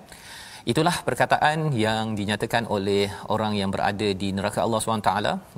Itulah 0.71 0.95
perkataan 1.07 1.59
yang 1.79 2.19
dinyatakan 2.19 2.65
oleh 2.77 3.07
orang 3.35 3.53
yang 3.59 3.71
berada 3.75 4.09
di 4.23 4.29
neraka 4.37 4.61
Allah 4.67 4.81
SWT. 4.83 5.13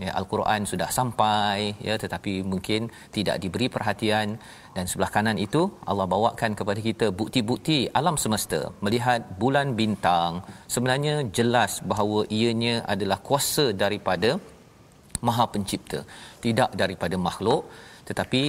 Ya, 0.05 0.11
Al-Quran 0.21 0.69
sudah 0.71 0.89
sampai 0.97 1.73
ya 1.87 1.95
tetapi 2.03 2.33
mungkin 2.51 2.93
tidak 3.17 3.41
diberi 3.43 3.73
perhatian. 3.77 4.37
Dan 4.77 4.85
sebelah 4.91 5.09
kanan 5.15 5.41
itu 5.47 5.63
Allah 5.91 6.07
bawakan 6.15 6.53
kepada 6.59 6.81
kita 6.89 7.07
bukti-bukti 7.21 7.79
alam 8.01 8.21
semesta 8.25 8.61
melihat 8.85 9.25
bulan 9.41 9.73
bintang. 9.81 10.45
Sebenarnya 10.75 11.15
jelas 11.39 11.81
bahawa 11.93 12.29
ianya 12.41 12.85
adalah 12.95 13.19
kuasa 13.29 13.67
daripada 13.85 14.37
Maha 15.27 15.45
Pencipta 15.53 16.01
tidak 16.45 16.71
daripada 16.83 17.17
makhluk 17.29 17.63
tetapi 18.09 18.43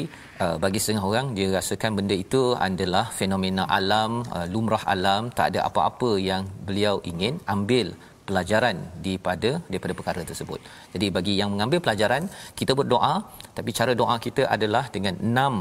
uh, 0.44 0.56
bagi 0.64 0.80
setengah 0.82 1.06
orang 1.10 1.28
dia 1.38 1.48
rasakan 1.58 1.92
benda 1.98 2.16
itu 2.26 2.42
adalah 2.68 3.06
fenomena 3.20 3.64
alam 3.80 4.12
uh, 4.36 4.46
lumrah 4.54 4.84
alam 4.94 5.24
tak 5.40 5.48
ada 5.52 5.60
apa-apa 5.70 6.12
yang 6.30 6.44
beliau 6.68 6.96
ingin 7.12 7.36
ambil 7.56 7.88
pelajaran 8.30 8.78
daripada 9.06 9.52
daripada 9.72 9.94
perkara 10.00 10.22
tersebut. 10.30 10.60
Jadi 10.94 11.08
bagi 11.18 11.34
yang 11.42 11.50
mengambil 11.54 11.80
pelajaran 11.86 12.24
kita 12.60 12.74
berdoa 12.80 13.16
tapi 13.58 13.72
cara 13.80 13.94
doa 14.02 14.16
kita 14.26 14.46
adalah 14.56 14.84
dengan 14.96 15.16
enam 15.30 15.54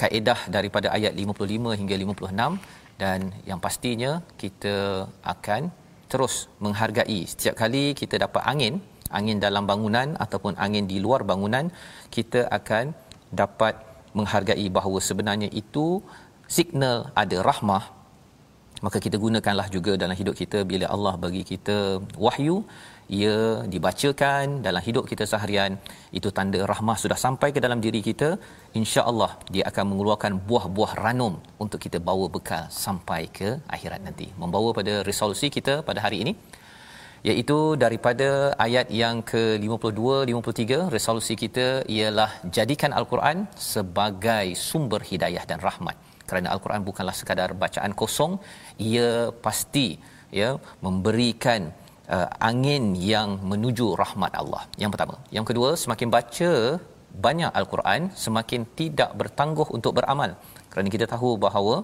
kaedah 0.00 0.40
daripada 0.56 0.88
ayat 0.96 1.12
55 1.24 1.78
hingga 1.80 1.96
56 2.04 3.02
dan 3.02 3.20
yang 3.50 3.60
pastinya 3.66 4.12
kita 4.42 4.76
akan 5.34 5.62
terus 6.12 6.34
menghargai 6.64 7.20
setiap 7.32 7.54
kali 7.62 7.84
kita 8.00 8.14
dapat 8.24 8.42
angin 8.52 8.74
angin 9.18 9.38
dalam 9.44 9.64
bangunan 9.70 10.08
ataupun 10.24 10.54
angin 10.64 10.84
di 10.92 10.98
luar 11.04 11.20
bangunan 11.30 11.66
kita 12.16 12.40
akan 12.58 12.84
dapat 13.40 13.74
menghargai 14.18 14.66
bahawa 14.76 14.98
sebenarnya 15.08 15.48
itu 15.62 15.86
signal 16.56 16.96
ada 17.22 17.38
rahmah 17.48 17.84
maka 18.86 18.98
kita 19.04 19.16
gunakanlah 19.24 19.66
juga 19.74 19.92
dalam 20.02 20.16
hidup 20.20 20.34
kita 20.40 20.58
bila 20.70 20.86
Allah 20.94 21.14
bagi 21.24 21.42
kita 21.50 21.76
wahyu 22.24 22.56
ia 23.18 23.36
dibacakan 23.72 24.46
dalam 24.66 24.82
hidup 24.86 25.04
kita 25.10 25.24
seharian 25.32 25.72
itu 26.18 26.28
tanda 26.36 26.60
rahmah 26.72 26.96
sudah 27.02 27.18
sampai 27.24 27.48
ke 27.54 27.60
dalam 27.64 27.80
diri 27.84 28.00
kita 28.08 28.28
insya-Allah 28.80 29.30
dia 29.54 29.64
akan 29.70 29.84
mengeluarkan 29.90 30.34
buah-buah 30.48 30.92
ranum 31.04 31.34
untuk 31.64 31.80
kita 31.84 32.00
bawa 32.08 32.26
bekal 32.36 32.64
sampai 32.84 33.22
ke 33.38 33.48
akhirat 33.76 34.00
nanti. 34.06 34.28
Membawa 34.42 34.70
pada 34.78 34.94
resolusi 35.10 35.48
kita 35.56 35.74
pada 35.88 36.00
hari 36.06 36.18
ini 36.24 36.34
iaitu 37.30 37.58
daripada 37.82 38.28
ayat 38.66 38.86
yang 39.02 39.16
ke-52 39.30 40.02
53 40.30 40.78
resolusi 40.94 41.34
kita 41.42 41.66
ialah 41.96 42.30
jadikan 42.56 42.92
al-Quran 43.00 43.46
sebagai 43.72 44.46
sumber 44.68 45.00
hidayah 45.10 45.44
dan 45.50 45.60
rahmat. 45.68 45.96
Kerana 46.28 46.48
al-Quran 46.54 46.82
bukanlah 46.88 47.14
sekadar 47.20 47.50
bacaan 47.62 47.92
kosong 48.00 48.32
ia 48.90 49.10
pasti 49.46 49.88
ya 50.40 50.50
memberikan 50.86 51.62
uh, 52.16 52.28
angin 52.50 52.84
yang 53.12 53.30
menuju 53.50 53.86
rahmat 54.02 54.32
Allah. 54.42 54.62
Yang 54.82 54.92
pertama. 54.94 55.16
Yang 55.36 55.46
kedua 55.50 55.70
semakin 55.84 56.10
baca 56.16 56.50
banyak 57.26 57.50
al-Quran 57.60 58.02
semakin 58.24 58.62
tidak 58.80 59.10
bertangguh 59.20 59.68
untuk 59.76 59.92
beramal. 59.98 60.30
Kerana 60.72 60.88
kita 60.94 61.06
tahu 61.14 61.30
bahawa 61.46 61.74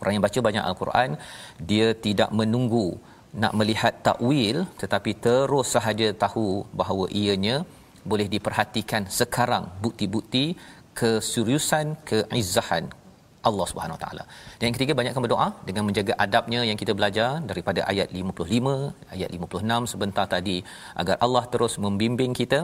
orang 0.00 0.12
yang 0.16 0.24
baca 0.26 0.40
banyak 0.48 0.64
al-Quran 0.70 1.10
dia 1.70 1.88
tidak 2.06 2.30
menunggu 2.40 2.86
nak 3.42 3.52
melihat 3.58 3.94
takwil 4.06 4.58
tetapi 4.82 5.12
terus 5.26 5.68
sahaja 5.76 6.08
tahu 6.24 6.64
bahawa 6.80 7.06
ianya 7.22 7.56
boleh 8.10 8.26
diperhatikan 8.34 9.04
sekarang 9.20 9.64
bukti-bukti 9.84 10.44
keseriusan 11.00 11.86
keizzahan 12.08 12.84
Allah 13.48 13.66
Subhanahu 13.70 13.96
Wa 13.96 14.02
Taala. 14.04 14.24
Dan 14.58 14.64
yang 14.68 14.76
ketiga 14.76 14.92
banyakkan 15.00 15.22
berdoa 15.24 15.48
dengan 15.68 15.82
menjaga 15.88 16.14
adabnya 16.24 16.60
yang 16.68 16.78
kita 16.82 16.92
belajar 16.98 17.28
daripada 17.50 17.80
ayat 17.92 18.08
55, 18.20 19.14
ayat 19.14 19.28
56 19.36 19.92
sebentar 19.92 20.26
tadi 20.34 20.56
agar 21.00 21.16
Allah 21.26 21.44
terus 21.52 21.74
membimbing 21.84 22.34
kita 22.40 22.60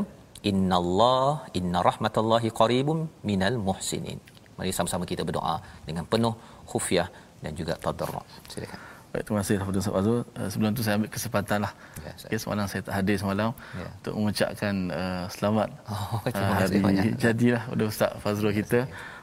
innallah 0.50 1.46
inna 1.58 1.80
rahmatallahi 1.90 2.50
qaribum 2.60 2.98
minal 3.30 3.58
muhsinin. 3.68 4.18
Mari 4.58 4.72
sama-sama 4.78 5.04
kita 5.12 5.22
berdoa 5.28 5.56
dengan 5.86 6.04
penuh 6.14 6.34
khufiah 6.72 7.08
dan 7.44 7.54
juga 7.60 7.74
tadarru. 7.86 8.22
Silakan. 8.52 8.93
Baik, 9.14 9.30
terima 9.30 9.40
kasih 9.46 9.54
kepada 9.62 9.78
Ustaz 9.78 9.94
Azul. 9.94 10.18
Uh, 10.34 10.48
sebelum 10.50 10.70
tu 10.74 10.82
saya 10.82 10.94
ambil 10.98 11.10
kesempatan 11.14 11.58
lah. 11.62 11.72
Ya, 12.02 12.10
saya- 12.18 12.26
okay, 12.26 12.38
semalam 12.42 12.66
saya 12.66 12.80
tak 12.82 12.94
hadir 12.98 13.14
semalam 13.14 13.50
Ya. 13.78 13.86
untuk 14.02 14.12
mengucapkan 14.18 14.74
uh, 14.90 15.24
selamat 15.30 15.68
Oh, 15.86 16.18
uh, 16.18 16.18
kasih 16.26 16.44
hari 16.50 16.78
banyak. 16.82 17.04
jadilah 17.22 17.62
pada 17.70 17.82
Ustaz 17.86 18.10
Fazrul 18.18 18.50
kita. 18.52 18.80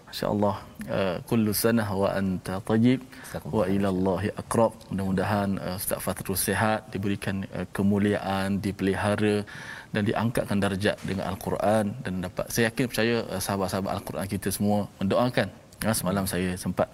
Masya-Allah. 0.08 0.56
Uh, 0.88 1.18
kullu 1.28 1.52
sanah 1.52 1.88
wa 1.92 2.08
anta 2.12 2.60
tayyib 2.64 3.00
wa 3.48 3.64
ila 3.68 3.88
Allahi 3.92 4.28
aqrab. 4.32 4.72
Mudah-mudahan 4.92 5.50
uh, 5.60 5.76
Ustaz 5.76 6.00
Fazrul 6.00 6.39
sihat, 6.39 6.88
diberikan 6.88 7.44
uh, 7.52 7.68
kemuliaan, 7.76 8.64
dipelihara 8.64 9.44
dan 9.92 10.08
diangkatkan 10.08 10.56
darjat 10.56 10.96
dengan 11.04 11.36
Al-Quran 11.36 11.92
dan 12.00 12.14
dapat 12.24 12.48
saya 12.48 12.72
yakin 12.72 12.88
percaya 12.88 13.16
uh, 13.28 13.39
sahabat-sahabat 13.44 13.92
Al-Quran 13.92 14.26
kita 14.32 14.48
semua 14.56 14.88
mendoakan. 15.04 15.52
Ya, 15.84 15.92
semalam 15.92 16.24
saya 16.24 16.56
sempat 16.56 16.88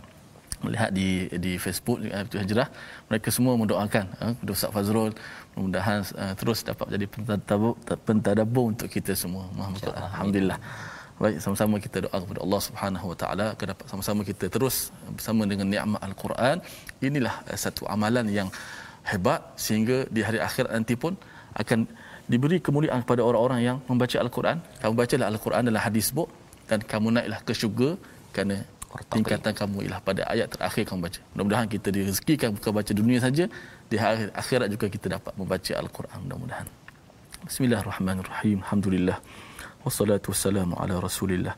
melihat 0.66 0.90
di 0.90 1.30
di 1.44 1.52
Facebook 1.64 1.98
uh, 2.02 2.24
Betul 2.26 2.42
Hijrah 2.44 2.70
mereka 3.10 3.30
semua 3.38 3.54
mendoakan 3.62 4.06
kepada 4.38 4.52
Ustaz 4.58 4.72
Fazrul. 4.76 5.12
Mudah-mudahan 5.54 6.00
uh, 6.22 6.34
terus 6.40 6.60
dapat 6.70 6.88
jadi 6.96 7.06
pentadabbur 8.08 8.66
untuk 8.74 8.90
kita 8.96 9.14
semua. 9.24 9.46
Muhammad 9.58 9.82
alhamdulillah. 9.94 10.60
Baik 11.18 11.38
sama-sama 11.42 11.76
kita 11.82 11.98
doa 12.06 12.18
kepada 12.24 12.40
Allah 12.46 12.62
Subhanahu 12.62 13.06
wa 13.12 13.18
taala 13.22 13.46
agar 13.54 13.68
dapat 13.74 13.86
sama-sama 13.90 14.22
kita 14.22 14.46
terus 14.56 14.94
bersama 15.16 15.50
dengan 15.52 15.68
nikmat 15.74 16.02
al-Quran. 16.10 16.62
Inilah 17.02 17.36
uh, 17.50 17.58
satu 17.58 17.90
amalan 17.96 18.30
yang 18.40 18.50
hebat 19.12 19.42
sehingga 19.66 19.98
di 20.16 20.22
hari 20.28 20.40
akhirat 20.48 20.72
nanti 20.78 20.94
pun 20.94 21.14
akan 21.58 21.80
diberi 22.32 22.58
kemuliaan 22.60 23.02
kepada 23.06 23.22
orang-orang 23.24 23.60
yang 23.68 23.78
membaca 23.90 24.18
al-Quran. 24.20 24.58
Kamu 24.82 24.94
bacalah 25.02 25.28
al-Quran 25.32 25.62
dalam 25.70 25.82
hadis 25.88 26.08
book 26.18 26.30
dan 26.70 26.80
kamu 26.92 27.08
naiklah 27.16 27.40
ke 27.48 27.54
syurga 27.56 27.90
kerana 28.36 28.58
tingkatan 29.06 29.54
kamu 29.54 29.78
ialah 29.86 30.02
pada 30.02 30.22
ayat 30.26 30.48
terakhir 30.50 30.84
kamu 30.90 31.00
baca. 31.06 31.20
Mudah-mudahan 31.34 31.68
kita 31.70 31.90
direzekikan 31.94 32.50
bukan 32.58 32.72
baca 32.74 32.92
dunia 32.92 33.20
saja, 33.22 33.46
di 33.92 33.96
akhirat 34.34 34.68
juga 34.74 34.86
kita 34.90 35.08
dapat 35.20 35.34
membaca 35.38 35.74
al-Quran 35.78 36.18
mudah-mudahan. 36.26 36.68
Bismillahirrahmanirrahim. 37.46 38.66
Alhamdulillah. 38.66 39.18
Wassalatu 39.86 40.34
wassalamu 40.34 40.76
ala 40.76 41.00
Rasulillah. 41.00 41.56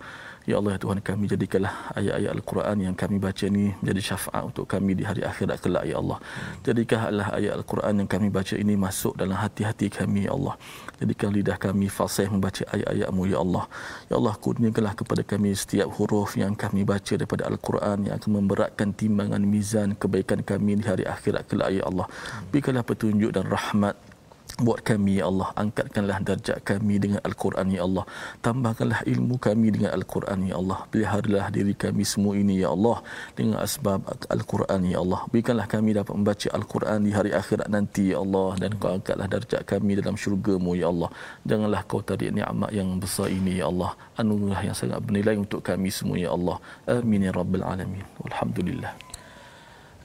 Ya 0.48 0.56
Allah 0.58 0.76
ya 0.76 0.80
Tuhan 0.80 1.00
kami 1.04 1.26
jadikanlah 1.28 1.74
ayat-ayat 1.94 2.32
Al-Quran 2.40 2.78
yang 2.80 2.96
kami 2.96 3.18
baca 3.20 3.46
ni 3.52 3.76
menjadi 3.84 4.02
syafaat 4.02 4.44
untuk 4.50 4.66
kami 4.66 4.96
di 4.96 5.04
hari 5.04 5.22
akhirat 5.22 5.60
kelak 5.60 5.84
ya 5.86 6.00
Allah. 6.00 6.18
Jadikanlah 6.64 7.28
ayat 7.36 7.54
Al-Quran 7.60 7.94
yang 8.04 8.10
kami 8.10 8.28
baca 8.32 8.56
ini 8.56 8.74
masuk 8.80 9.14
dalam 9.20 9.36
hati-hati 9.36 9.92
kami 9.92 10.26
ya 10.26 10.34
Allah. 10.34 10.56
Jadikan 10.98 11.30
lidah 11.36 11.58
kami 11.60 11.88
fasih 11.92 12.28
membaca 12.34 12.64
ayat-ayat-Mu 12.72 13.24
ya 13.30 13.40
Allah. 13.44 13.64
Ya 14.08 14.16
Allah 14.18 14.34
kurniakanlah 14.40 14.94
kepada 14.98 15.22
kami 15.22 15.54
setiap 15.54 15.88
huruf 15.96 16.34
yang 16.34 16.58
kami 16.58 16.82
baca 16.82 17.14
daripada 17.14 17.46
Al-Quran 17.46 18.10
yang 18.10 18.16
akan 18.18 18.32
memberatkan 18.42 18.90
timbangan 18.96 19.44
mizan 19.46 19.94
kebaikan 19.94 20.42
kami 20.42 20.82
di 20.82 20.84
hari 20.90 21.06
akhirat 21.06 21.46
kelak 21.46 21.70
ya 21.76 21.86
Allah. 21.86 22.08
Berikanlah 22.50 22.82
petunjuk 22.82 23.30
dan 23.36 23.46
rahmat 23.46 24.09
buat 24.58 24.82
kami 24.82 25.22
ya 25.22 25.30
Allah 25.30 25.54
angkatkanlah 25.54 26.18
darjat 26.26 26.60
kami 26.66 26.98
dengan 26.98 27.22
al-Quran 27.22 27.68
ya 27.70 27.82
Allah. 27.86 28.06
Tambahkanlah 28.42 29.06
ilmu 29.06 29.36
kami 29.38 29.68
dengan 29.76 29.92
al-Quran 29.94 30.50
ya 30.50 30.56
Allah. 30.58 30.80
Peliharalah 30.90 31.48
diri 31.54 31.74
kami 31.78 32.04
semua 32.04 32.34
ini 32.34 32.64
ya 32.64 32.74
Allah 32.74 33.06
dengan 33.38 33.62
asbab 33.62 34.02
al-Quran 34.36 34.82
ya 34.90 34.98
Allah. 35.04 35.22
Berikanlah 35.32 35.68
kami 35.70 35.94
dapat 35.94 36.14
membaca 36.18 36.48
al-Quran 36.58 37.00
di 37.06 37.12
hari 37.14 37.32
akhirat 37.36 37.68
nanti 37.70 38.12
ya 38.12 38.18
Allah 38.24 38.50
dan 38.62 38.72
kau 38.82 38.92
angkatlah 38.98 39.28
darjat 39.30 39.62
kami 39.70 40.00
dalam 40.00 40.16
syurga-Mu 40.18 40.72
ya 40.82 40.88
Allah. 40.94 41.10
Janganlah 41.46 41.82
kau 41.86 42.02
tarik 42.02 42.32
nikmat 42.34 42.72
yang 42.74 42.90
besar 42.98 43.28
ini 43.30 43.62
ya 43.62 43.70
Allah. 43.72 43.94
Anugerah 44.20 44.62
yang 44.68 44.76
sangat 44.76 45.00
bernilai 45.06 45.36
untuk 45.38 45.62
kami 45.62 45.90
semua 45.94 46.18
ya 46.18 46.34
Allah. 46.34 46.58
Amin 46.90 47.28
ya 47.28 47.32
rabbal 47.36 47.64
alamin. 47.64 48.04
Walhamdulillah 48.24 49.09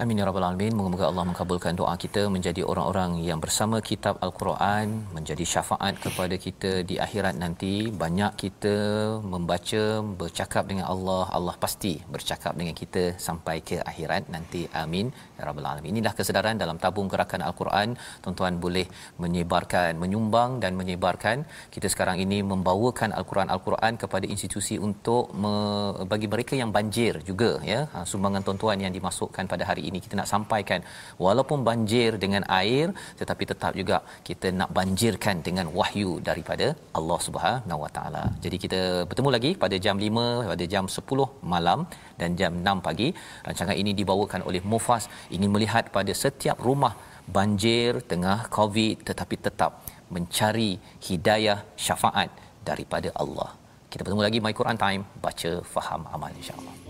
Amin 0.02 0.18
ya 0.18 0.24
rabbal 0.26 0.42
alamin. 0.42 0.74
Moga-moga 0.74 1.06
Allah 1.06 1.24
mengabulkan 1.30 1.78
doa 1.78 1.94
kita 2.04 2.22
menjadi 2.26 2.62
orang-orang 2.70 3.10
yang 3.26 3.38
bersama 3.44 3.78
kitab 3.78 4.18
Al-Quran, 4.26 5.06
menjadi 5.16 5.44
syafaat 5.46 5.94
kepada 6.04 6.34
kita 6.34 6.82
di 6.88 6.98
akhirat 7.04 7.38
nanti. 7.38 7.94
Banyak 8.02 8.32
kita 8.34 8.74
membaca, 9.22 9.82
bercakap 10.22 10.66
dengan 10.70 10.90
Allah, 10.94 11.30
Allah 11.30 11.54
pasti 11.64 11.94
bercakap 12.14 12.58
dengan 12.58 12.74
kita 12.74 13.14
sampai 13.26 13.56
ke 13.68 13.78
akhirat 13.90 14.34
nanti. 14.34 14.66
Amin 14.82 15.14
ya 15.38 15.46
rabbal 15.46 15.68
alamin. 15.70 15.94
Inilah 15.94 16.14
kesedaran 16.18 16.58
dalam 16.62 16.76
tabung 16.82 17.06
gerakan 17.06 17.46
Al-Quran. 17.46 17.94
Tuan-tuan 18.24 18.58
boleh 18.64 18.86
menyebarkan, 19.22 19.94
menyumbang 20.02 20.58
dan 20.58 20.74
menyebarkan. 20.74 21.46
Kita 21.70 21.86
sekarang 21.86 22.18
ini 22.18 22.42
membawakan 22.42 23.14
Al-Quran 23.14 23.46
Al-Quran 23.46 23.94
kepada 24.02 24.26
institusi 24.26 24.74
untuk 24.88 25.30
me- 25.38 26.02
bagi 26.12 26.26
mereka 26.26 26.58
yang 26.58 26.74
banjir 26.74 27.22
juga 27.30 27.62
ya. 27.62 27.86
Ha, 27.94 28.02
sumbangan 28.02 28.42
tuan-tuan 28.42 28.82
yang 28.82 28.90
dimasukkan 28.98 29.46
pada 29.54 29.62
hari 29.70 29.83
ini 29.88 29.98
kita 30.04 30.14
nak 30.20 30.28
sampaikan 30.32 30.80
walaupun 31.26 31.58
banjir 31.68 32.10
dengan 32.24 32.42
air 32.60 32.86
tetapi 33.20 33.44
tetap 33.52 33.72
juga 33.80 33.98
kita 34.28 34.50
nak 34.60 34.70
banjirkan 34.78 35.42
dengan 35.48 35.66
wahyu 35.78 36.12
daripada 36.28 36.66
Allah 36.98 37.18
Subhanahu 37.26 37.80
Wa 37.84 37.90
Taala. 37.96 38.24
Jadi 38.44 38.58
kita 38.64 38.80
bertemu 39.08 39.30
lagi 39.36 39.50
pada 39.64 39.78
jam 39.86 39.98
5 40.08 40.52
pada 40.52 40.66
jam 40.74 40.86
10 40.98 41.50
malam 41.54 41.80
dan 42.20 42.30
jam 42.42 42.52
6 42.60 42.86
pagi. 42.86 43.08
Rancangan 43.48 43.76
ini 43.82 43.92
dibawakan 44.00 44.42
oleh 44.50 44.62
Mufas 44.72 45.06
ingin 45.36 45.50
melihat 45.56 45.86
pada 45.98 46.14
setiap 46.24 46.58
rumah 46.68 46.94
banjir 47.36 47.90
tengah 48.12 48.38
Covid 48.56 48.96
tetapi 49.08 49.36
tetap 49.48 49.72
mencari 50.14 50.70
hidayah 51.08 51.58
syafaat 51.86 52.30
daripada 52.70 53.10
Allah. 53.24 53.50
Kita 53.90 54.02
bertemu 54.04 54.24
lagi 54.26 54.38
My 54.44 54.54
Quran 54.60 54.78
Time 54.84 55.02
baca 55.26 55.52
faham 55.74 56.02
amal 56.14 56.32
insya-Allah. 56.40 56.83